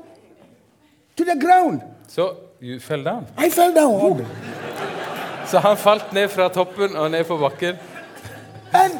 to 1.16 1.24
the 1.24 1.36
ground. 1.40 1.80
So 2.08 2.34
You 2.60 2.78
fell 2.80 3.02
down. 3.04 3.26
I 3.38 3.50
fell 3.50 3.74
down. 3.74 4.18
day. 4.18 4.24
Så 5.50 5.58
han 5.58 5.76
falt 5.76 6.12
ned 6.12 6.28
fra 6.28 6.48
toppen 6.48 6.96
og 6.96 7.10
ned 7.10 7.24
på 7.24 7.36
bakken. 7.36 7.74
And 8.72 8.92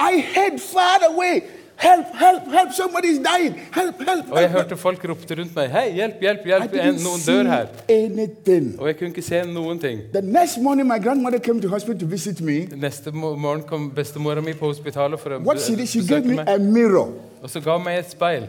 I 0.00 0.20
heard 0.34 0.58
far 0.60 0.98
away, 1.14 1.40
help, 1.76 2.06
help, 2.14 2.42
help, 2.48 2.70
somebody's 2.72 3.18
dying. 3.20 3.54
Help, 3.74 3.94
help, 4.08 4.30
Og 4.32 4.40
jeg 4.40 4.50
hørte 4.50 4.76
folk 4.76 5.04
ropte 5.08 5.34
rundt 5.38 5.54
meg. 5.56 5.68
Hei, 5.70 5.90
hjelp, 5.98 6.14
hjelp, 6.20 6.44
hjelp! 6.48 6.72
En, 6.74 6.94
noen 7.04 7.20
dør 7.26 7.50
her. 7.52 7.66
anything. 7.88 8.80
Og 8.80 8.86
jeg 8.88 8.96
kunne 8.96 9.08
ikke 9.12 9.22
se 9.22 9.42
noen 9.52 9.78
ting. 9.78 10.00
The 10.12 10.22
next 10.22 10.58
morning, 10.62 10.88
my 10.88 10.98
grandmother 11.04 11.38
came 11.38 11.60
to 11.60 11.68
hospital 11.68 12.00
to 12.00 12.06
visit 12.06 12.40
me. 12.40 12.58
Neste 12.76 13.10
mo- 13.12 13.36
morgen 13.36 13.62
kom 13.62 13.90
bestemora 13.90 14.40
mi 14.40 14.52
på 14.52 14.66
hospitalet 14.72 15.20
for 15.20 15.30
å 15.36 15.42
What 15.44 15.60
she 15.60 15.76
did, 15.76 15.86
she 15.88 16.00
gave 16.08 16.24
me 16.24 16.36
meg. 16.40 16.48
a 16.48 16.58
mirror 16.58 17.12
Og 17.42 17.50
så 17.50 17.60
ga 17.60 17.76
hun 17.76 17.84
meg 17.84 17.98
et 17.98 18.10
speil. 18.10 18.48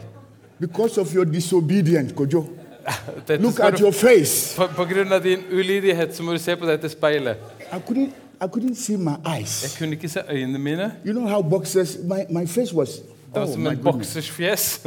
because 0.60 0.98
of 1.02 1.14
your 1.14 1.26
disobedience, 1.26 2.14
Kojo. 2.16 2.46
Look 3.40 3.60
at 3.60 3.80
your 3.80 3.92
face. 3.92 4.56
på, 4.58 4.68
på 4.76 4.86
grunn 4.86 5.14
av 5.14 5.24
din 5.24 5.40
ulydighet 5.52 6.16
så 6.16 6.24
må 6.24 6.32
du 6.32 6.38
se 6.38 6.56
på 6.56 6.66
dette 6.66 6.90
speilet. 6.90 7.38
I 7.74 7.80
couldn't, 7.88 8.10
I 8.42 8.46
couldn't 8.48 8.76
see 8.76 8.98
my 8.98 9.12
Jeg 9.26 9.40
eyes. 9.42 9.76
kunne 9.80 9.92
ikke 9.96 10.10
se 10.10 10.20
øynene 10.30 10.60
mine. 10.60 10.92
You 11.06 11.14
know 11.14 11.28
how 11.28 11.42
boxers, 11.42 11.98
my, 12.04 12.20
my 12.30 12.48
face 12.48 12.76
was, 12.76 12.90
Det 12.90 13.36
var 13.36 13.44
oh 13.48 13.52
som 13.54 13.62
my 13.62 13.70
en 13.70 13.76
goodness. 13.78 14.14
boksers 14.14 14.32
fjes. 14.32 14.82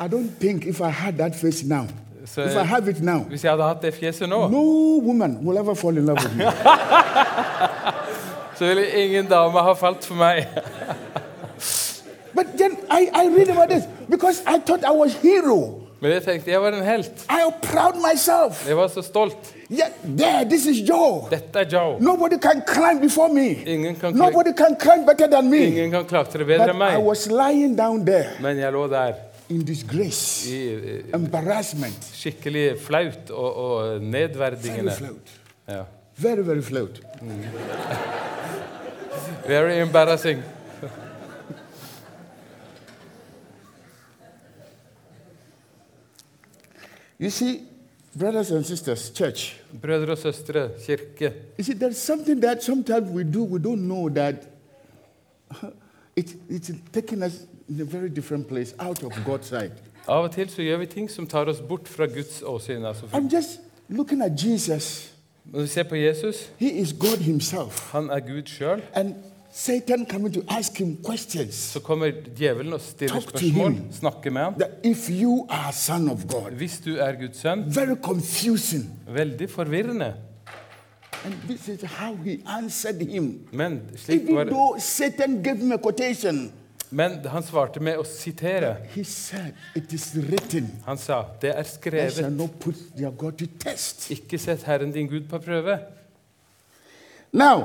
I 0.00 0.04
don't 0.08 0.30
think 0.40 0.66
if 0.66 0.80
I 0.80 0.88
had 0.90 1.12
that 1.18 1.34
face 1.36 1.66
now, 1.66 1.84
Så 2.26 2.42
if 2.42 2.54
I 2.56 2.64
have 2.64 2.90
it 2.90 3.02
now, 3.02 3.18
hvis 3.18 3.44
jeg 3.44 3.52
hadde 3.52 3.64
hatt 3.64 3.82
det 3.82 3.94
fjeset 3.94 4.28
nå, 4.28 4.48
no 4.48 4.62
woman 5.06 5.38
will 5.42 5.58
ever 5.58 5.74
fall 5.74 5.98
in 5.98 6.06
love 6.06 6.18
with 6.24 6.36
me. 6.36 6.44
så 8.58 8.66
ville 8.66 8.86
ingen 9.04 9.26
dame 9.26 9.58
ha 9.58 9.72
falt 9.72 10.04
for 10.04 10.14
meg. 10.14 10.46
but 12.34 12.46
then 12.58 12.70
I, 12.90 13.08
I 13.14 13.28
read 13.38 13.48
about 13.50 13.68
this 13.70 13.84
because 14.10 14.42
I 14.46 14.58
thought 14.58 14.84
I 14.84 14.90
was 14.96 15.14
hero. 15.14 15.81
Men 16.02 16.10
jeg 16.16 16.22
tenkte 16.24 16.50
jeg 16.50 16.58
var 16.62 16.74
en 16.74 16.82
helt. 16.82 17.20
I 17.30 17.36
am 17.44 17.52
proud 17.62 17.94
myself. 18.02 18.64
Jeg 18.66 18.74
var 18.76 18.88
så 18.90 19.02
stolt. 19.06 19.52
Yeah, 19.70 19.92
there, 20.18 20.42
this 20.50 20.64
is 20.66 20.80
Joe. 20.88 21.28
Dette 21.30 21.58
er 21.62 21.68
Joe. 21.70 22.00
Nobody 22.02 22.38
can 22.42 22.62
climb 22.66 22.98
before 23.00 23.28
me. 23.32 23.52
Ingen 23.66 23.94
kan, 24.00 24.14
Nobody 24.18 24.50
can 24.58 24.74
climb 24.80 25.06
better 25.06 25.28
than 25.30 25.46
me. 25.50 25.60
ingen 25.68 25.90
kan 25.94 26.04
klatre 26.10 26.42
bedre 26.44 26.66
But 26.66 26.74
enn 26.74 26.82
I 26.82 26.96
meg. 26.96 27.04
was 27.06 27.28
lying 27.30 27.76
down 27.78 28.02
there 28.06 28.30
Men 28.42 28.58
jeg 28.58 28.72
lå 28.74 28.88
der 28.90 29.12
in 29.52 29.62
disgrace, 29.68 30.48
i 30.50 30.74
uh, 30.74 31.14
embarrassment. 31.14 32.06
skikkelig 32.14 32.78
flaut 32.80 33.30
og, 33.30 33.56
og 33.56 34.02
Very 34.12 34.90
flaut. 34.96 35.32
Ja. 35.68 35.82
Very, 36.16 36.42
very 36.46 36.62
float. 36.62 37.00
Very 39.46 39.80
embarrassing. 39.82 40.42
You 47.22 47.30
see, 47.30 47.60
brothers 48.16 48.50
and 48.50 48.64
sisters, 48.66 49.12
church, 49.14 49.60
Brødre 49.82 50.12
og 50.12 50.18
søstre, 50.18 50.68
kirke. 50.86 51.32
you 51.58 51.64
see, 51.64 51.74
there's 51.74 51.96
something 51.98 52.42
that 52.42 52.64
sometimes 52.64 53.10
we 53.10 53.22
do, 53.34 53.44
we 53.44 53.58
don't 53.58 53.82
know 53.86 54.08
that 54.08 54.34
it, 56.16 56.34
it's 56.50 56.70
taking 56.92 57.22
us 57.22 57.32
in 57.68 57.80
a 57.80 57.84
very 57.84 58.08
different 58.08 58.48
place, 58.48 58.74
out 58.78 59.02
of 59.04 59.12
God's 59.26 59.46
sight. 59.46 59.72
Av 60.08 60.24
og 60.24 60.32
til 60.34 60.50
så 60.50 60.62
gjør 60.62 60.76
vi 60.76 60.86
ting 60.86 61.10
som 61.10 61.26
tar 61.26 61.44
oss 61.44 61.60
bort 61.68 61.88
fra 61.88 62.06
Guds 62.06 62.42
åsyn. 62.42 62.84
Altså, 62.84 63.06
I'm 63.12 63.28
just 63.36 63.60
looking 63.88 64.22
at 64.22 64.32
Jesus. 64.44 65.12
når 65.44 65.60
vi 65.60 65.66
ser 65.66 65.82
på 65.82 65.94
Jesus, 65.94 66.50
He 66.58 66.70
is 66.70 66.92
God 66.92 67.18
Himself. 67.18 67.92
han 67.92 68.10
er 68.10 68.20
Gud 68.20 68.42
sjøl. 68.46 68.82
And 68.94 69.14
Satan 69.54 70.06
coming 70.06 70.32
to 70.34 70.40
ask 70.48 70.78
him 70.78 70.96
questions. 71.04 71.54
Så 71.54 71.80
kommer 71.80 72.12
djevelen 72.38 72.72
og 72.72 72.80
stiller 72.80 73.20
Talk 73.20 73.28
spørsmål, 73.30 73.74
snakker 73.92 74.30
med 74.30 74.42
ham. 74.42 74.54
If 74.84 75.10
you 75.10 75.46
are 75.50 75.72
son 75.72 76.08
of 76.10 76.24
God, 76.28 76.50
Hvis 76.56 76.78
du 76.84 76.94
er 76.96 77.12
Guds 77.20 77.36
sønn, 77.40 77.64
very 77.74 77.96
confusing. 78.02 78.90
veldig 79.08 79.50
forvirrende. 79.50 80.14
And 81.24 81.34
this 81.48 81.68
is 81.68 81.82
how 81.82 82.14
he 82.24 82.38
answered 82.46 83.00
him. 83.00 83.40
Men, 83.52 83.80
slik 83.96 84.22
Even 84.22 84.36
var, 84.36 84.44
though 84.44 84.80
Satan 84.80 85.42
gave 85.42 85.56
him 85.56 85.72
a 85.72 85.76
quotation, 85.76 86.52
men 86.90 87.10
han 87.26 87.42
svarte 87.42 87.80
med 87.80 87.96
å 87.96 88.02
sitere. 88.04 88.76
he 88.94 89.04
said, 89.04 89.52
It 89.76 89.92
is 89.92 90.14
written, 90.16 90.70
Han 90.86 90.98
sa, 90.98 91.22
det 91.42 91.52
er 91.58 91.62
skrevet. 91.62 92.32
not 92.32 92.50
put 92.60 92.74
their 92.96 93.10
God 93.10 93.32
to 93.32 93.46
test. 93.60 94.10
Ikke 94.10 94.38
sett 94.38 94.62
Herren 94.62 94.92
din 94.92 95.06
Gud 95.08 95.28
på 95.30 95.38
prøve. 95.38 95.78
Now, 97.32 97.64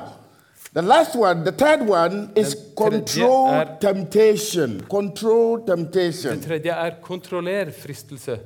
the 0.74 0.82
last 0.82 1.16
one, 1.16 1.44
the 1.44 1.52
third 1.52 1.82
one 1.88 2.32
is 2.36 2.56
control 2.76 3.50
er- 3.54 3.78
temptation. 3.82 4.82
Control 4.90 5.58
Det 5.58 5.68
temptation. 5.68 6.42
tredje 6.42 6.70
er 6.72 6.92
kontroller 7.02 7.72
fristelse. 7.72 8.40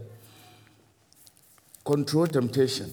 Control 1.83 2.27
temptation. 2.27 2.87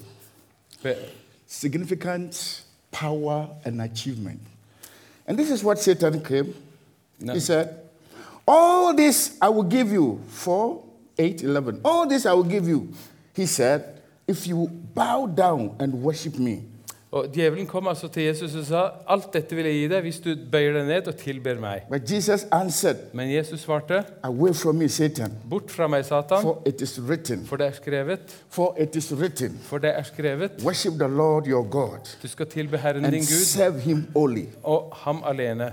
Significance, 1.47 2.65
power, 2.91 3.49
and 3.65 3.81
achievement. 3.83 4.41
And 5.27 5.39
this 5.39 5.51
is 5.51 5.63
what 5.65 5.79
Satan 5.79 6.23
came. 6.23 6.55
No. 7.21 7.35
He 7.35 7.41
said, 7.41 7.69
All 8.47 8.95
this 8.95 9.37
I 9.43 9.49
will 9.49 9.65
give 9.69 9.93
you. 9.93 10.21
4, 10.29 10.83
8, 11.19 11.43
11. 11.43 11.81
All 11.85 12.09
this 12.09 12.25
I 12.27 12.33
will 12.33 12.45
give 12.45 12.67
you. 12.69 12.89
He 13.35 13.47
said, 13.47 14.01
If 14.27 14.47
you 14.47 14.69
bow 14.95 15.27
down 15.27 15.77
and 15.81 16.03
worship 16.03 16.39
me. 16.39 16.63
Og 17.11 17.31
Djevelen 17.33 17.67
kom 17.67 17.87
altså 17.89 18.09
til 18.13 18.23
Jesus 18.27 18.53
og 18.55 18.65
sa 18.69 18.81
alt 19.09 19.31
dette 19.33 19.57
vil 19.57 19.65
jeg 19.65 19.75
gi 19.79 19.85
deg 19.89 20.03
hvis 20.05 20.19
du 20.21 20.27
bøyer 20.53 20.75
deg 20.77 20.89
ned 20.91 21.07
og 21.09 21.15
tilber 21.17 21.57
meg. 21.61 21.87
Jesus 22.11 22.45
answered, 22.53 22.97
Men 23.17 23.31
Jesus 23.33 23.61
svarte, 23.65 24.03
Away 24.29 24.53
from 24.55 24.77
me, 24.77 24.89
Satan, 24.93 25.33
bort 25.51 25.71
fra 25.73 25.89
meg, 25.89 26.05
Satan, 26.05 26.43
for 26.45 26.61
it 26.69 26.83
is 26.85 26.99
written. 27.01 27.47
for 27.47 27.57
det 27.57 27.67
er 27.67 27.73
skrevet. 27.79 28.37
For 28.51 28.77
it 28.79 28.97
is 28.97 29.09
written, 29.15 29.57
For 29.63 29.79
det 29.79 29.95
er 29.97 30.03
skrevet. 30.03 30.61
Worship 30.65 30.93
the 31.01 31.09
Lord 31.09 31.47
your 31.49 31.65
God 31.71 32.13
Du 32.23 32.29
skal 32.29 32.47
tilbe 32.47 32.77
Herren 32.79 33.05
din 33.05 33.21
Gud, 33.25 33.45
serve 33.45 33.81
him 33.81 34.05
only. 34.15 34.45
og 34.63 34.93
ham 34.97 35.23
alene 35.27 35.73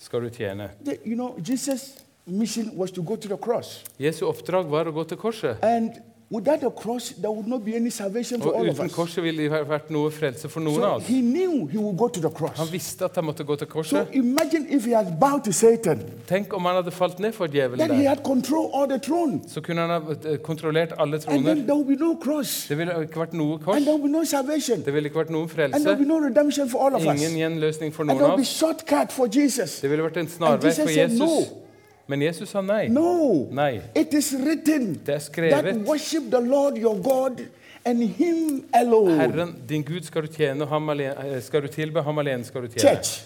skal 0.00 0.20
du 0.24 0.28
tjene. 0.30 0.70
The- 0.84 0.98
You 1.04 1.14
know, 1.14 1.36
Jesus' 1.38 1.98
mission 2.26 2.72
was 2.78 2.90
to 2.92 3.02
go 3.02 3.16
to 3.16 3.28
the 3.28 3.36
cross. 3.36 3.84
Jesu 4.00 4.24
oppdrag 4.26 4.70
var 4.70 4.84
å 4.88 4.92
gå 4.92 5.04
til 5.04 5.16
korset. 5.16 5.56
And 5.62 5.90
without 6.30 6.60
the 6.60 6.70
cross, 6.70 7.10
there 7.20 7.30
would 7.30 7.46
not 7.46 7.64
be 7.64 7.76
any 7.76 7.90
salvation 7.90 8.40
for 8.42 8.48
Og 8.50 8.60
all 8.60 8.68
of 8.68 8.78
uten 8.78 8.88
korset 8.90 9.22
ville 9.22 9.42
det 9.42 9.50
vært 9.68 9.90
noe 9.90 10.10
frelse 10.10 10.48
for 10.48 10.60
noen 10.60 10.82
av 10.82 10.96
oss. 10.96 11.06
he 11.06 11.20
knew 11.20 11.66
he 11.66 11.78
would 11.78 11.96
go 11.98 12.08
to 12.08 12.20
the 12.20 12.30
Han 12.56 12.68
visste 12.72 13.04
at 13.04 13.14
han 13.14 13.24
måtte 13.24 13.44
gå 13.44 13.56
til 13.56 13.66
So 13.68 13.72
korset. 13.72 14.06
imagine 14.14 14.66
if 14.70 14.84
he 14.84 14.92
had 14.92 15.18
bowed 15.20 15.44
to 15.44 15.52
Satan, 15.52 16.00
Tenk 16.26 16.52
om 16.54 16.64
han 16.64 16.74
hadde 16.76 16.90
falt 16.90 17.18
ned 17.20 17.32
for 17.32 17.46
djevelen 17.46 17.78
then 17.78 17.90
he 17.96 18.02
der. 18.02 18.08
had 18.08 18.22
control 18.24 18.70
all 18.74 18.86
the 18.88 18.98
throne. 18.98 19.40
Så 19.48 19.60
kunne 19.60 19.80
han 19.80 19.90
ha 19.90 20.14
eh, 20.30 20.38
kontrollert 20.38 20.92
alle 20.98 21.14
And 21.16 21.22
troner. 21.22 21.54
then 21.54 21.66
there 21.66 21.74
would 21.76 21.88
be 21.88 21.96
no 22.04 22.14
cross. 22.16 22.66
Det 22.68 22.78
ville 22.78 22.92
ikke 23.02 23.20
vært 23.20 23.32
noe 23.34 23.58
kors. 23.58 23.76
And 23.76 23.84
there 23.84 23.96
would 23.96 24.02
be 24.12 24.18
no 24.18 24.24
salvation. 24.24 24.82
Det 24.84 24.94
ville 24.94 25.08
ikke 25.08 25.18
vært 25.18 25.30
noen 25.30 25.42
And 25.42 25.50
there 25.50 25.68
would 25.68 25.82
frelse. 25.84 25.98
be 25.98 26.04
no 26.04 26.18
redemption 26.18 26.68
for 26.68 26.78
all 26.86 26.94
of 26.94 27.06
us. 27.06 27.20
Ingen 27.22 27.36
gjenløsning 27.38 27.92
for 27.94 28.02
And 28.02 28.08
noen 28.10 28.18
there 28.18 28.30
av 28.32 28.38
would 28.38 28.44
be 28.44 28.48
oss. 28.48 28.58
shortcut 28.60 29.12
for 29.12 29.26
Jesus. 29.32 29.80
Det 29.80 29.90
ville 29.90 30.02
vært 30.02 30.16
en 30.16 30.28
snarvei 30.28 30.64
Jesus 30.64 30.82
for 30.84 30.88
said 30.92 31.10
Jesus. 31.10 31.18
no. 31.18 31.60
Men 32.06 32.22
Jesus 32.22 32.48
sa 32.48 32.60
nei. 32.60 32.88
No. 32.88 33.48
Nei. 33.50 33.80
It 33.96 34.14
is 34.14 34.34
written 34.36 34.94
Det 34.94 35.08
er 35.08 35.12
that 35.12 35.22
skrevet. 35.22 35.86
worship 35.86 36.22
the 36.30 36.40
Lord 36.40 36.76
your 36.76 37.02
God 37.02 37.40
and 37.84 38.02
him 38.02 38.64
alone. 38.74 39.14
Herren, 39.14 39.56
din 39.68 39.82
Gud 39.82 40.02
skal 40.02 40.22
du 40.22 40.26
tjene, 40.26 40.62
og 40.62 40.68
ham 40.68 40.88
alene, 40.88 41.36
eh, 41.36 41.42
skal 41.42 41.62
du 41.62 41.68
tilbe, 41.68 42.02
ham 42.02 42.18
alene 42.18 42.44
skal 42.44 42.62
du 42.62 42.66
tjene. 42.66 42.96
Church, 42.96 43.24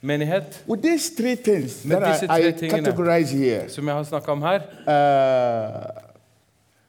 Menighet, 0.00 0.64
with 0.68 0.82
these 0.82 1.14
three 1.16 1.36
things 1.36 1.84
Med 1.84 2.00
that 2.00 2.22
I, 2.22 2.48
I 2.48 2.70
categorize 2.70 3.36
here 3.36 3.68
som 3.68 3.86
jeg 3.86 3.94
har 3.94 4.02
snakka 4.02 4.32
om 4.32 4.42
her, 4.42 4.60
uh, 4.88 6.02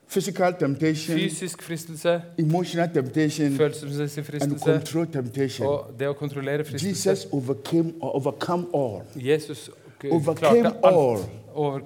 physical 0.10 0.54
temptation, 0.60 1.18
fysisk 1.18 1.62
fristelse, 1.64 2.22
emotional 2.40 2.90
temptation, 2.94 3.58
følelsesmessig 3.58 4.18
and 4.18 4.26
fristelse 4.26 5.66
og 5.66 5.94
det 6.00 6.08
å 6.08 6.14
kontrollere 6.14 6.66
fristelse. 6.66 7.10
Jesus 7.10 7.28
overcame 7.32 7.94
or 8.02 8.16
overcome 8.16 8.66
all. 8.74 9.02
Jesus 9.16 9.70
Overcame 10.12 10.72
all. 10.84 11.20
Over, 11.54 11.80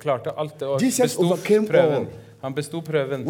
klarte 0.00 0.30
alt 0.38 0.60
det 0.60 0.68
og 0.68 0.80
besto 0.80 1.36
prøven. 1.68 2.06
Han 2.42 2.54
besto 2.54 2.80
prøven. 2.80 3.24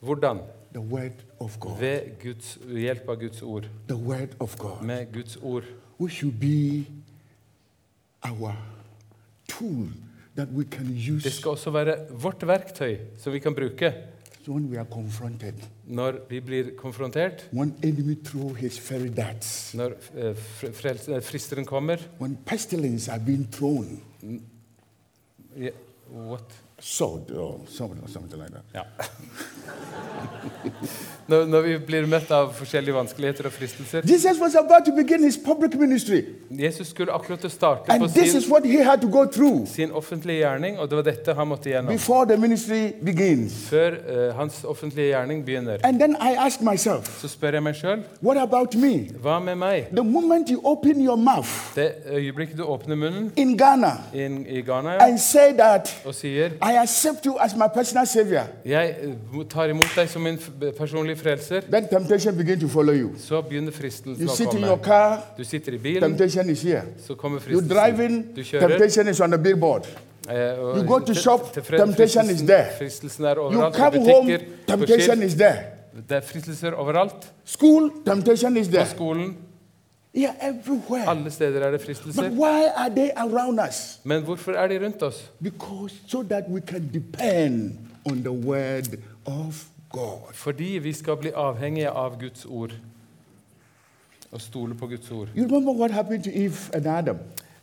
Hvordan? 0.00 0.40
The 0.72 0.80
word 0.80 1.24
of 1.40 1.58
God. 1.60 1.78
Ved 1.80 2.00
Guds, 2.22 2.58
hjelp 2.68 3.08
av 3.08 3.16
Guds 3.20 3.42
ord. 3.42 3.68
The 3.88 3.96
word 3.96 4.36
of 4.40 4.58
God. 4.58 4.82
Med 4.82 5.12
Guds 5.12 5.38
ord. 5.42 5.64
Which 5.98 6.16
should 6.16 6.40
be 6.40 6.84
our 8.22 8.54
tool 9.48 9.88
that 10.36 10.48
we 10.54 10.64
can 10.64 10.86
Det 11.24 11.32
skal 11.32 11.50
også 11.50 11.70
være 11.70 11.96
vårt 12.10 12.46
verktøy 12.46 12.96
som 13.18 13.32
vi 13.32 13.38
kan 13.38 13.54
bruke 13.54 13.92
når 14.48 16.14
vi 16.28 16.40
blir 16.40 16.70
konfrontert, 16.76 17.48
når 17.52 17.72
eh, 20.16 20.24
eh, 20.24 21.22
fristeren 21.22 21.66
kommer. 21.66 21.96
When 22.18 22.38
pestilence 22.46 23.12
are 23.12 23.20
being 23.20 23.52
thrown. 23.52 24.00
What? 26.08 26.67
Sword 26.80 27.30
or 27.30 27.60
something, 27.68 28.00
or 28.02 28.08
something 28.08 28.38
like 28.40 28.50
that. 28.52 28.62
Ja. 28.74 28.82
Når, 31.28 31.44
når 31.44 31.60
vi 31.60 31.72
blir 31.86 32.06
møtt 32.08 32.30
av 32.32 32.54
forskjellige 32.56 32.94
vanskeligheter 32.96 33.44
og 33.50 33.52
fristelser 33.52 34.06
Jesus 34.08 34.38
was 34.40 34.54
about 34.56 34.86
to 34.86 34.92
begin 34.96 35.20
his 35.24 35.36
public 35.36 35.74
ministry. 35.76 36.22
Jesus 36.50 36.88
skulle 36.94 37.12
akkurat 37.12 37.44
å 37.44 37.50
starte 37.52 37.84
på 37.84 37.92
And 37.92 38.06
this 38.08 38.30
sin, 38.30 38.38
is 38.40 38.46
what 38.48 38.64
he 38.64 38.78
had 38.84 39.02
to 39.04 39.08
go 39.12 39.26
through 39.26 39.66
sin 39.68 39.92
offentlige 39.92 40.38
gjerning, 40.40 40.78
og 40.80 40.88
det 40.88 40.96
var 40.96 41.04
dette 41.10 41.34
han 41.36 41.48
måtte 41.50 41.68
gjennom. 41.68 41.92
before 41.92 42.24
the 42.30 42.36
ministry 42.40 42.94
begins. 43.04 43.52
Før 43.68 43.98
eh, 43.98 44.22
hans 44.38 44.62
offentlige 44.64 45.10
gjerning 45.12 45.42
begynner. 45.44 45.78
And 45.84 46.00
then 46.00 46.16
I 46.16 46.32
ask 46.46 46.62
myself, 46.64 47.20
Så 47.20 47.28
spør 47.28 47.58
jeg 47.58 47.62
meg 47.62 47.76
sjøl 47.76 48.06
what 48.24 48.40
about 48.40 48.74
me? 48.74 48.94
hva 49.20 49.36
med 49.44 49.56
meg? 49.60 49.90
The 49.92 50.04
moment 50.04 50.48
you 50.50 50.60
open 50.64 51.04
your 51.04 51.16
mouth 51.16 51.52
Det 51.76 51.90
øyeblikket 52.08 52.56
du 52.58 52.64
åpner 52.64 52.96
munnen 52.96 53.32
in 53.36 53.52
Ghana 53.58 53.92
in, 54.14 54.46
i 54.48 54.62
Ghana 54.62 54.92
ja, 54.96 55.06
and 55.10 55.18
say 55.18 55.52
that 55.52 55.92
og 56.08 56.14
sier 56.14 56.56
I 56.68 56.76
accept 56.82 57.26
you 57.26 57.36
as 57.40 57.54
my 57.56 57.66
personal 57.74 58.06
savior, 58.06 58.42
jeg 58.64 58.96
eh, 59.02 59.44
tar 59.50 59.70
imot 59.72 59.86
deg 59.96 60.08
som 60.10 60.22
min 60.22 60.38
personlige 60.78 61.16
frelser, 61.16 61.60
then 61.70 61.86
temptation 61.88 62.36
begins 62.36 62.60
to 62.62 62.68
follow 62.68 62.92
you. 62.92 63.10
så 63.18 63.40
begynner 63.42 63.72
fristelsen 63.72 64.22
You 64.24 64.30
å 64.32 64.36
sit 64.36 64.52
in 64.54 64.64
your 64.64 64.76
car, 64.76 65.22
Du 65.38 65.44
sitter 65.44 65.72
i 65.72 65.78
bilen, 65.78 66.02
temptation 66.10 66.50
is 66.50 66.62
here. 66.62 66.82
så 67.06 67.14
kommer 67.14 67.40
You 67.50 67.60
driving. 67.60 68.26
Du 68.36 68.42
kjører. 68.42 68.68
temptation 68.68 69.08
is 69.08 69.20
on 69.20 69.30
the 69.30 69.38
billboard. 69.38 69.86
og 70.28 70.76
You 70.78 70.84
go 70.86 70.98
to 70.98 71.14
shop, 71.14 71.40
temptation 71.54 72.30
is 72.30 72.40
there. 72.42 72.66
Fristelsen 72.78 73.24
er 73.24 73.34
You 73.34 73.40
overalt. 73.42 73.74
på 73.74 73.78
come 73.80 74.12
home, 74.12 74.38
temptation 74.66 75.22
is 75.22 75.34
there. 75.34 75.56
Det 76.08 76.16
er 76.16 76.20
fristelser 76.20 76.72
overalt. 76.72 77.32
School, 77.44 77.90
temptation 78.06 78.56
is 78.56 78.68
På 78.68 78.72
there. 78.72 78.86
skolen. 78.86 79.36
Yeah, 80.14 80.34
everywhere. 80.40 81.08
Alle 81.08 81.30
steder 81.30 81.60
er 81.60 81.70
det 81.70 81.80
But 81.80 81.86
fristelser. 81.86 82.30
why 82.30 82.66
are 82.76 82.88
they 82.94 83.10
around 83.16 83.60
us? 83.68 84.00
Men 84.04 84.22
hvorfor 84.22 84.52
er 84.52 84.68
de 84.68 84.84
rundt 84.84 85.02
oss? 85.02 85.30
Because 85.42 85.94
so 86.06 86.22
that 86.22 86.44
we 86.48 86.60
can 86.60 86.90
depend 86.94 87.78
on 88.04 88.16
the 88.22 88.32
word 88.32 88.98
of 89.26 89.64
God. 89.90 90.32
Fordi 90.34 90.64
vi 90.64 90.92
skal 90.92 91.16
bli 91.16 91.30
avhengige 91.34 91.88
av 91.90 92.20
Guds 92.20 92.44
ord. 92.44 92.72
Og 94.32 94.40
stole 94.40 94.74
på 94.74 94.86
Guds 94.86 95.10
ord. 95.10 95.28
You 95.36 95.44
remember 95.44 95.72
what 95.72 95.90
happened 95.90 96.24
to 96.24 96.30
Eve 96.30 96.56
and 96.74 96.86
Adam? 96.86 97.16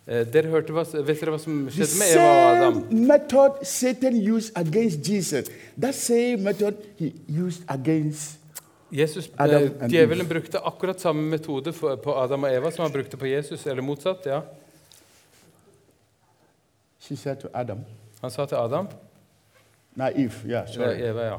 Eh, 0.08 0.34
dere 0.34 0.48
hørte 0.50 0.74
hva, 0.74 0.84
vet 1.06 1.20
dere 1.22 1.32
hva 1.34 1.38
som 1.42 1.64
skjedde 1.70 1.98
med 1.98 2.12
Eva 2.14 2.26
og 2.30 2.58
Adam? 2.58 2.76
method 2.92 3.64
Satan 3.66 4.16
used 4.36 4.52
against 4.56 5.10
Jesus, 5.10 5.46
that 5.82 5.96
same 5.96 6.38
method 6.44 6.74
he 7.00 7.12
used 7.46 7.64
against. 7.68 8.38
Jesus, 8.96 9.28
eh, 9.40 9.72
djevelen 9.90 10.28
brukte 10.28 10.60
akkurat 10.60 11.02
samme 11.02 11.22
metode 11.30 11.74
for, 11.74 11.96
på 11.96 12.14
Adam 12.16 12.44
og 12.44 12.54
Eva 12.54 12.72
som 12.72 12.84
han 12.86 12.92
brukte 12.92 13.18
på 13.18 13.26
Jesus, 13.26 13.66
eller 13.68 13.82
motsatt. 13.84 14.26
ja. 14.26 14.42
She 17.00 17.16
said 17.16 17.38
to 17.38 17.48
Adam, 17.54 17.80
Han 18.22 18.32
sa 18.32 18.46
til 18.46 18.56
Adam 18.56 18.88
Naiv, 19.96 20.32
yeah, 20.48 20.68
sorry. 20.68 21.02
Eva, 21.02 21.22
ja. 21.22 21.38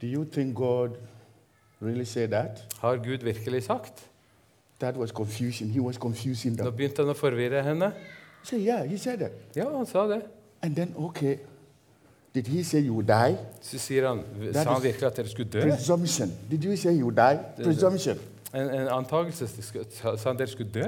Do 0.00 0.06
you 0.06 0.24
think 0.24 0.56
God 0.56 0.90
really 1.80 2.04
said 2.04 2.28
that? 2.28 2.64
Har 2.78 2.96
Gud 2.96 3.18
virkelig 3.22 3.62
sagt? 3.62 4.08
That 4.80 4.96
was 4.96 5.10
confusion. 5.10 5.70
He 5.70 5.80
was 5.80 5.96
confusing 5.96 6.56
Nå 6.56 6.70
begynte 6.70 7.02
han 7.02 7.10
å 7.10 7.16
forvirre 7.18 7.62
henne. 7.62 7.92
So, 8.42 8.56
Yeah, 8.56 8.86
he 8.86 8.98
said 8.98 9.18
that. 9.18 9.32
Ja, 9.56 9.76
han 9.76 9.86
sa 9.86 10.06
det. 10.06 10.22
And 10.62 10.76
then, 10.76 10.94
okay, 10.96 11.36
did 12.40 12.46
he 12.46 12.62
say 12.64 12.80
you 12.80 12.94
will 12.94 13.06
die? 13.08 13.36
Så 13.62 13.78
sier 13.78 14.08
han 14.08 14.20
Sa 14.52 14.62
han 14.72 14.82
virkelig 14.82 15.06
at 15.06 15.16
dere 15.16 15.28
skulle 15.28 15.50
dø? 15.50 15.60
Presumption. 15.70 16.32
Did 16.50 16.64
you 16.64 16.76
say 16.76 16.92
you 17.00 17.06
will 17.08 17.16
die? 17.16 17.38
Presumption. 17.64 18.18
En, 18.54 18.60
en 18.70 18.88
antakelse. 18.88 19.48
Sa 19.90 20.28
han 20.28 20.38
dere 20.38 20.46
skulle 20.48 20.70
dø? 20.70 20.84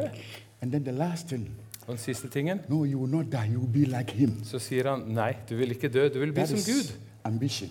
And 0.62 0.72
then 0.72 0.84
the 0.84 0.92
last 0.92 1.26
thing, 1.28 1.50
Og 1.86 1.88
den 1.88 1.98
siste 1.98 2.28
tingen 2.28 2.60
no, 2.68 2.84
you 2.84 2.98
will 3.00 3.10
not 3.10 3.24
die. 3.32 3.52
You 3.54 3.60
will 3.60 3.72
be 3.72 3.98
like 3.98 4.12
him. 4.12 4.44
så 4.44 4.58
sier 4.58 4.90
han 4.90 5.02
nei, 5.08 5.32
du 5.50 5.56
vil 5.56 5.70
ikke 5.70 5.88
dø, 5.88 6.08
du 6.14 6.18
vil 6.18 6.32
bli 6.32 6.44
That 6.44 6.48
som 6.48 6.74
Gud. 6.74 6.92
ambition. 7.24 7.70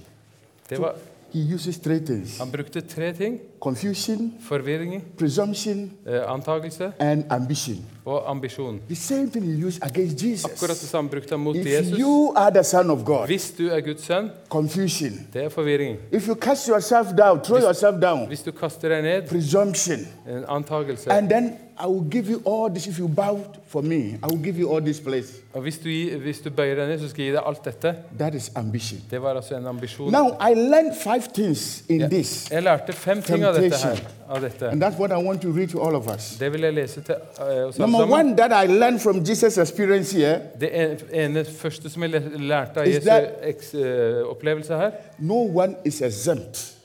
Det 0.69 0.81
var, 0.81 0.95
He 1.33 1.53
uses 1.55 1.77
three 1.77 1.99
things 2.05 2.37
han 2.37 2.51
brukte 2.51 2.81
tre 2.81 3.13
ting. 3.13 3.39
confusion, 3.61 4.33
Forvirring, 4.41 5.03
presumption, 5.17 5.91
eh, 6.07 6.19
antagelse 6.33 6.91
and 6.99 7.23
ambition. 7.29 7.85
og 8.05 8.29
ambisjon. 8.31 8.79
The 8.87 8.95
same 8.95 9.29
thing 9.29 9.45
he 9.45 9.65
used 9.67 9.79
against 9.83 10.23
Jesus. 10.23 10.45
Akkurat 10.45 10.69
det 10.69 10.89
samme 10.89 11.09
brukte 11.09 11.29
han 11.29 11.39
mot 11.39 11.55
If 11.55 11.65
Jesus. 11.65 11.99
you 11.99 12.33
are 12.35 12.51
the 12.53 12.63
Son 12.63 12.89
of 12.89 13.03
God, 13.05 13.25
Hvis 13.27 13.51
du 13.57 13.67
er 13.67 13.79
Guds 13.81 14.05
sønn, 14.05 14.29
confusion. 14.49 15.11
det 15.33 15.43
er 15.43 15.49
forvirring. 15.49 15.97
If 16.11 16.27
you 16.27 16.35
cast 16.35 16.67
yourself 16.67 17.07
down, 17.17 17.39
throw 17.43 17.59
yourself 17.59 18.01
down, 18.01 18.27
Hvis 18.27 18.41
du 18.41 18.51
kaster 18.51 18.89
deg 18.89 19.01
ned, 19.01 19.21
presumption. 19.27 19.99
en 20.29 20.43
antagelse. 20.47 21.11
And 21.11 21.29
then 21.29 21.53
I 21.81 21.85
will 21.87 22.09
give 22.11 22.29
you 22.29 22.41
all 22.45 22.69
this. 22.69 22.87
If 22.87 22.99
you 22.99 23.07
bow 23.07 23.39
for 23.67 23.81
me, 23.81 24.17
I 24.23 24.27
will 24.27 24.43
give 24.43 24.59
you 24.59 24.69
all 24.73 24.81
this 24.81 24.99
place. 24.99 25.33
Og 25.53 25.61
hvis 25.61 25.77
du, 25.77 25.89
hvis 26.21 26.39
du 26.39 26.49
bøyer 26.49 26.75
deg 26.75 26.87
ned, 26.87 26.99
så 26.99 27.07
skal 27.09 27.23
jeg 27.23 27.31
gi 27.31 27.35
deg 27.37 27.43
alt 27.47 27.65
dette. 27.65 27.95
That 28.19 28.35
is 28.35 28.51
ambition. 28.55 28.99
Det 29.11 29.21
var 29.21 29.35
altså 29.35 29.55
en 29.57 29.67
ambisjon. 29.67 30.11
Now, 30.11 30.27
I 30.49 30.53
learned 30.53 30.93
five 31.03 31.23
things 31.33 31.83
in 31.89 32.09
this. 32.09 32.51
Jeg 32.51 32.63
lærte 32.63 32.93
fem 32.93 33.21
ting 33.21 33.43
av 33.43 33.53
dette 33.55 33.77
her. 33.77 33.97
Av 34.29 34.41
dette. 34.41 34.69
And 34.69 34.83
that's 34.83 34.99
what 34.99 35.11
I 35.11 35.23
want 35.25 35.41
to 35.41 35.51
read 35.51 35.67
to 35.69 35.79
all 35.81 35.95
of 35.95 36.07
us. 36.15 36.35
Det 36.39 36.51
vil 36.53 36.61
jeg 36.61 36.73
lese 36.73 37.01
til 37.01 37.15
eh, 37.39 37.67
oss 37.67 37.79
Number 37.79 38.05
one 38.11 38.35
that 38.37 38.51
I 38.65 38.67
learned 38.71 38.99
from 38.99 39.23
Jesus' 39.23 39.61
experience 39.61 40.17
here 40.17 40.39
Det 40.59 40.69
en- 40.73 40.97
ene 41.13 41.45
første 41.45 41.89
som 41.89 42.03
jeg 42.03 42.11
lærte 42.39 42.79
av 42.79 42.87
Jesu 42.87 43.77
eh, 43.77 44.29
opplevelse 44.29 44.73
her 44.73 44.91
no 45.19 45.33
one 45.59 45.75
is 45.85 46.01
exempt 46.01 46.75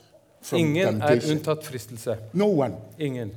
from 0.41 0.59
Ingen 0.59 0.85
er 0.85 0.91
temptation. 0.91 1.37
unntatt 1.37 1.65
fristelse. 1.65 2.15
No 2.33 2.59
one. 2.61 2.73
Ingen. 2.99 3.31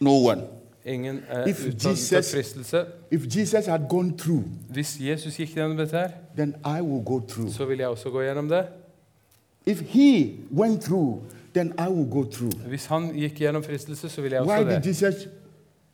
No 0.00 0.10
one. 0.30 0.42
Ingen 0.86 1.20
er 1.28 1.46
If 1.46 1.66
Jesus- 1.84 2.32
fristelse. 2.34 2.84
If 3.10 3.36
Jesus 3.36 3.66
had 3.66 3.80
gone 3.88 4.12
through, 4.18 4.42
Hvis 4.68 4.96
Jesus 5.00 5.36
gikk 5.36 5.54
gjennom 5.54 5.76
dette, 5.76 5.96
her, 5.96 6.08
then 6.36 6.54
I 6.78 6.80
will 6.82 7.04
go 7.04 7.20
through. 7.28 7.52
så 7.52 7.64
vil 7.64 7.78
jeg 7.78 7.88
også 7.88 8.10
gå 8.10 8.20
gjennom 8.22 8.48
det. 8.48 8.64
If 9.66 9.80
he 9.80 10.30
went 10.56 10.82
through, 10.82 11.18
then 11.54 11.72
I 11.78 11.88
will 11.90 12.10
go 12.10 12.24
through. 12.24 12.52
Hvis 12.68 12.86
han 12.86 13.10
gikk 13.14 13.34
gjennom 13.34 13.62
fristelse, 13.62 14.08
så 14.08 14.20
vil 14.22 14.30
jeg 14.32 14.42
Why 14.42 14.64
det. 14.64 14.84
did. 14.84 14.86
Jesus 14.94 15.28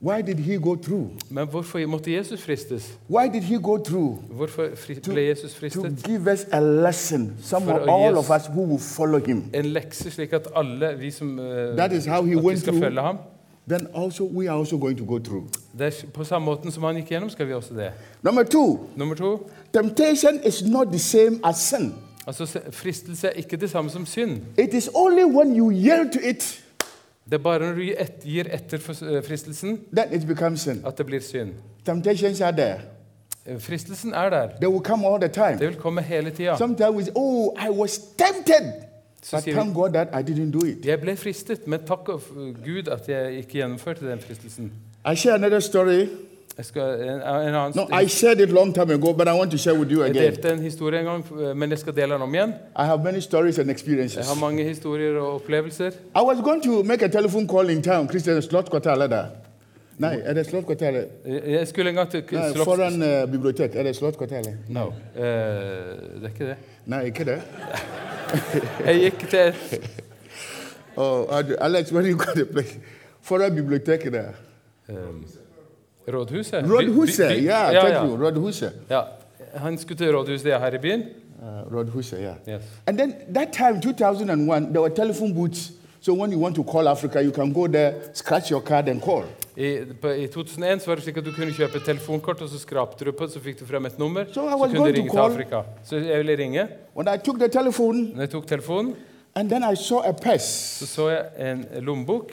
why 0.02 0.20
did 0.22 0.34
he 0.38 0.58
go 0.58 0.74
through? 0.76 1.06
Men 1.30 1.48
hvorfor 1.48 1.86
måtte 1.86 2.12
Jesus 2.14 2.42
fristes? 2.42 2.98
Why 3.10 3.28
did 3.32 3.42
he 3.42 3.56
go 3.62 3.78
through? 3.84 4.18
Hvorfor 4.30 4.68
fri- 4.74 5.00
ble 5.12 5.20
Jesus 5.28 5.54
To 5.72 5.82
give 6.06 6.32
us 6.32 6.46
a 6.52 6.60
lesson, 6.60 7.36
some 7.42 7.64
For 7.66 7.72
of 7.72 7.88
all 7.88 8.16
of 8.18 8.30
us 8.30 8.46
who 8.46 8.62
will 8.62 8.78
follow 8.78 9.18
him. 9.26 9.44
En 9.54 9.64
lekse, 9.64 10.10
slik 10.10 10.32
at 10.32 10.48
alle 10.56 10.94
vi 10.98 11.10
som 11.10 11.38
uh, 11.38 11.44
That 11.76 11.92
is 11.92 12.04
how 12.06 12.22
he 12.24 12.36
went 12.36 12.58
skal 12.58 12.72
through. 12.72 12.84
følge 12.84 13.00
ham. 13.00 13.16
Then 13.68 13.86
also 13.94 14.24
we 14.24 14.48
are 14.50 14.58
also 14.58 14.76
going 14.78 14.98
to 14.98 15.04
go 15.04 15.18
through. 15.18 15.44
Det 15.78 16.06
på 16.14 16.24
samme 16.24 16.44
måten 16.44 16.70
som 16.72 16.82
han 16.82 16.94
gikk 16.96 17.08
gjennom, 17.10 17.30
skal 17.30 17.46
vi 17.48 17.52
også 17.52 17.74
det. 17.74 17.92
Number 18.22 18.42
two, 18.42 18.78
Nummer 18.96 19.14
to. 19.14 19.50
temptation 19.72 20.40
is 20.44 20.62
not 20.66 20.86
the 20.88 20.98
same 20.98 21.40
as 21.44 21.56
sin. 21.56 21.94
Altså, 22.26 22.60
Fristelse 22.70 23.26
er 23.28 23.32
ikke 23.32 23.56
det 23.56 23.70
samme 23.70 23.90
som 23.90 24.06
synd. 24.06 24.40
It 24.58 24.74
is 24.74 24.90
only 24.94 25.24
when 25.24 25.56
you 25.56 25.70
yield 25.72 26.12
to 26.12 26.18
it 26.24 26.60
Det 27.24 27.34
er 27.34 27.38
bare 27.38 27.58
når 27.58 27.72
du 27.74 27.80
gir 27.80 27.94
et- 28.00 28.22
gir 28.24 28.44
etter 28.52 28.76
eh, 29.16 29.24
fristelsen, 29.24 29.80
Then 29.96 30.20
it 30.20 30.26
becomes 30.26 30.60
sin. 30.60 30.82
at 30.86 30.98
det 30.98 31.06
blir 31.06 31.20
synd. 31.20 31.50
Temptations 31.86 32.40
are 32.40 32.52
there. 32.52 32.80
Eh, 33.46 33.60
Fristelsen 33.60 34.12
er 34.14 34.30
der. 34.30 34.48
They 34.60 34.66
will 34.68 34.80
come 34.84 35.06
all 35.06 35.20
the 35.20 35.28
time. 35.28 35.58
Det 35.58 35.68
vil 35.68 35.76
komme 35.76 36.02
hele 36.02 36.30
tida. 36.30 36.56
Sometimes 36.58 36.96
we 36.96 37.02
say, 37.04 37.12
oh, 37.16 37.52
I 37.66 37.70
was 37.70 37.98
tempted. 37.98 38.72
Så 39.24 39.36
But 39.36 39.44
sier 39.44 39.54
thank 39.56 39.74
God 39.74 39.90
that 39.96 40.08
I 40.12 40.22
didn't 40.30 40.50
do 40.52 40.66
it. 40.66 40.84
jeg 40.86 41.00
ble 41.00 41.16
fristet, 41.16 41.66
men 41.66 41.80
takk 41.88 42.08
og 42.12 42.20
Gud 42.64 42.88
at 42.92 43.08
jeg 43.08 43.38
ikke 43.40 43.48
gjennomførte 43.62 44.10
den 44.10 44.20
fristelsen. 44.20 44.72
I 45.12 45.16
share 45.16 45.34
another 45.34 45.60
story. 45.60 46.06
Jeg 46.56 46.64
skal, 46.64 46.82
en, 47.02 47.08
en 47.08 47.22
annen 47.54 47.72
No, 47.76 48.00
I 48.00 48.06
shared 48.08 48.40
it 48.40 48.52
long 48.52 48.74
time 48.74 48.92
ago, 48.92 49.12
but 49.12 49.26
I 49.28 49.32
want 49.32 49.50
to 49.50 49.58
share 49.58 49.74
with 49.78 49.90
you 49.92 50.02
Jeg 50.02 50.10
again. 50.10 50.32
delte 50.32 50.52
en 50.52 50.58
historie 50.58 51.00
en 51.00 51.04
gang, 51.06 51.56
men 51.56 51.70
jeg 51.70 51.78
skal 51.78 51.96
dele 51.96 52.12
den 52.14 52.22
om 52.22 52.34
igjen. 52.34 52.52
I 52.78 52.84
have 52.84 53.04
many 53.04 53.18
stories 53.20 53.58
and 53.58 53.66
Jeg 53.66 53.74
experiences. 53.74 54.28
har 54.28 54.40
mange 54.40 54.64
historier 54.64 55.18
og 55.18 55.34
opplevelser. 55.34 55.90
I 55.90 56.22
was 56.22 56.38
going 56.44 56.62
to 56.62 56.82
make 56.82 57.04
a 57.04 57.08
telephone 57.08 57.48
call 57.48 57.70
in 57.70 57.82
town, 57.82 58.08
Christian 58.08 58.42
Slot 58.42 58.70
Kotala 58.70 59.06
there. 59.06 59.26
Nei, 59.98 60.16
er 60.24 60.34
det 60.34 60.46
Slot 60.46 60.66
Kotala? 60.66 61.04
Jeg 61.26 61.42
jeg 61.46 61.68
skulle 61.68 61.90
en 61.90 61.94
gang 61.96 62.10
til 62.10 62.22
Slotts... 62.28 62.64
foran 62.64 63.02
uh, 63.02 63.30
bibliotek. 63.32 63.74
Er 63.74 63.82
det 63.82 63.96
Slot? 63.96 64.20
No. 64.68 64.80
Eh, 64.86 65.22
det 65.22 66.22
er 66.22 66.28
ikke 66.28 66.46
det. 66.46 66.56
Nei, 66.86 67.04
ikke 67.04 67.24
det? 67.24 67.42
Jeg 68.86 69.00
gikk 69.00 69.28
til 69.30 69.54
Oh, 70.96 71.26
Alex, 71.60 71.92
where 71.92 72.06
you 72.06 72.16
got 72.16 72.34
the 72.36 72.44
place? 72.44 72.78
Foran 73.22 73.54
biblioteket 73.54 74.12
der. 74.12 74.24
um, 74.88 75.24
rådhuset. 76.08 76.64
Rådhuset, 76.70 77.28
by- 77.28 77.40
by- 77.40 77.44
ja, 77.46 77.70
ja, 77.70 77.80
thank 77.80 77.94
ja. 77.94 78.06
you. 78.06 78.24
Rådhuset. 78.24 78.72
ja. 78.90 79.00
Han 79.54 79.78
skulle 79.78 79.98
til 79.98 80.16
rådhuset 80.16 80.48
ja, 80.48 80.58
her 80.58 80.74
i 80.74 80.78
byen. 80.78 81.02
Uh, 81.42 81.74
Rådhuset, 81.76 82.18
yeah. 82.20 82.34
Yes. 82.48 82.62
And 82.86 82.98
then 82.98 83.14
that 83.34 83.48
time, 83.52 83.80
2001, 83.80 84.66
there 84.68 84.80
were 84.80 84.94
telephone 84.94 85.34
booths. 85.34 85.72
So 86.00 86.12
when 86.14 86.32
you 86.32 86.38
want 86.42 86.54
to 86.56 86.62
call 86.64 86.88
Africa, 86.88 87.20
you 87.22 87.32
can 87.32 87.52
go 87.52 87.66
there, 87.66 87.94
scratch 88.14 88.50
your 88.50 88.60
card, 88.60 88.88
and 88.88 89.00
call. 89.02 89.24
I, 89.56 89.84
på, 90.00 90.08
I 90.08 90.26
2001 90.26 90.82
så 90.82 90.90
var 90.90 90.98
det 90.98 91.04
slik 91.04 91.18
at 91.20 91.24
du 91.24 91.30
kunne 91.32 91.52
kjøpe 91.54 91.78
et 91.78 91.84
telefonkort, 91.86 92.40
og 92.42 92.48
så 92.50 92.58
skrapte 92.58 93.04
du 93.06 93.12
på, 93.14 93.26
så 93.30 93.40
fikk 93.40 93.60
du 93.60 93.66
frem 93.66 93.86
et 93.86 93.98
nummer. 93.98 94.24
So 94.32 94.42
Så 94.50 94.58
kunne 94.58 94.78
du 94.78 94.82
ringe 94.82 95.10
til 95.10 95.18
Afrika. 95.18 95.62
Så 95.84 95.96
jeg 95.96 96.18
ville 96.18 96.36
ringe. 96.42 96.68
When 96.96 97.08
I 97.14 97.18
took 97.18 97.38
the 97.38 97.48
telephone, 97.48 98.10
Når 98.14 98.20
jeg 98.20 98.30
tok 98.30 98.46
telefonen, 98.46 98.96
and 99.34 99.50
then 99.50 99.62
I 99.72 99.76
saw 99.76 100.00
a 100.00 100.12
purse. 100.12 100.48
så 100.78 100.86
så 100.86 101.08
jeg 101.08 101.52
en 101.52 101.66
lommebok. 101.80 102.32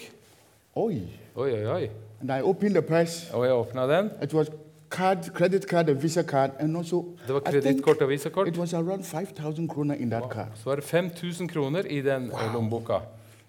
Oi. 0.76 1.02
Oi, 1.36 1.52
oi, 1.54 1.66
oi. 1.66 1.88
And 2.22 2.32
I 2.32 2.42
opened 2.42 2.74
the 2.74 2.82
purse. 2.82 3.34
Og 3.34 3.46
jeg 3.46 3.54
åpna 3.54 3.88
den. 3.88 4.10
It 4.24 4.34
was 4.34 4.48
card, 4.90 5.18
credit 5.34 5.64
card, 5.70 5.90
and 5.90 6.02
Visa 6.02 6.24
card, 6.24 6.52
and 6.60 6.78
also 6.78 7.06
Det 7.28 7.34
var 7.34 7.40
kredittkort 7.40 8.02
og 8.02 8.10
visakort. 8.10 8.48
it 8.48 8.58
was 8.58 8.74
around 8.74 9.04
5,000 9.04 9.70
kroner 9.70 9.96
in 9.96 10.10
that 10.10 10.24
card. 10.32 10.48
Så 10.56 10.62
var 10.66 10.76
det 10.76 10.84
5000 10.84 11.48
kroner 11.48 11.84
i 11.86 12.02
den 12.02 12.32
wow. 12.32 12.54
lommeboka. 12.54 12.94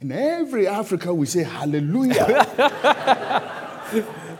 In 0.00 0.12
every 0.12 0.66
Africa, 0.66 1.12
we 1.12 1.26
say 1.26 1.42
hallelujah. 1.42 2.44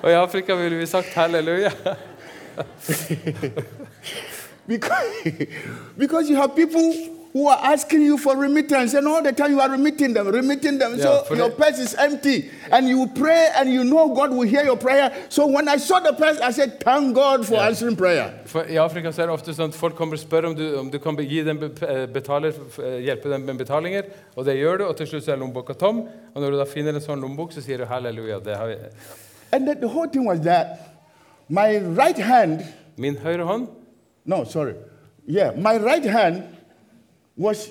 Og 0.02 0.10
i 0.10 0.14
Afrika 0.14 0.54
ville 0.54 0.78
vi 0.78 0.86
sagt 0.86 1.14
halleluja. 1.14 1.70
because, 4.66 5.22
because 5.96 6.30
you 6.30 6.36
have 6.36 6.54
people 6.56 6.92
who 7.32 7.48
are 7.48 7.58
asking 7.72 8.02
you 8.02 8.18
for 8.18 8.36
remittance, 8.36 8.92
and 8.92 9.08
all 9.08 9.22
the 9.22 9.32
time 9.32 9.52
you 9.52 9.60
are 9.60 9.70
remitting 9.70 10.12
them, 10.12 10.28
remitting 10.28 10.76
them. 10.78 10.98
Yeah, 10.98 11.22
so 11.24 11.34
your 11.34 11.48
the- 11.48 11.56
purse 11.56 11.78
is 11.78 11.94
empty, 11.94 12.50
and 12.70 12.86
you 12.86 13.06
pray, 13.14 13.48
and 13.56 13.72
you 13.72 13.84
know 13.84 14.14
God 14.14 14.32
will 14.32 14.42
hear 14.46 14.62
your 14.64 14.76
prayer. 14.76 15.10
So 15.30 15.46
when 15.46 15.66
I 15.66 15.78
saw 15.78 16.00
the 16.00 16.12
purse, 16.12 16.38
I 16.40 16.50
said, 16.50 16.78
Thank 16.80 17.14
God 17.14 17.46
for 17.46 17.54
Yeah. 17.54 17.68
answering 17.68 17.96
prayer. 17.96 18.34
For 18.44 18.66
I 18.68 18.76
Afrika 18.76 19.12
så 19.12 19.22
er 19.22 19.26
det 19.26 19.32
ofte 19.38 19.54
sånn 19.54 19.68
at 19.72 19.74
folk 19.74 19.96
kommer 19.96 20.14
og 20.14 20.20
spør 20.20 20.50
om 20.50 20.54
du, 20.54 20.76
om 20.76 20.90
du 20.90 20.98
kan 20.98 21.16
gi 21.16 21.42
dem 21.42 21.62
eh, 21.62 22.04
betaler, 22.06 22.52
eh, 22.84 22.98
hjelpe 23.06 23.30
dem 23.32 23.40
med 23.48 23.56
betalinger. 23.58 24.02
Og 24.36 24.44
det 24.44 24.58
gjør 24.58 24.76
du, 24.78 24.84
og 24.84 24.96
til 24.96 25.06
slutt 25.06 25.24
så 25.24 25.32
er 25.32 25.36
lommeboka 25.40 25.72
tom. 25.72 26.04
Og 26.34 26.42
når 26.42 26.50
du 26.50 26.58
da 26.58 26.64
finner 26.68 26.92
en 26.92 27.00
sånn 27.00 27.20
lommebok, 27.20 27.52
så 27.56 27.62
sier 27.64 27.78
du 27.78 27.86
halleluja. 27.88 28.40
Det 28.44 28.56
har 28.56 28.66
vi. 28.66 28.76
And 29.52 29.68
the, 29.68 29.74
the 29.74 29.88
whole 29.88 30.08
thing 30.08 30.24
was 30.24 30.40
that 30.42 31.04
my 31.48 31.78
right 31.78 32.16
hand, 32.16 32.64
Min 32.96 33.16
høyre 33.16 33.44
hånd? 33.44 33.68
no, 34.24 34.44
sorry, 34.44 34.74
yeah, 35.26 35.50
my 35.56 35.76
right 35.76 36.04
hand 36.04 36.44
was 37.36 37.70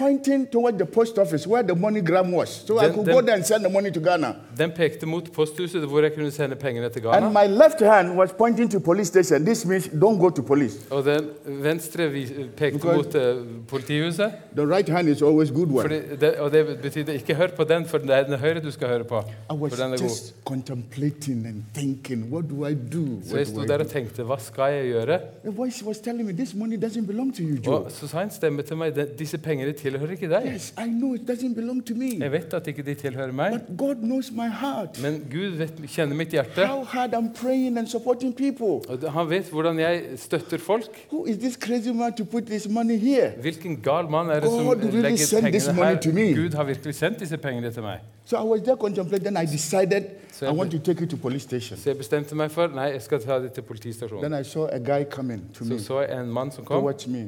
pointing 0.00 0.46
toward 0.52 0.74
the 0.78 0.86
post 0.86 1.18
office 1.18 1.46
where 1.52 1.62
the 1.62 1.74
MoneyGram 1.74 2.32
was. 2.40 2.48
So 2.66 2.78
I 2.78 2.88
could 2.94 3.06
den, 3.06 3.14
go 3.14 3.20
there 3.26 3.34
and 3.36 3.44
send 3.46 3.64
the 3.64 3.70
money 3.70 3.90
to 3.90 4.00
Ghana. 4.00 4.34
den 4.58 4.70
pekte 4.76 5.06
mot 5.06 5.30
posthuset, 5.32 5.82
hvor 5.88 6.00
jeg 6.02 6.14
kunne 6.14 6.30
sende 6.30 6.56
pengene 6.56 6.88
til 6.88 7.02
And 7.06 7.24
Ghana. 7.24 7.28
my 7.40 7.46
left 7.62 7.80
hand 7.92 8.18
was 8.18 8.30
pointing 8.38 8.70
to 8.70 8.78
police 8.80 9.08
station. 9.08 9.44
This 9.44 9.66
means 9.66 9.86
don't 9.88 10.18
go 10.20 10.30
to 10.30 10.42
police. 10.42 10.76
Og 10.90 11.04
den 11.04 11.20
venstre 11.62 12.10
pekte 12.56 12.78
Because- 12.78 12.96
mot 12.96 13.14
uh, 13.14 13.46
politihuset. 13.68 14.32
The 14.56 14.66
right 14.66 14.88
hand 14.88 15.08
is 15.08 15.22
always 15.22 15.50
good 15.50 15.68
one. 15.68 15.80
Fordi 15.80 16.00
det, 16.20 16.34
og 16.34 16.52
det 16.52 16.78
betyr 16.82 17.08
ikke 17.12 17.34
hør 17.34 17.46
på 17.56 17.64
den, 17.64 17.84
for 17.86 17.98
det 17.98 18.10
er 18.10 18.22
den 18.22 18.34
høyre 18.38 18.60
du 18.60 18.70
skal 18.70 18.88
høre 18.88 19.04
på. 19.04 19.18
I 19.18 19.22
For 19.48 19.54
was 19.56 19.72
den 19.72 19.92
er 19.92 19.96
god. 19.96 20.32
contemplating 20.44 21.46
and 21.46 21.62
thinking, 21.74 22.32
what 22.32 22.44
do 22.50 22.66
I 22.66 22.74
do? 22.74 23.04
Så 23.30 23.36
jeg 23.36 23.46
sto 23.46 23.60
der 23.62 23.78
og 23.78 23.88
tenkte, 23.88 24.22
hva 24.22 24.36
skal 24.40 24.72
jeg 24.72 24.84
gjøre? 24.84 25.18
The 25.44 25.52
voice 25.52 25.84
was 25.86 25.98
telling 25.98 26.26
me, 26.26 26.32
this 26.32 26.54
money 26.54 26.76
doesn't 26.84 27.06
belong 27.06 27.32
to 27.36 27.42
you, 27.42 27.58
Joe. 27.66 27.74
Og 27.84 27.90
så 27.90 28.08
sa 28.08 28.22
en 28.22 28.30
stemme 28.30 28.62
til 28.62 28.76
meg, 28.76 28.94
disse 29.18 29.38
pengene 29.38 29.72
tilhører 29.72 29.89
ikke 30.10 30.28
deg. 30.28 30.42
Yes, 30.54 30.74
I 30.78 30.88
know 30.88 31.14
it 31.14 31.20
doesn't 31.30 31.54
belong 31.54 31.86
to 31.86 31.94
me. 31.94 32.10
Jeg 32.20 32.32
vet 32.32 32.54
at 32.54 32.66
ikke 32.66 32.82
de 32.82 32.94
tilhører 32.94 33.32
meg, 33.32 33.52
But 33.52 33.76
God 33.78 33.94
knows 34.02 34.30
my 34.32 34.48
heart. 34.48 35.02
men 35.02 35.22
Gud 35.32 35.56
vet, 35.58 35.72
kjenner 35.88 36.16
mitt 36.16 36.28
hjerte. 36.28 36.66
How 36.66 36.84
hard 36.84 37.14
I'm 37.14 37.32
praying 37.42 37.78
and 37.78 37.86
supporting 37.86 38.34
people. 38.36 38.80
Og 38.88 39.12
han 39.12 39.30
vet 39.30 39.44
hvordan 39.50 39.78
jeg 39.78 40.02
støtter 40.16 40.58
folk. 40.58 41.06
Who 41.12 41.24
is 41.26 41.36
this 41.38 41.54
crazy 41.56 41.88
man 41.90 42.12
to 42.12 42.24
put 42.24 42.42
this 42.46 42.68
money 42.68 42.96
here? 42.98 43.30
Hvilken 43.40 43.76
gal 43.82 44.10
mann 44.10 44.30
er 44.30 44.40
det 44.40 44.48
som 44.50 44.64
God 44.64 44.76
really 44.76 45.00
legger 45.02 45.16
this 45.16 45.30
pengene 45.68 45.76
money 45.76 45.96
to 46.02 46.10
me. 46.12 46.26
her? 46.26 46.34
Gud 46.42 46.54
har 46.56 46.64
virkelig 46.64 46.94
sendt 46.94 47.20
disse 47.20 47.36
pengene 47.36 47.70
til 47.70 47.82
meg. 47.82 47.98
So 48.24 48.36
I 48.36 48.42
was 48.48 48.60
there 48.62 48.76
contemplating. 48.76 49.24
Then 49.24 49.36
I 49.36 49.46
decided 49.46 50.02
So 50.32 50.46
I 50.46 50.48
I 50.48 50.52
want 50.52 50.70
to 50.70 50.78
take 50.78 51.02
it 51.04 51.10
to 51.10 51.16
police 51.16 51.42
station. 51.42 51.78
Så 51.78 51.90
jeg 51.90 51.96
bestemte 51.98 52.34
meg 52.34 52.50
for 52.50 52.66
nei, 52.74 52.82
jeg 52.92 53.02
skal 53.02 53.20
ta 53.22 53.38
det 53.38 53.52
til 53.52 53.62
politistasjonen. 53.62 54.22
Then 54.30 54.40
I 54.40 54.44
saw 54.44 54.66
a 54.72 54.78
guy 54.78 55.04
coming 55.10 55.42
to 55.54 55.64
Så 55.64 55.72
me 55.72 55.78
så 55.80 56.00
jeg 56.00 56.20
en 56.20 56.30
mann 56.32 56.50
som 56.50 56.64
kom. 56.64 56.80
towards 56.80 57.06
me. 57.06 57.24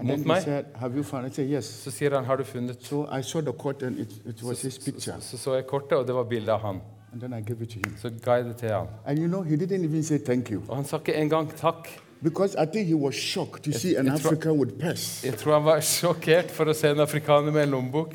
And 0.00 0.08
Mot 0.08 0.26
meg. 0.26 0.42
said, 0.42 0.64
Have 0.74 0.96
you 0.96 1.02
found? 1.02 1.26
I 1.26 1.30
said, 1.30 1.48
Yes. 1.50 1.64
Så 1.64 1.90
sier 1.90 2.14
han 2.14 2.24
'Har 2.24 2.36
du 2.36 2.44
funnet?' 2.44 2.76
So 2.86 3.06
I 3.18 3.22
saw 3.22 3.40
the 3.40 3.52
court 3.52 3.82
and 3.82 3.98
it, 3.98 4.08
it 4.26 4.42
was 4.42 4.62
his. 4.62 4.74
Så 5.20 5.38
så 5.38 5.54
jeg 5.54 5.66
kortet, 5.66 5.92
og 5.98 6.06
det 6.06 6.14
var 6.14 6.22
bildet 6.24 6.48
av 6.48 6.60
han. 6.60 6.80
And 7.12 7.20
then 7.20 7.32
I 7.32 7.42
gave 7.42 7.62
it 7.62 7.68
to 7.70 7.78
him. 7.84 7.96
Så 7.98 8.10
ga 8.24 8.32
jeg 8.32 8.44
det 8.44 8.56
til 8.56 8.68
han. 8.68 8.86
You 9.18 9.26
know, 9.28 9.42
he 9.42 9.56
didn't 9.56 9.84
even 9.84 10.02
say 10.02 10.18
thank 10.18 10.50
you. 10.50 10.62
Og 10.68 10.76
han 10.76 10.84
sa 10.84 10.96
ikke 10.96 11.14
engang 11.14 11.56
takk. 11.56 11.88
Because 12.22 12.54
I 12.62 12.66
think 12.66 12.86
he 12.88 12.94
was 12.94 13.14
shocked 13.14 13.62
to 13.64 13.72
see 13.72 13.94
an 13.96 14.06
it's 14.06 14.24
ro- 14.24 14.30
African 14.30 14.58
with 14.58 14.72
purse. 14.80 15.26
Jeg 15.26 15.34
tror 15.38 15.52
han 15.54 15.64
var 15.64 15.80
sjokkert 15.80 16.50
for 16.50 16.64
å 16.64 16.72
se 16.72 16.88
en 16.90 17.00
afrikaner 17.00 17.52
med 17.52 17.62
en 17.62 17.70
lommebok. 17.70 18.14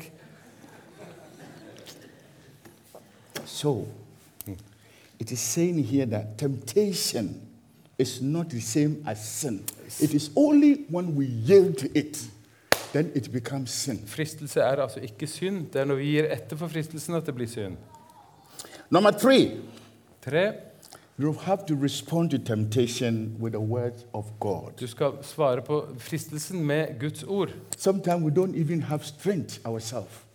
So, 3.44 3.86
it 5.18 5.30
is 5.32 5.38
saying 5.40 5.84
here 5.84 6.06
that 6.06 6.38
temptation 6.38 7.40
is 7.98 8.22
not 8.22 8.50
the 8.50 8.60
same 8.60 8.96
as 9.06 9.18
sin. 9.24 9.64
It 10.00 10.14
is 10.14 10.30
only 10.36 10.84
when 10.90 11.16
we 11.16 11.24
yield 11.24 11.78
to 11.78 11.86
it, 11.94 12.24
then 12.92 13.10
it 13.14 13.32
becomes 13.32 13.70
sin. 13.70 14.00
Fristelse 14.06 14.60
er 14.60 14.76
altså 14.82 15.00
ikke 15.00 15.26
synd. 15.26 15.66
Det 15.72 15.80
er 15.80 15.84
når 15.84 15.94
vi 15.94 16.04
gir 16.04 16.24
etter 16.32 16.56
for 16.56 16.68
fristelsen 16.68 17.14
at 17.14 17.26
det 17.26 17.34
blir 17.34 17.46
synd. 17.48 17.76
Number 18.90 19.10
three, 19.10 19.50
Tre, 20.24 20.52
you 21.18 21.32
have 21.32 21.58
to 21.66 21.74
respond 21.82 22.30
to 22.30 22.38
temptation 22.38 23.36
with 23.40 23.52
the 23.52 23.60
word 23.60 24.04
of 24.12 24.24
God. 24.40 24.70
du 24.80 24.86
skal 24.86 25.10
svare 25.22 25.62
på 25.62 25.88
fristelsen 25.98 26.66
med 26.66 26.86
Guds 27.00 27.22
ord. 27.22 27.48
Sometimes 27.76 28.22
we 28.22 28.30
don't 28.30 28.56
even 28.60 28.82
have 28.82 29.00
strength 29.04 29.60
ourselves. 29.64 30.25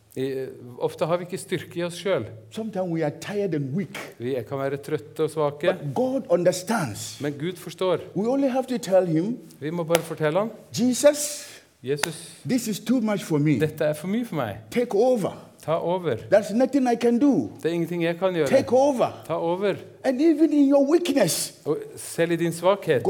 Ofte 0.80 1.06
har 1.08 1.18
vi 1.18 1.24
ikke 1.24 1.38
styrke 1.40 1.80
i 1.80 1.84
oss 1.86 1.96
sjøl. 2.02 2.26
Sometimes 2.52 2.92
we 2.92 3.04
are 3.04 3.14
tired 3.22 3.56
and 3.56 3.72
weak. 3.76 3.96
Vi 4.20 4.36
kan 4.48 4.60
være 4.60 4.78
trøtte 4.84 5.24
og 5.24 5.30
svake. 5.32 5.72
But 5.72 5.94
God 5.96 6.22
understands. 6.30 7.22
Men 7.22 7.34
Gud 7.40 7.56
forstår. 7.56 7.98
We 8.16 8.28
only 8.28 8.50
have 8.50 8.68
to 8.68 8.78
tell 8.78 9.08
Him, 9.08 9.38
Vi 9.60 9.70
må 9.70 9.84
bare 9.84 10.02
fortelle 10.02 10.40
ham 10.40 10.52
Jesus, 10.80 11.48
Jesus, 11.84 12.38
this 12.46 12.68
is 12.68 12.80
too 12.80 13.00
much 13.02 13.24
for 13.24 13.38
dette 13.38 13.84
er 13.84 13.94
for 13.94 14.08
mye 14.08 14.26
for 14.26 14.36
meg. 14.36 14.58
Take 14.72 14.96
over. 14.96 15.48
Ta 15.62 15.78
over. 15.80 16.16
There's 16.16 16.54
nothing 16.54 16.88
I 16.92 16.96
can 16.96 17.20
do. 17.20 17.52
Det 17.64 17.70
er 17.70 17.74
ingenting 17.74 18.04
jeg 18.04 18.18
kan 18.18 18.34
gjøre. 18.34 18.66
Over. 18.72 19.24
Ta 19.28 19.34
over. 19.34 19.76
And 20.04 20.22
even 20.22 20.54
in 20.54 20.70
your 20.70 20.92
weakness, 20.92 21.54
Og 21.66 21.78
selv 21.96 22.32
i 22.32 22.36
din 22.36 22.54
svakhet. 22.54 23.04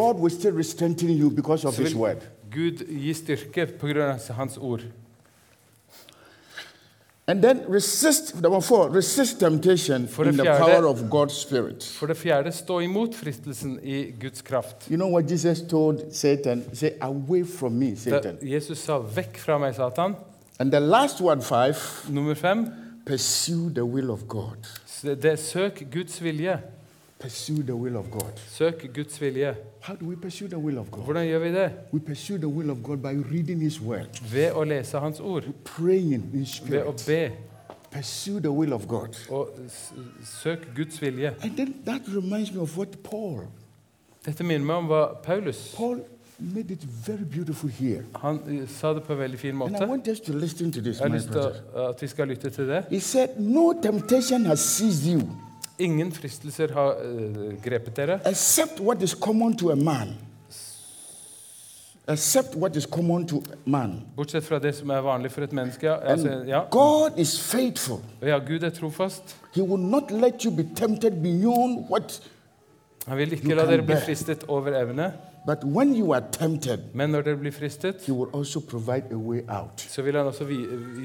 Gud 2.52 2.86
gi 2.88 3.14
styrke 3.14 3.66
pga. 3.66 4.18
hans 4.34 4.58
ord. 4.58 4.82
And 7.32 7.42
then 7.42 7.64
resist, 7.70 8.42
number 8.42 8.60
four, 8.60 8.90
resist 8.90 9.40
temptation 9.40 10.08
For 10.08 10.26
in 10.26 10.36
fjerde, 10.36 10.44
the 10.44 10.66
power 10.66 10.86
of 10.88 11.10
God's 11.10 11.34
Spirit. 11.34 11.84
For 11.84 12.08
det 12.08 12.18
fjerde, 12.18 12.52
stå 12.52 12.80
imot 12.80 13.16
fristelsen 13.16 13.80
i 13.84 14.12
Guds 14.22 14.42
kraft. 14.42 14.90
You 14.90 14.98
know 14.98 15.08
what 15.08 15.30
Jesus 15.30 15.62
told 15.62 16.12
Satan? 16.12 16.64
Say, 16.74 16.90
away 17.02 17.46
from 17.46 17.72
me, 17.72 17.90
Da 17.92 17.96
Satan. 17.96 18.38
Jesus 18.42 18.80
sa 18.80 18.98
'vekk 19.00 19.38
fra 19.38 19.58
meg, 19.58 19.76
Satan'. 19.76 20.16
And 20.60 20.72
the 20.72 20.80
last 20.80 21.22
one, 21.22 21.42
five, 21.42 21.78
Nummer 22.10 22.34
fem 22.34 22.68
pursue 23.06 23.70
the 23.70 23.86
will 23.86 24.12
of 24.12 24.28
God. 24.28 24.68
Det, 25.02 25.24
det 25.24 25.40
søk 25.40 25.84
Guds 25.94 26.24
vilje. 26.24 26.60
Pursue 27.22 27.64
the 27.64 27.76
will 27.76 27.96
of 27.96 28.06
God. 28.12 28.32
Søk 28.48 28.90
Guds 28.96 29.22
vilje. 29.22 29.56
How 29.82 29.96
do 29.96 30.06
we 30.06 30.16
pursue 30.16 30.48
the 30.48 30.58
will 30.58 30.78
of 30.78 30.92
God? 30.92 31.04
Hvordan 31.04 31.28
gjør 31.28 31.40
vi 31.40 31.54
det? 31.54 31.72
We 31.94 32.00
pursue 32.00 32.38
the 32.38 32.48
will 32.48 32.70
of 32.70 32.78
God 32.84 32.98
by 32.98 33.34
reading 33.34 33.62
His 33.62 33.82
word, 33.82 34.22
Ved 34.34 34.52
å 34.52 34.64
lese 34.64 34.98
Hans 34.98 35.20
ord. 35.20 35.44
praying 35.64 36.14
in 36.14 36.48
Ved 36.70 36.84
å 36.86 36.92
be. 37.08 37.32
Pursue 37.92 38.40
the 38.40 38.52
will 38.52 38.74
of 38.74 38.88
God. 38.88 39.16
Og 39.30 39.50
søk 40.24 40.68
Guds 40.76 41.02
vilje. 41.02 41.28
And 41.44 41.56
then 41.58 41.74
that 41.86 42.02
reminds 42.08 42.54
me 42.54 42.62
of 42.62 42.78
what 42.78 42.88
Paul. 43.04 43.40
Dette 44.26 44.44
minner 44.44 44.66
meg 44.66 44.76
om 44.76 44.86
hva 44.86 45.06
Paulus 45.24 45.74
Paul 45.78 46.00
made 46.40 46.72
it 46.74 46.84
very 47.06 47.24
beautiful 47.32 47.70
here. 47.70 48.04
Han 48.16 48.40
eh, 48.48 48.68
sa 48.70 48.94
det 48.94 49.04
på 49.04 49.14
en 49.14 49.20
veldig 49.20 49.40
fin 49.40 49.50
And 49.62 49.70
I 49.70 49.72
måte. 49.74 49.88
want 49.88 50.08
us 50.08 50.20
to 50.20 50.34
listen 50.34 50.72
to 50.72 50.82
this, 50.82 51.00
Jeg 51.00 51.08
har 51.08 51.16
lyst 51.16 51.28
til 51.32 51.40
at 51.90 52.02
vi 52.02 52.08
skal 52.08 52.28
lytte 52.28 52.50
til 52.50 52.68
det. 52.68 52.84
He 52.90 53.00
said, 53.00 53.28
No 53.40 53.74
temptation 53.82 54.46
has 54.46 54.60
seized 54.60 55.14
you 55.14 55.22
Ingen 55.82 56.12
fristelser 56.14 56.74
har 56.76 57.00
uh, 57.02 57.54
grepet 57.64 57.96
dere, 57.98 58.20
except 58.30 58.80
what 58.80 59.02
is 59.02 59.16
common 59.18 59.56
to 59.58 59.72
a 59.74 59.76
man. 59.76 60.16
Except 62.10 62.56
what 62.58 62.76
is 62.76 62.86
common 62.86 63.28
to 63.28 63.42
man. 63.66 64.02
bortsett 64.16 64.44
fra 64.44 64.60
det 64.60 64.74
som 64.76 64.90
er 64.90 65.04
vanlig 65.06 65.32
for 65.32 65.46
et 65.46 65.54
menneske. 65.54 65.88
Ja, 65.88 66.00
altså, 66.14 66.42
ja. 66.48 66.64
God 66.72 67.18
is 67.22 67.40
faithful. 67.40 68.02
Ja, 68.22 68.38
Gud 68.38 68.64
er 68.64 68.70
trofast. 68.70 69.36
He 69.56 69.62
will 69.62 69.82
not 69.82 70.12
let 70.12 70.44
you 70.44 70.52
be 70.52 70.66
tempted 70.76 71.22
beyond 71.22 71.86
what. 71.90 72.22
Han 73.08 73.18
vil 73.18 73.34
ikke 73.34 73.56
la 73.56 73.66
dere 73.70 73.86
bli 73.86 73.98
fristet 74.06 74.44
over 74.48 74.76
evne, 74.82 75.12
But 75.46 75.64
when 75.64 75.96
you 75.96 76.14
are 76.14 76.24
tempted, 76.32 76.80
men 76.94 77.10
når 77.10 77.22
dere 77.22 77.38
blir 77.38 77.52
fristet, 77.52 77.96
He 78.06 78.12
will 78.14 78.30
also 78.34 78.60
provide 78.60 79.04
a 79.12 79.16
way 79.18 79.40
out. 79.50 79.82
så 79.90 80.02
vil 80.02 80.16
han 80.16 80.26
også 80.26 80.44
vi, 80.44 80.56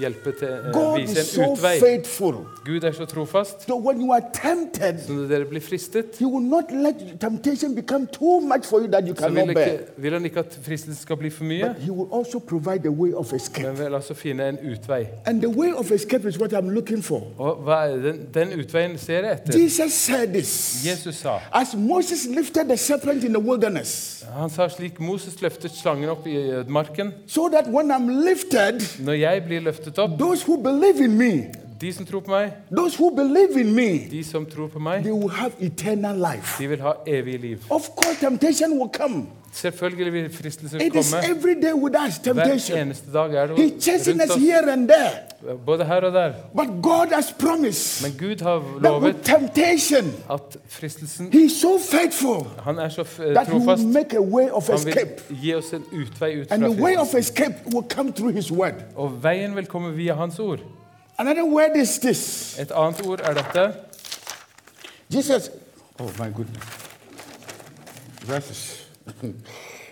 hjelpe 0.01 0.33
til 0.38 0.49
eh, 0.49 0.72
God 0.72 1.01
vise 1.01 1.12
is 1.12 1.18
en 1.18 1.25
so 1.44 1.53
utvei. 1.53 1.81
faithful. 1.81 2.35
Gud 2.66 2.83
er 2.85 2.92
så 2.92 3.05
trofast, 3.05 3.62
So 3.62 3.79
when 3.81 4.01
you 4.01 4.12
are 4.12 4.20
tempted, 4.42 4.99
så 5.07 5.12
når 5.12 5.29
dere 5.29 5.44
blir 5.44 5.61
fristet, 5.61 6.05
He 6.18 6.27
will 6.27 6.44
not 6.49 6.64
let 6.70 6.94
temptation 7.20 7.75
become 7.75 8.07
too 8.12 8.40
much 8.40 8.64
for 8.66 8.79
you 8.81 8.87
that 8.90 9.05
you 9.09 9.14
så 9.16 9.29
vil, 9.29 9.37
cannot 9.37 9.55
bear. 9.55 9.72
ikke, 9.72 9.85
vil 9.96 10.12
han 10.12 10.25
ikke 10.25 10.38
at 10.38 10.59
fristelsen 10.62 11.03
skal 11.03 11.16
bli 11.16 11.31
for 11.31 11.44
mye, 11.44 11.64
But 11.68 11.83
He 11.83 11.90
will 11.92 12.09
also 12.12 12.38
provide 12.38 12.87
a 12.87 12.90
way 12.90 13.12
of 13.14 13.33
escape. 13.33 13.66
men 13.68 13.79
vil 13.79 13.94
altså 13.94 14.14
finne 14.14 14.49
en 14.49 14.59
utvei. 14.72 15.07
And 15.27 15.40
the 15.40 15.51
way 15.59 15.72
of 15.77 15.90
escape 15.92 16.29
is 16.29 16.38
what 16.38 16.53
I'm 16.53 16.70
looking 16.70 17.05
for. 17.05 17.22
Og 17.38 17.57
hva 17.64 17.72
er 17.72 17.96
den, 17.96 18.20
den 18.35 18.61
utveien 18.61 18.99
ser 18.99 19.25
jeg 19.25 19.33
etter. 19.33 19.59
Jesus 19.59 19.92
said 19.92 20.27
this. 20.29 20.85
Jesus 20.87 21.14
sa 21.16 21.38
As 21.53 21.75
Moses 21.77 22.27
lifted 22.27 22.64
the 22.68 22.77
serpent 22.77 23.25
in 23.25 23.33
the 23.33 23.40
wilderness, 23.40 24.25
Han 24.34 24.50
sa 24.50 24.68
slik 24.68 25.00
Moses 25.00 25.40
løftet 25.42 25.70
slangen 25.70 26.08
opp 26.10 26.26
i 26.26 26.36
ødemarken. 26.36 26.72
marken. 26.72 27.12
so 27.26 27.48
that 27.48 27.66
when 27.66 27.90
I'm 27.90 28.08
lifted, 28.08 29.04
Når 29.04 29.12
jeg 29.12 29.44
blir 29.44 29.60
løftet 29.60 29.98
opp, 29.98 30.18
those 30.18 30.44
who 30.48 30.56
believe 30.62 31.04
in 31.04 31.18
me, 31.18 31.32
De 31.80 31.92
som 31.92 32.06
tror 32.06 32.20
på 32.20 32.30
meg, 32.30 32.52
those 32.76 32.98
who 33.02 33.10
believe 33.16 33.60
in 33.60 33.74
me, 33.74 33.98
de 34.10 34.24
som 34.24 34.46
tror 34.46 34.66
på 34.68 34.78
meg, 34.78 35.02
they 35.02 35.12
will 35.12 35.30
have 35.30 35.52
eternal 35.60 36.16
life. 36.16 36.62
de 36.62 36.68
vil 36.68 36.80
ha 36.80 36.92
evig 37.06 37.40
liv. 37.40 37.58
Of 37.70 37.88
course, 37.96 38.20
temptation 38.20 38.78
will 38.78 38.90
come. 38.92 39.26
Selvfølgelig 39.52 40.12
vil 40.12 40.32
fristelser 40.32 40.80
It 40.80 40.94
is 40.96 41.12
komme. 41.14 41.36
every 41.36 41.54
day 41.62 41.72
with 41.72 41.96
us, 42.06 42.16
Hver 42.16 42.32
temptation. 42.32 42.78
eneste 42.78 43.12
dag 43.12 43.34
er 43.34 43.46
det 43.46 43.56
He's 43.58 43.80
chasing 43.84 44.20
rundt 44.20 44.30
us 44.30 44.36
oss, 44.36 44.42
here 44.42 44.72
and 44.72 44.88
there. 44.88 45.56
både 45.66 45.84
her 45.84 45.94
og 46.00 46.12
der. 46.12 46.32
But 46.56 46.66
God 46.82 47.06
has 47.12 47.32
promised 47.38 48.08
Men 48.10 48.18
Gud 48.28 48.42
har 48.42 48.58
that 48.58 48.82
lovet 48.82 49.16
temptation, 49.22 50.12
at 50.30 50.56
fristelsen 50.68 51.26
He's 51.34 51.60
so 51.60 51.78
faithful 51.78 52.46
Han 52.62 52.78
er 52.78 52.88
så 52.88 53.02
f- 53.02 53.22
that 53.34 53.46
He 53.46 53.52
will 53.54 53.64
trofast. 53.66 53.86
make 53.86 54.16
a 54.16 54.20
way 54.20 54.48
of 54.50 54.68
Han 54.68 54.78
vil 54.84 54.94
gi 55.42 55.54
oss 55.54 55.72
en 55.72 55.84
utvei 55.92 56.40
ut 56.40 56.52
And 56.52 56.62
fra 56.62 56.72
the 56.72 56.82
way 56.82 56.96
of 56.96 57.06
fristelsen. 57.08 57.44
escape 57.52 57.74
will 57.74 57.84
come 57.90 58.12
through 58.12 58.34
His 58.34 58.52
word. 58.52 58.74
Og 58.96 59.22
veien 59.22 59.54
vil 59.56 59.66
komme 59.66 59.92
via 59.96 60.14
Hans 60.14 60.38
ord. 60.38 60.58
Another 61.18 61.44
word 61.44 61.76
is 61.76 61.98
this 61.98 62.59
Et 62.59 62.70
annet 62.72 63.07
ord 63.07 63.20
er 63.20 63.35
dette. 63.35 63.74
Jesus, 65.11 65.50
oh 65.98 66.11
my 66.18 66.29
goodness. 66.31 66.64
Verses. 68.26 68.83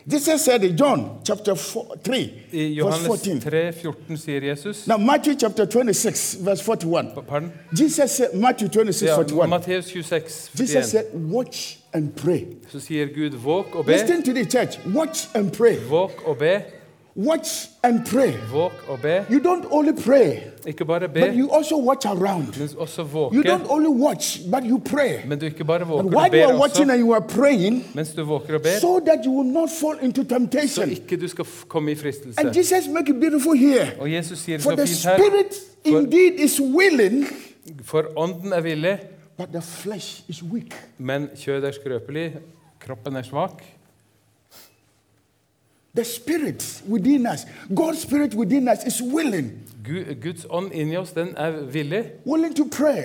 Jesus 0.06 0.44
said 0.44 0.62
in 0.64 0.76
John 0.76 1.20
chapter 1.24 1.54
four, 1.54 1.96
3, 2.04 2.42
I 2.52 2.80
verse 2.82 3.06
14. 3.06 3.40
3, 3.40 3.72
14 3.72 4.16
sier 4.18 4.40
Jesus 4.40 4.86
Now, 4.86 4.98
Matthew 4.98 5.34
chapter 5.34 5.64
26, 5.64 6.34
verse 6.34 6.60
41. 6.60 7.14
Pardon? 7.26 7.52
Jesus 7.72 8.16
said, 8.16 8.34
Matthew 8.34 8.68
26, 8.68 9.08
Ja, 9.08 9.14
41. 9.16 9.48
Matteus 9.48 9.90
26, 9.90 10.50
Jesus 10.54 10.74
41. 10.74 10.84
said, 10.90 11.06
Watch 11.14 11.78
and 11.94 12.14
pray. 12.14 12.46
Så 12.68 12.80
sier 12.80 13.06
Gud 13.06 13.32
våk 13.32 13.74
og 13.74 13.86
be. 13.86 13.92
Listen 13.92 14.22
to 14.22 14.32
the 14.34 14.44
church. 14.44 14.78
Watch 14.94 15.34
and 15.34 15.50
pray. 15.52 15.78
Våk 15.88 16.22
og 16.26 16.38
be. 16.38 16.62
Watch 17.16 17.68
and 17.82 18.06
pray. 18.06 18.32
Våk 18.52 18.72
og 18.88 18.98
be. 19.02 19.24
You 19.30 19.38
don't 19.38 19.64
only 19.70 19.92
pray, 20.02 20.36
Ikke 20.66 20.84
bare 20.84 21.00
but 21.00 21.10
be, 21.14 21.20
you 21.38 21.50
also 21.52 21.78
watch 21.88 22.06
around. 22.06 22.58
men 22.58 22.68
også 22.78 23.02
You 23.32 23.42
don't 23.42 23.70
only 23.70 23.88
watch, 23.88 24.38
but 24.50 24.62
you 24.64 24.78
pray. 24.78 25.12
Men 25.28 25.38
du 25.38 25.44
ikke 25.44 25.64
bare 25.64 25.80
And 25.80 25.88
våker, 25.88 26.04
while 26.04 26.30
du 26.30 26.36
you 26.36 26.46
ber 26.48 26.52
are 26.52 26.58
watching 26.60 26.90
også. 26.90 26.92
and 26.92 27.00
you 27.00 27.12
are 27.14 27.22
praying, 27.28 27.84
Mens 27.94 28.08
du 28.12 28.24
våker 28.24 28.54
og 28.54 28.62
ber, 28.62 28.78
so 28.80 28.98
that 29.00 29.18
you 29.26 29.32
will 29.40 29.52
not 29.52 29.68
fall 29.80 29.98
into 30.02 30.22
så 30.22 30.28
temptation. 30.28 30.90
ikke 30.90 31.16
du 31.16 31.28
skal 31.28 31.44
f- 31.44 31.66
komme 31.68 31.90
i 31.90 31.94
And 31.94 32.00
fristelse. 32.00 32.40
Jesus 32.56 32.88
make 32.88 33.08
it 33.08 33.20
beautiful 33.20 33.56
here. 33.58 33.86
Og 34.00 34.12
Jesus 34.12 34.38
sier 34.38 34.56
det 34.56 34.62
For 34.64 34.70
så 34.70 34.76
the 34.76 34.86
fint 34.86 35.04
her. 35.04 35.16
spirit 35.18 35.54
For, 35.88 35.98
indeed 36.00 36.32
is 36.44 36.60
willing, 36.60 37.26
for 37.82 38.04
ånden 38.16 38.52
er 38.52 38.60
villig, 38.60 38.98
but 39.38 39.46
the 39.52 39.62
flesh 39.62 40.22
is 40.28 40.42
weak. 40.42 40.74
men 40.98 41.28
kjødet 41.36 41.64
er 41.64 41.72
skrøpelig. 41.72 42.32
Kroppen 42.80 43.16
er 43.16 43.22
svak. 43.22 43.62
The 45.96 46.04
spirit 46.04 46.82
within 46.88 47.26
us, 47.26 47.46
God's 47.74 48.00
spirit 48.02 48.34
within 48.34 48.68
us 48.68 48.84
is 48.86 49.00
willing, 49.02 49.50
Guds 50.22 50.46
ånd 50.50 50.72
inni 50.72 50.96
oss, 50.96 51.12
den 51.12 51.28
er 51.36 51.50
villig. 51.70 52.04
willing 52.26 52.54
to 52.56 52.64
pray, 52.64 53.02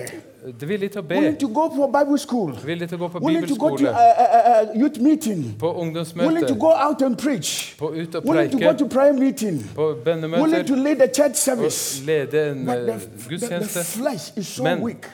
er 0.62 0.66
villig 0.66 0.90
til 0.90 0.98
å 1.00 1.02
be. 1.02 1.14
willing 1.14 1.36
to 1.38 1.48
go 1.48 1.68
for 1.76 1.86
Bible 1.86 2.18
school, 2.18 2.52
Villig 2.64 2.88
til 2.88 2.96
å 2.98 3.00
gå 3.04 3.08
på 3.08 3.20
willing 3.22 3.46
to 3.46 3.54
go 3.56 3.68
to 3.68 3.76
bibelskole, 3.76 3.94
a, 4.18 4.62
a 4.62 4.78
youth 4.78 4.98
meeting, 5.00 5.54
på 5.58 5.66
willing 5.70 5.94
to 5.94 6.00
ungdomsmøte, 6.00 6.58
go 6.58 6.72
out 6.88 7.02
and 7.02 7.16
preach, 7.18 7.76
på 7.78 7.92
ut 7.94 8.14
og 8.14 8.24
willing 8.26 8.50
to 8.50 8.58
go 8.58 8.64
preike, 8.64 8.78
to 8.78 8.88
prayer 8.88 9.12
meeting, 9.12 9.60
på 9.74 9.86
willing 9.86 10.04
bønnemøter 10.04 10.66
to 10.66 10.74
lead 10.74 11.00
a 11.00 11.06
church 11.14 11.36
service. 11.36 12.02
lede 12.06 12.50
en 12.50 12.64
But 12.66 12.74
eh, 12.88 12.98
the, 12.98 12.98
the, 12.98 13.28
gudstjeneste. 13.28 13.84
flesh 13.84 14.32
is 14.36 14.46
so 14.46 14.62
Men- 14.64 14.82
weak. 14.82 15.06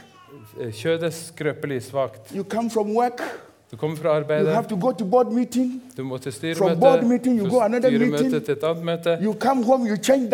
Eh, 0.61 0.73
Kjødet 0.73 1.12
skrøpelig, 1.15 1.83
svakt. 1.83 2.33
You 2.35 2.45
come 2.45 2.71
from 2.71 2.95
work, 2.97 3.21
Du 3.70 3.76
kommer 3.76 3.96
fra 3.96 4.09
you 4.09 4.16
arbeidet, 4.16 4.52
have 4.55 4.68
to 4.68 4.76
go 4.81 4.92
to 4.92 5.05
board 5.05 5.26
meeting, 5.33 5.83
du 5.96 6.05
må 6.05 6.18
til 6.18 6.33
From 6.57 6.79
board 6.81 6.98
styremøte, 6.98 7.09
meeting, 7.09 7.38
you 7.40 7.48
go 7.50 7.61
another 7.61 7.88
styremøte 7.88 8.22
meeting. 8.22 8.44
til 8.44 8.52
et 8.52 8.64
annet 8.64 8.85
møte. 8.85 9.18
you 9.22 9.35
come 9.40 9.64
home, 9.64 9.88
you 9.88 9.96
change 10.02 10.31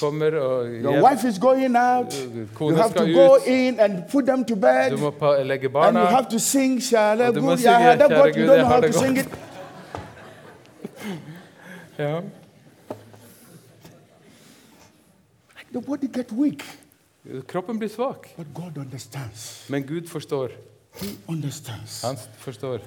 Du 0.00 0.06
kommer 0.06 0.26
og 0.40 0.66
your 0.66 0.92
hjem. 0.92 1.02
wife 1.04 1.28
is 1.28 1.38
going 1.38 1.76
out, 1.76 2.14
you 2.60 2.76
have 2.76 2.90
skal 2.90 3.06
to 3.14 3.20
go 3.20 3.34
ut. 3.36 3.46
in 3.46 3.80
and 3.80 4.02
put 4.12 4.24
them 4.26 4.44
to 4.44 4.54
bed, 4.54 4.90
Du 4.90 4.96
må 4.96 5.10
legge 5.44 5.52
and 5.54 5.62
you 5.64 5.68
barna. 5.80 6.04
have 6.04 6.26
to 6.30 6.38
sing, 6.38 6.80
«Kjære 6.80 7.26
you 7.26 7.32
Gud, 7.32 7.42
don't 7.42 7.64
jeg 7.64 8.44
know 8.44 8.56
har 8.56 8.64
how 8.64 8.80
det 8.80 8.92
to 8.94 8.98
sing 9.00 9.16
godt». 9.16 9.26
it. 9.26 9.38
Ja. 11.98 12.20
The 15.72 15.80
body 15.80 16.06
get 16.12 16.32
weak, 16.32 16.62
Kroppen 17.46 17.78
blir 17.78 17.88
svak, 17.88 18.28
but 18.36 18.46
God 18.54 18.78
understands. 18.78 19.66
men 19.70 19.82
Gud 19.82 20.06
forstår. 20.06 20.48
He 21.00 21.16
understands. 21.28 22.02
Han 22.02 22.16
forstår. 22.38 22.80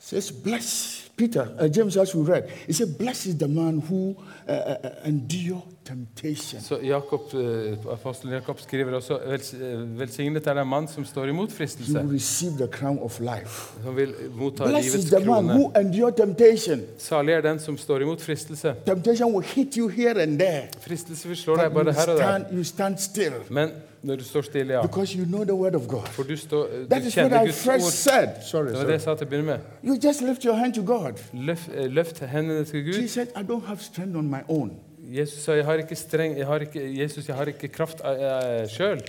says, 0.00 0.30
bless 0.30 1.10
Peter, 1.16 1.54
uh, 1.58 1.68
James, 1.68 1.96
as 1.96 2.14
we 2.14 2.22
read, 2.22 2.48
he 2.66 2.72
said, 2.72 2.96
blessed 2.98 3.26
is 3.26 3.36
the 3.36 3.48
man 3.48 3.80
who 3.80 4.16
uh, 4.48 4.50
uh, 4.50 4.76
uh, 4.82 4.90
endure 5.04 5.62
temptation. 5.84 6.60
Så 6.60 6.78
Jakob, 6.82 7.20
eh, 7.34 7.78
Apostelen 7.92 8.34
Jakob 8.34 8.60
skriver 8.60 8.92
også 8.94 9.18
eh, 9.18 9.98
velsignet 9.98 10.46
er 10.46 10.54
den 10.54 10.66
mann 10.68 10.88
som 10.88 11.04
står 11.04 11.28
imot 11.28 11.50
He 11.52 11.66
will 11.94 12.12
receive 12.12 12.56
the 12.58 12.66
crown 12.66 12.98
of 13.02 13.20
life. 13.20 13.72
som 13.84 13.96
vil 13.96 14.14
motta 14.34 14.64
Blessed 14.68 14.86
is 14.86 14.94
livets 14.94 15.10
the 15.10 15.18
man 15.30 15.44
krone. 15.48 15.54
who 15.54 15.72
endure 15.80 16.12
temptation. 16.12 16.80
Salig 16.98 17.32
er 17.34 17.40
den 17.40 17.58
som 17.58 17.78
står 17.78 18.00
imot 18.02 18.20
fristelse. 18.22 18.74
Temptation 18.86 19.34
will 19.34 19.44
hit 19.46 19.74
you 19.74 19.88
here 19.88 20.22
and 20.22 20.38
there. 20.38 20.68
Fristelse 20.80 21.28
vil 21.28 21.36
slå 21.36 21.56
deg 21.56 21.72
både 21.72 21.92
her 21.92 22.06
og 22.12 22.18
der. 22.18 22.44
you 22.52 22.64
stand 22.64 22.98
still 22.98 23.32
Men 23.50 23.70
når 24.02 24.16
du 24.16 24.24
står 24.24 24.42
stille, 24.42 24.74
ja. 24.74 24.82
because 24.82 25.18
you 25.18 25.24
know 25.26 25.44
the 25.44 25.54
word 25.54 25.74
of 25.74 25.86
God. 25.88 26.06
For 26.08 26.22
du, 26.22 26.36
står, 26.36 26.66
That 26.90 27.02
du 27.02 27.06
is 27.08 27.16
what 27.16 27.30
kjenner 27.30 27.42
I 27.42 27.46
Guds 27.46 27.64
first 27.64 27.84
ord. 27.84 27.92
said. 27.92 28.28
Sorry, 28.50 28.66
Det 28.68 28.76
var 28.78 28.84
det 28.84 28.92
jeg 28.92 29.00
sa 29.00 29.14
til 29.14 29.26
å 29.26 29.30
begynne 29.30 29.46
med. 29.46 29.58
You 29.84 29.96
just 30.04 30.20
lift 30.22 30.42
your 30.44 30.54
hand 30.54 30.74
to 30.74 30.82
God. 30.82 31.12
Løft, 31.32 31.68
eh, 31.76 31.86
løft 31.90 32.18
hendene 32.20 32.64
til 32.64 32.84
Gud. 32.84 32.94
Jesus 32.94 33.10
said, 33.10 33.26
I 33.36 33.42
don't 33.42 33.66
have 33.66 33.78
strength 33.80 34.16
on 34.16 34.30
my 34.30 34.40
own. 34.48 34.70
Jesus 35.10 35.42
sa 35.44 35.52
jeg 35.56 35.64
har 35.64 35.80
ikke 35.82 35.96
streng, 35.96 36.36
jeg 36.38 36.46
har 36.46 36.62
ikke, 36.66 36.82
Jesus, 37.02 37.28
jeg 37.28 37.36
har 37.36 37.48
ikke 37.50 37.68
kraft 37.68 38.00
uh, 38.04 38.68
sjøl. 38.70 39.00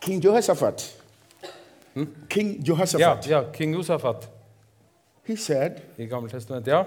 King 0.00 0.20
Jehoshaphat. 0.24 0.84
King 2.30 2.56
Ja, 2.58 2.72
Jehoshaphat. 2.72 3.26
ja, 3.30 3.42
King 3.52 3.74
Josafat 3.74 4.28
He 5.24 5.36
said, 5.36 5.70
i 5.98 6.06
Gamle 6.06 6.28
testament, 6.30 6.66
ja. 6.66 6.82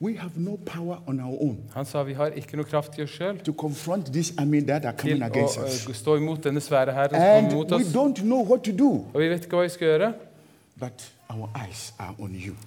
We 0.00 0.16
have 0.18 0.32
no 0.36 0.56
power 0.66 0.96
on 1.06 1.20
our 1.20 1.36
own 1.42 1.58
Han 1.74 1.84
sa 1.86 2.02
vi 2.02 2.12
har 2.14 2.26
ikke 2.36 2.56
noe 2.56 2.64
kraft 2.66 2.96
i 2.98 3.02
oss 3.02 3.10
sjøl 3.18 3.38
to 3.46 3.52
confront 3.52 4.06
this 4.12 4.32
army 4.38 4.60
that 4.66 4.84
are 4.84 4.94
coming 4.96 5.18
til 5.18 5.24
å 5.24 5.26
against 5.26 5.58
us. 5.58 5.86
eh, 5.88 5.94
stå 5.94 6.16
imot 6.16 6.42
denne 6.44 6.60
svære 6.60 6.92
hæren 6.92 7.14
som 7.14 7.20
kommer 7.20 7.54
mot 7.54 7.70
we 7.70 7.76
oss. 7.76 7.92
don't 7.94 8.22
know 8.22 8.42
what 8.44 8.62
to 8.64 8.72
do, 8.72 8.90
Og 9.14 9.20
vi 9.20 9.28
vet 9.28 9.44
ikke 9.46 9.56
hva 9.56 9.62
vi 9.62 9.68
skal 9.74 9.88
gjøre, 9.88 10.12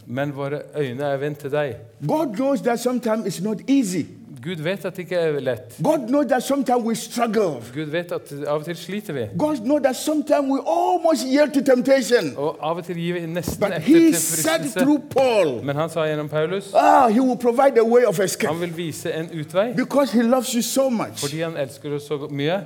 men 0.06 0.36
våre 0.36 0.62
øyne 0.76 1.04
er 1.04 1.18
vendt 1.18 1.40
til 1.40 1.52
deg. 1.52 1.76
God 2.08 2.36
knows 2.36 2.62
that 2.62 2.80
sometimes 2.80 3.26
it's 3.26 3.44
not 3.44 3.58
easy. 3.68 4.06
Gud 4.44 4.56
vet 4.64 4.86
at 4.86 4.96
det 4.96 5.00
ikke 5.00 5.16
er 5.16 5.40
lett. 5.40 5.80
God 5.84 6.08
knows 6.08 6.26
that 6.28 6.44
sometimes 6.44 6.84
we 6.86 6.96
struggle. 6.96 7.64
Gud 7.74 7.86
vet 7.92 8.12
at 8.12 8.34
av 8.48 8.60
og 8.60 8.66
til 8.66 8.76
sliter 8.76 9.14
vi. 9.14 9.26
God 9.40 9.56
knows 9.58 9.82
that 9.84 9.96
sometimes 9.96 10.48
we 10.52 10.60
almost 10.68 11.26
yield 11.26 11.52
to 11.54 11.62
temptation. 11.74 12.34
Og 12.38 12.58
av 12.62 12.78
og 12.78 12.86
til 12.86 12.96
gir 12.96 13.14
vi 13.14 13.26
nesten 13.26 13.60
But 13.60 13.68
etter 13.78 13.82
he 13.88 14.14
said 14.14 14.46
fristelse. 14.46 14.80
through 14.80 15.02
Paul, 15.10 15.66
Men 15.66 15.76
han 15.76 15.90
sa 15.90 16.06
gjennom 16.06 16.30
Paulus 16.30 16.72
ah, 16.74 17.08
he 17.10 17.20
will 17.22 17.38
provide 17.38 17.80
a 17.80 17.84
way 17.84 18.06
of 18.08 18.20
escape 18.20 18.54
han 18.54 18.62
vil 18.62 18.78
vise 18.78 19.12
en 19.14 19.30
utvei 19.40 19.74
because 19.76 20.12
he 20.14 20.24
loves 20.24 20.54
you 20.54 20.62
so 20.62 20.90
much. 20.90 21.18
fordi 21.20 21.42
han 21.42 21.58
elsker 21.58 21.96
oss 21.96 22.08
så 22.08 22.28
mye. 22.32 22.62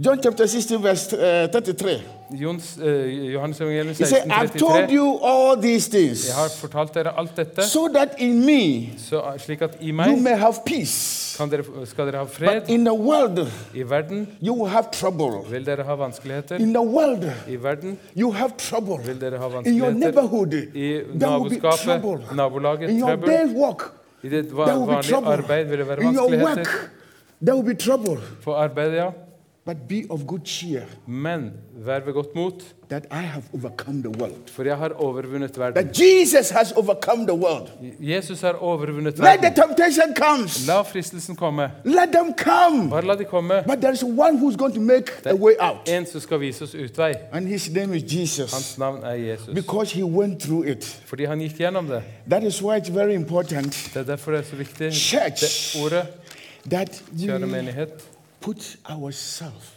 John 0.00 0.18
chapter 0.22 0.46
16, 0.46 0.78
verse 0.80 1.12
uh, 1.12 1.48
33. 1.52 2.02
Jons, 2.32 2.78
uh, 2.78 2.84
Johannes 3.32 3.60
evangelium 3.60 3.94
He 3.94 4.04
said, 4.06 4.30
I've 4.30 4.56
told 4.56 4.90
you 4.90 5.18
all 5.20 5.56
these 5.56 5.88
things 5.88 6.26
Jeg 6.26 6.34
har 6.34 6.48
fortalt 6.48 6.94
dere 6.94 7.12
alt 7.18 7.36
dette, 7.36 7.62
so 7.68 7.88
that 7.92 8.14
in 8.18 8.46
me 8.46 8.94
så, 8.96 9.20
slik 9.38 9.62
at 9.62 9.76
i 9.82 9.90
you 9.90 10.16
may 10.16 10.36
have 10.38 10.64
peace. 10.64 11.36
kan 11.36 11.50
dere, 11.50 11.64
skal 11.86 12.06
dere 12.06 12.18
ha 12.18 12.24
fred. 12.24 12.62
But 12.62 12.70
in 12.70 12.84
the 12.84 12.94
world, 12.94 13.40
I 13.74 13.82
verden 13.82 14.26
you 14.40 14.54
will 14.54 14.70
have 14.70 14.90
trouble. 14.90 15.44
vil 15.50 15.66
dere 15.66 15.84
ha 15.84 15.94
vanskeligheter. 15.94 16.56
In 16.56 16.72
the 16.72 16.82
world, 16.82 17.24
I 17.48 17.56
verden 17.56 17.98
you 18.16 18.32
have 18.32 18.56
trouble. 18.56 18.98
vil 19.04 19.20
dere 19.20 19.38
ha 19.38 19.62
In 19.66 19.76
your 19.76 19.92
neighborhood, 19.92 20.54
I 20.54 21.02
there 21.12 21.30
will 21.38 21.50
be 21.50 21.56
naboskapet, 21.60 21.84
trouble. 21.84 22.20
nabolaget, 22.34 22.90
In 22.90 22.98
your 22.98 23.16
trøbbel. 23.16 23.54
Walk, 23.54 23.82
work, 23.82 23.92
I 24.24 24.28
det 24.28 24.48
there 24.48 24.78
will 24.78 24.86
be 24.86 24.92
vanlige 24.92 25.12
trouble. 25.12 25.32
arbeid 25.32 25.64
vil 25.64 25.78
det 25.78 25.88
være 25.88 26.02
In 26.02 26.14
your 26.14 26.30
vanskeligheter. 26.30 26.56
work, 26.56 26.90
there 27.44 27.56
will 27.56 27.74
be 27.74 27.74
trouble. 27.74 28.16
For 28.40 28.54
arbeidet, 28.54 28.96
ja. 28.96 29.10
But 29.66 29.76
be 29.88 30.02
of 30.10 30.26
good 30.26 30.40
cheer 30.44 30.82
Men 31.06 31.52
vær 31.84 32.00
ved 32.00 32.12
godt 32.12 32.34
mot, 32.34 32.62
that 32.88 33.04
I 33.10 33.26
have 33.26 33.42
overcome 33.54 34.02
the 34.02 34.20
world. 34.20 34.34
for 34.46 34.62
jeg 34.64 34.76
har 34.76 34.88
overvunnet 34.88 35.58
verden. 35.58 35.88
Jesus 35.88 36.50
has 36.50 36.72
overcome 36.72 37.26
the 37.26 37.34
world. 37.34 37.68
Jesus 38.00 38.40
har 38.40 38.52
overvunnet 38.52 39.18
verden. 39.18 39.54
La 40.66 40.82
fristelsen 40.82 41.36
komme. 41.36 41.70
Let 41.84 42.08
them 42.12 42.34
come. 42.36 42.90
Bare 42.90 43.06
la 43.06 43.14
de 43.14 43.24
komme. 43.24 43.54
Det 43.54 43.80
there 43.80 43.92
is 43.92 44.02
one 44.02 44.38
who's 44.38 44.56
going 44.56 44.74
to 44.74 44.80
make 44.80 45.12
a 45.24 45.34
way 45.34 45.52
out. 45.60 45.88
En 45.88 46.06
som 46.06 46.20
skal 46.20 46.40
vise 46.40 46.62
oss 46.62 46.74
utvei. 46.74 47.14
Hans 47.32 48.78
navn 48.78 49.02
er 49.04 49.14
Jesus. 49.14 49.54
Because 49.54 49.94
he 49.94 50.04
went 50.04 50.40
through 50.40 50.66
it. 50.66 51.02
Fordi 51.04 51.24
han 51.24 51.38
gikk 51.38 51.56
gjennom 51.58 51.86
det. 51.86 52.02
That 52.30 52.42
is 52.42 52.62
why 52.62 52.78
it's 52.78 52.92
very 52.92 53.12
important 53.12 53.90
Det 53.94 54.00
er 54.00 54.04
derfor 54.04 54.30
det 54.30 54.40
er 54.40 54.44
så 54.44 54.56
viktig, 54.56 54.92
Church. 54.92 55.74
det 55.74 55.84
ordet, 55.84 56.06
kjære 57.18 57.46
menighet, 57.46 58.09
put 58.40 58.76
ourselves, 58.90 59.72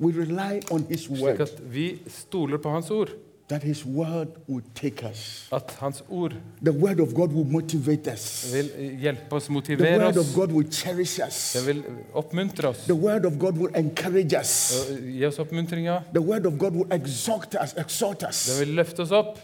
we 0.00 0.12
rely 0.12 0.60
on 0.70 0.86
his 0.88 1.00
slik 1.00 1.22
word. 1.22 1.40
at 1.40 1.60
vi 1.72 1.98
stoler 2.08 2.58
på 2.58 2.70
hans 2.70 2.90
ord. 2.90 3.08
that 3.48 3.62
His 3.62 3.84
word 3.86 4.28
will 4.48 4.62
take 4.74 5.02
us. 5.10 5.48
At 5.52 5.76
Hans 5.80 6.02
ord 6.08 6.32
The 6.64 6.72
word 6.72 7.00
of 7.00 7.14
God 7.14 7.28
will 7.32 7.44
motivate 7.52 8.12
us. 8.12 8.52
vil 8.54 8.96
hjelpe 9.00 9.32
oss, 9.36 9.44
The 9.44 9.52
motivere 9.52 9.98
word 9.98 10.16
oss. 10.16 10.28
of 10.30 10.34
God 10.34 10.52
will 10.52 10.70
cherish 10.72 11.18
us. 11.28 11.52
Den 11.52 11.66
vil 11.66 11.84
oppmuntre 12.14 12.68
oss. 12.68 12.76
The 12.86 12.94
word 12.94 13.24
of 13.26 13.38
God 13.38 13.58
will 13.58 13.70
encourage 13.76 14.32
us. 14.40 14.72
Gi 15.12 15.24
oss 15.26 15.38
oppmuntringa. 15.38 16.02
The 16.14 16.20
word 16.22 16.46
of 16.46 16.58
God 16.58 16.72
will 16.72 16.92
exhort 16.92 17.54
us, 17.62 17.74
exhort 17.76 18.20
Den 18.20 18.28
us. 18.28 18.58
vil 18.60 18.68
løfte 18.68 19.00
oss 19.02 19.10
opp. 19.12 19.38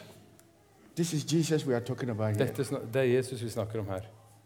This 0.97 1.13
is 1.13 1.25
Jesus 1.33 1.67
we 1.67 1.75
are 1.75 1.85
talking 1.85 2.11
about 2.11 2.37
here. 2.37 2.47
Dette, 2.47 2.65
det 2.95 3.01
er 3.01 3.17
Jesus 3.17 3.43
vi 3.43 3.49
snakker 3.51 3.79
om 3.81 3.87
her. 3.87 4.01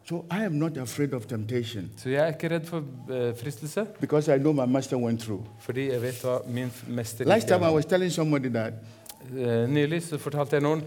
So 0.09 0.25
I 0.31 0.45
am 0.45 0.51
not 0.53 0.77
afraid 0.77 1.13
of 1.13 1.25
temptation 1.25 1.91
Så 1.97 2.09
jeg 2.09 2.23
er 2.23 2.27
ikke 2.27 2.49
redd 2.55 2.65
for 2.65 2.77
uh, 3.09 3.37
fristelse, 3.37 3.85
because 4.01 4.35
I 4.35 4.37
know 4.37 4.51
my 4.53 4.65
master 4.65 4.97
went 4.97 5.21
through. 5.21 5.45
fordi 5.59 5.91
jeg 5.91 6.01
vet 6.01 6.21
hva 6.23 6.37
min 6.47 6.71
mester 6.87 7.25
Last 7.25 7.47
time 7.47 7.63
I 7.69 7.73
was 7.73 7.85
telling 7.85 8.11
somebody 8.11 8.49
that 8.49 8.73
Uh, 9.33 9.69
Nylig 9.69 10.03
så 10.03 10.17
fortalte 10.17 10.53
jeg 10.55 10.61
noen 10.61 10.83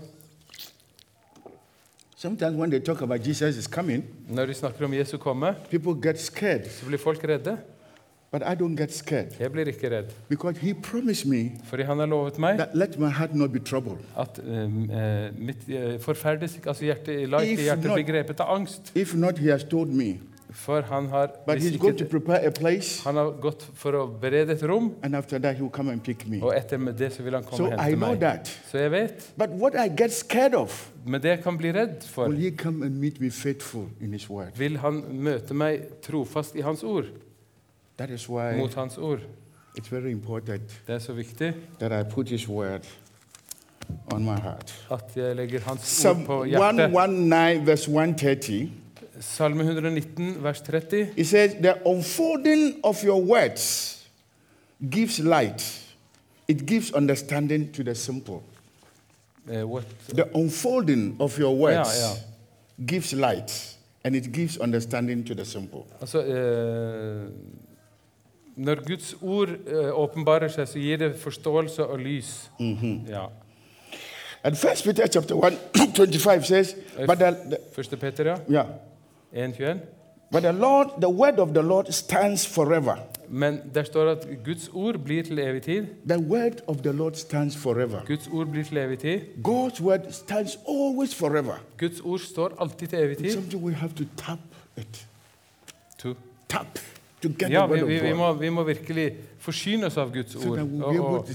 sometimes 2.16 2.56
when 2.56 2.70
they 2.70 2.78
talk 2.80 3.00
about 3.02 3.26
Jesus 3.26 3.56
is 3.56 3.66
coming, 3.66 4.04
når 4.28 4.46
de 4.46 4.54
snakker 4.54 4.84
om 4.84 4.94
Jesu 4.94 5.16
komme, 5.18 5.54
people 5.70 5.94
get 6.02 6.20
scared. 6.20 6.70
så 6.70 6.86
blir 6.86 6.98
folk 6.98 7.24
redde. 7.24 7.56
But 8.30 8.42
I 8.42 8.54
don't 8.54 8.76
get 8.76 8.92
scared 8.92 9.26
Jeg 9.40 9.52
blir 9.52 9.64
ikke 9.72 9.88
redd, 9.90 10.10
because 10.28 10.58
He 10.60 10.74
promised 10.74 11.26
me 11.26 11.50
fordi 11.64 11.82
han 11.88 11.98
har 11.98 12.06
lovet 12.06 12.38
meg 12.38 12.58
that 12.58 12.74
let 12.74 12.98
my 12.98 13.08
heart 13.08 13.34
not 13.34 13.52
be 13.52 13.58
troubled. 13.58 13.98
at 14.18 14.38
eh, 14.44 15.32
mitt 15.38 15.68
eh, 15.68 15.98
forferdes 16.00 16.56
ikke, 16.56 16.68
altså 16.68 16.84
hjerte, 16.84 17.24
la 17.26 17.38
ikke 17.40 17.62
hjertet 17.62 17.92
bli 17.94 18.02
grepet 18.02 18.40
av 18.40 18.56
angst. 18.58 18.92
If 18.94 19.14
not, 19.14 19.38
He 19.38 19.48
has 19.50 19.64
told 19.64 19.88
me. 19.88 20.18
For 20.50 20.80
han 20.80 21.06
har, 21.12 21.26
But 21.46 21.58
He's 21.58 21.76
going 21.78 21.96
to 21.98 22.04
prepare 22.04 22.46
a 22.46 22.50
place, 22.50 23.02
han 23.04 23.14
har 23.16 23.30
gått 23.40 23.66
for 23.74 23.92
å 23.92 24.06
berede 24.20 24.52
et 24.56 24.62
rom, 24.68 24.94
and 25.02 25.14
after 25.16 25.38
that, 25.38 25.56
He 25.56 25.62
will 25.62 25.70
come 25.72 25.92
and 25.92 26.02
pick 26.02 26.26
me. 26.28 26.40
og 26.42 26.52
etter 26.56 26.78
det 26.98 27.12
så 27.12 27.22
vil 27.22 27.34
han 27.34 27.44
komme 27.44 27.56
So 27.56 27.64
og 27.64 27.72
I 27.88 27.94
know 27.94 28.10
meg. 28.10 28.20
that. 28.20 28.48
Så 28.70 28.78
jeg 28.78 28.90
vet. 28.90 29.32
But 29.36 29.50
what 29.50 29.74
I 29.76 29.88
get 29.88 30.12
scared 30.12 30.54
of, 30.54 30.90
Men 31.06 31.20
det 31.22 31.30
jeg 31.30 31.42
kan 31.42 31.56
bli 31.58 31.72
redd 31.72 32.02
for, 32.04 32.28
will 32.28 32.38
He 32.40 32.50
come 32.50 32.84
and 32.86 32.96
meet 33.00 33.20
me 33.20 33.30
faithful 33.30 33.88
in 34.00 34.12
His 34.12 34.28
word? 34.30 34.52
vil 34.56 34.76
han 34.78 35.02
møte 35.12 35.54
meg 35.54 35.80
trofast 36.02 36.56
i 36.56 36.60
hans 36.64 36.82
ord, 36.82 37.04
mot 38.58 38.74
hans 38.74 38.98
ord. 38.98 39.18
it's 39.78 39.88
very 39.90 40.10
important 40.10 40.62
Det 40.86 40.94
er 40.94 40.98
så 40.98 41.12
viktig 41.12 41.52
that 41.80 42.06
I 42.06 42.10
put 42.10 42.28
His 42.28 42.48
word 42.48 42.80
on 44.12 44.24
my 44.24 44.36
heart. 44.40 44.86
at 44.90 45.16
jeg 45.16 45.36
legger 45.36 45.60
hans 45.60 46.04
ord 46.04 46.16
på 46.26 46.44
hjertet. 46.44 46.84
119, 46.84 47.66
verse 47.66 47.90
130, 47.90 48.70
Salme 49.20 49.62
119, 49.62 50.42
vers 50.42 50.60
30. 50.60 51.06
it 51.16 51.26
says, 51.26 51.54
The 51.54 51.74
unfolding 51.86 52.74
of 52.84 53.04
your 53.04 53.20
words 53.30 53.94
gives 54.90 55.18
light, 55.18 55.86
it 56.48 56.66
gives 56.66 56.92
understanding 56.92 57.74
to 57.74 57.82
the 57.82 57.94
simple. 57.94 58.42
Uh, 59.50 59.64
what? 59.64 59.84
The 60.08 60.24
unfolding 60.34 61.16
of 61.20 61.38
your 61.38 61.56
words 61.56 61.88
yeah, 61.98 62.14
yeah. 62.78 62.86
gives 62.86 63.12
light, 63.12 63.76
and 64.04 64.14
it 64.14 64.32
gives 64.32 64.58
understanding 64.60 65.24
to 65.24 65.34
the 65.34 65.44
simple. 65.44 65.86
Also, 66.00 66.20
eh, 66.20 67.30
når 68.58 68.80
Guds 68.88 69.14
ord 69.22 69.48
eh, 69.66 69.90
åpenbarer 69.94 70.48
seg, 70.50 70.68
så 70.68 70.78
gir 70.82 70.98
det 70.98 71.12
forståelse 71.22 71.84
og 71.86 71.98
lys. 72.02 72.50
Ja. 73.08 73.26
And 74.44 74.56
First 74.56 74.84
Peter 74.84 75.06
chapter 75.06 75.34
1, 75.34 75.58
25 75.96 76.42
says, 76.50 76.74
but 77.06 77.18
the, 77.18 77.30
the- 77.30 77.58
Første 77.74 77.96
Peter, 77.96 78.24
ja. 78.50 78.64
yeah, 79.34 79.48
1.21. 79.50 79.78
but 80.32 80.42
the 80.42 80.52
Lord, 80.52 80.86
the 81.00 81.08
word 81.10 81.38
of 81.38 81.48
the 81.54 81.62
Lord 81.62 81.86
stands 81.92 82.46
forever. 82.46 82.96
Men 83.28 83.60
der 83.74 83.82
står 83.84 84.10
at 84.10 84.28
Guds 84.44 84.68
ord 84.72 84.98
blir 85.04 85.22
til 85.22 85.38
evig 85.38 85.62
tid. 85.62 85.86
The 86.08 86.18
word 86.18 86.62
of 86.66 86.76
the 86.76 86.92
Lord 86.92 87.14
stands 87.14 87.56
forever. 87.56 88.00
Guds 88.06 88.28
ord 88.32 88.46
blir 88.46 88.64
til 88.64 88.76
evig 88.78 88.98
tid. 88.98 89.20
God's 89.44 89.82
word 89.82 90.00
stands 90.12 90.58
always 90.68 91.14
forever. 91.14 91.54
Guds 91.78 92.00
ord 92.00 92.18
står 92.18 92.56
alltid 92.60 92.86
til 92.88 92.98
evig 92.98 93.16
It's 93.16 93.22
tid. 93.22 93.32
something 93.32 93.62
we 93.64 93.74
have 93.74 93.92
to 93.92 94.04
tap 94.16 94.38
it. 94.76 95.06
To. 95.98 96.14
Tap 96.48 96.78
Ja, 97.50 97.66
vi, 97.66 97.80
vi, 97.84 97.98
vi, 98.00 98.12
må, 98.12 98.32
vi 98.32 98.48
må 98.48 98.62
virkelig 98.62 99.12
forsyne 99.38 99.86
oss 99.86 99.96
av 99.96 100.12
Guds 100.12 100.34
ord, 100.36 100.58
og, 100.58 100.96
og, 101.00 101.28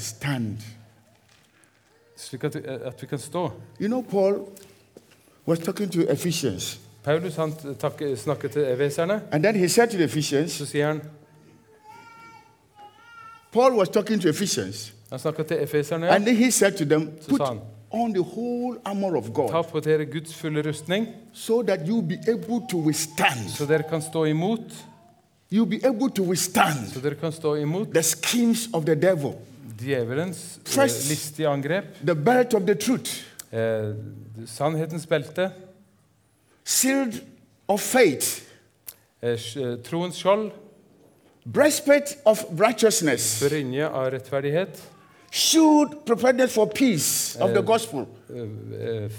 slik 2.17 2.43
at, 2.43 2.55
vi- 2.55 2.61
at 2.85 3.01
vi 3.01 3.07
kan 3.07 3.19
stå. 3.19 3.51
You 3.81 3.87
know, 3.87 4.01
Paul 4.01 4.47
was 5.47 5.59
talking 5.59 5.91
to 5.91 5.99
Ephesians, 6.11 6.79
Paulus 7.03 7.35
han 7.35 7.53
takke, 7.79 8.15
snakket 8.17 8.51
til 8.51 8.61
eveserne. 8.61 9.21
and 9.31 9.43
then 9.43 9.55
he 9.55 9.67
said 9.69 9.87
to 9.89 9.97
the 9.97 10.05
Ephesians, 10.05 10.51
Så 10.51 10.65
sier 10.65 10.87
han 10.87 11.01
Paul 13.51 13.73
was 13.77 13.89
talking 13.89 14.21
to 14.21 14.29
Ephesians, 14.29 14.93
Han 15.09 15.19
snakket 15.19 15.47
til 15.47 15.63
efeserne. 15.63 16.09
and 16.09 16.25
then 16.25 16.35
he 16.35 16.51
said 16.51 16.71
to 16.77 16.85
them, 16.85 17.11
Put 17.29 17.41
han, 17.47 17.59
on 17.91 18.13
the 18.13 18.21
whole 18.23 18.77
armor 18.85 19.15
of 19.17 19.23
ta 19.25 19.31
God 19.31 19.63
på 19.71 19.79
dere 19.79 20.05
Guds 20.05 20.33
fulle 20.35 20.61
rustning, 20.69 21.07
so 21.33 21.61
that 21.63 21.79
you'll 21.87 22.07
be 22.07 22.17
able 22.27 22.61
to 22.71 22.77
withstand. 22.77 23.49
så 23.49 23.65
dere 23.65 23.83
kan 23.89 24.01
stå 24.01 24.23
imot 24.25 24.61
You'll 25.53 25.69
be 25.69 25.85
able 25.85 26.09
to 26.09 26.23
withstand 26.23 26.87
så 26.93 26.99
dere 27.03 27.15
kan 27.15 27.31
stå 27.31 27.51
imot 27.61 27.91
the 27.93 28.01
schemes 28.03 28.69
of 28.73 28.85
the 28.85 28.95
devil. 28.95 29.35
djevelens 29.79 30.59
eh, 30.77 30.83
listige 31.09 31.47
angrep, 31.47 31.83
The 32.05 32.15
belt 32.15 32.53
of 32.53 32.61
the 32.65 32.75
truth, 32.75 33.21
eh, 33.51 33.93
sannhetens 34.45 35.05
belte, 35.05 35.51
shield 36.65 37.13
of 37.67 37.81
faith, 37.81 38.41
eh, 39.21 39.29
eh, 39.55 39.77
troens 39.83 40.15
skjold, 40.15 40.51
breastplate 41.45 42.15
of 42.25 42.43
righteousness, 42.59 43.43
brynje 43.49 43.89
av 43.89 44.09
rettferdighet, 44.09 44.83
prepared 46.05 46.49
for 46.49 46.65
peace 46.65 47.37
of 47.41 47.49
the 47.53 47.61
gospel. 47.61 48.07
eh, 48.29 49.03
eh, 49.03 49.11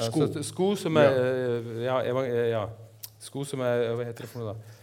Sko. 0.00 0.22
altså, 0.22 0.42
Sko. 0.42 0.74
som 0.76 0.96
er 0.96 1.10
eh, 1.10 1.84
ja, 1.84 2.00
eh, 2.02 2.50
ja, 2.50 2.66
sko 3.20 3.44
som 3.44 3.60
er 3.60 3.94
Hva 3.94 4.04
heter 4.04 4.20
det 4.22 4.28
for 4.28 4.38
noe, 4.44 4.52
da? 4.54 4.77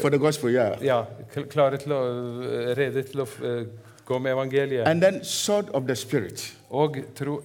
For 0.00 0.10
the 0.10 0.18
gospel, 0.18 0.50
yeah. 0.50 0.76
Ja, 0.84 1.04
klare 1.50 1.76
til 1.76 1.92
å 1.92 2.00
eh, 2.42 2.74
Rede 2.78 3.02
til 3.02 3.20
å 3.20 3.26
eh, 3.44 3.64
gå 4.04 4.18
med 4.18 4.32
evangeliet. 4.32 4.86
And 4.86 5.02
then 5.02 5.24
sword 5.24 5.68
of 5.74 5.86
the 5.86 5.96
spirit. 5.96 6.54
Og 6.70 6.96
tro 7.14 7.42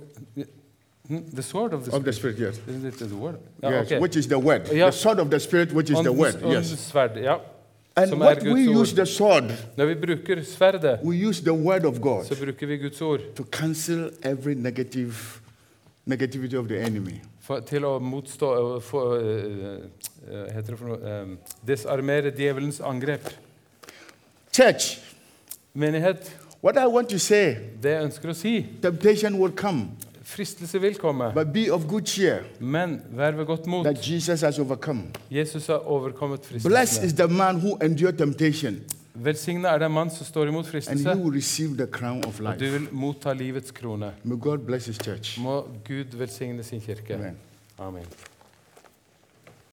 Hmm, 1.10 1.24
The 1.36 1.42
sword 1.44 1.74
of 1.74 1.84
the 1.84 1.92
Of 1.92 2.04
the 2.06 2.14
spirit. 2.14 2.40
yes. 2.40 2.60
Isn't 2.68 2.86
it 2.86 2.98
the 3.10 3.16
word? 3.16 3.36
Ja, 3.64 3.70
Yes, 3.72 3.86
okay. 3.88 4.00
which 4.00 4.16
is 4.16 4.28
the 4.28 4.40
word. 4.40 4.68
Yeah. 4.72 4.86
The 4.86 4.92
sword 4.98 5.20
of 5.20 5.30
the 5.30 5.40
spirit, 5.40 5.74
which 5.74 5.90
is 5.90 5.98
the 6.04 6.10
Åndens- 6.10 6.42
word. 6.42 6.54
Yes. 6.54 6.92
sverd, 6.92 7.18
ja. 7.24 7.38
And 7.96 8.10
som 8.10 8.20
what 8.20 8.42
we 8.44 8.62
use 8.82 8.96
the 8.96 9.06
sword, 9.06 9.52
Når 9.78 9.86
vi 9.86 9.96
bruker 9.96 10.44
sverdet, 10.44 11.00
we 11.04 11.16
use 11.28 11.44
the 11.44 11.54
word 11.54 11.86
of 11.86 12.00
God 12.02 12.26
så 12.26 12.36
bruker 12.36 12.68
vi 12.68 12.78
Guds 12.78 13.02
ord 13.02 13.20
to 13.36 13.44
cancel 13.52 14.10
every 14.24 14.54
negative 14.56 15.14
negativity 16.06 16.56
of 16.58 16.68
the 16.68 16.80
enemy. 16.80 17.22
For, 17.44 17.64
til 17.68 17.84
å 17.88 17.98
motstå 18.00 18.52
eh, 18.56 18.78
eh, 20.32 20.62
for 20.78 20.88
noe, 20.94 21.00
eh, 21.04 21.58
Desarmere 21.68 22.32
djevelens 22.36 22.80
angrep. 22.84 23.28
Church, 24.54 25.00
Menighet, 25.74 26.30
what 26.62 26.78
I 26.78 26.86
want 26.86 27.10
to 27.10 27.20
say, 27.20 27.56
det 27.82 27.96
jeg 27.96 28.08
ønsker 28.08 28.32
å 28.32 28.38
si 28.38 28.58
temptation 28.82 29.40
will 29.42 29.56
come, 29.58 29.92
Fristelse 30.24 30.80
vil 30.80 30.96
komme, 30.98 31.34
but 31.36 31.52
be 31.54 31.68
of 31.74 31.84
good 31.90 32.08
cheer 32.08 32.46
men 32.60 32.96
vær 33.12 33.36
ved 33.36 33.46
godt 33.46 33.68
mot. 33.68 33.84
that 33.84 34.00
Jesus 34.00 34.42
has 34.42 34.58
overcome. 34.60 35.12
Jesus 35.30 35.68
har 35.68 35.84
overkommet 35.84 36.48
Blessed 36.64 37.12
Velsigna 39.14 39.70
er 39.70 39.84
den 39.84 39.92
mann 39.94 40.10
som 40.10 40.26
står 40.26 40.50
imot 40.50 40.66
fristelse, 40.66 41.10
og 41.14 42.60
du 42.60 42.66
vil 42.66 42.88
motta 42.92 43.34
livets 43.38 43.72
krone. 43.72 44.14
Må 45.38 45.68
Gud 45.86 46.18
velsigne 46.18 46.64
sin 46.64 46.82
kirke. 46.82 47.14
Amen. 47.14 47.38
Amen. 47.78 48.06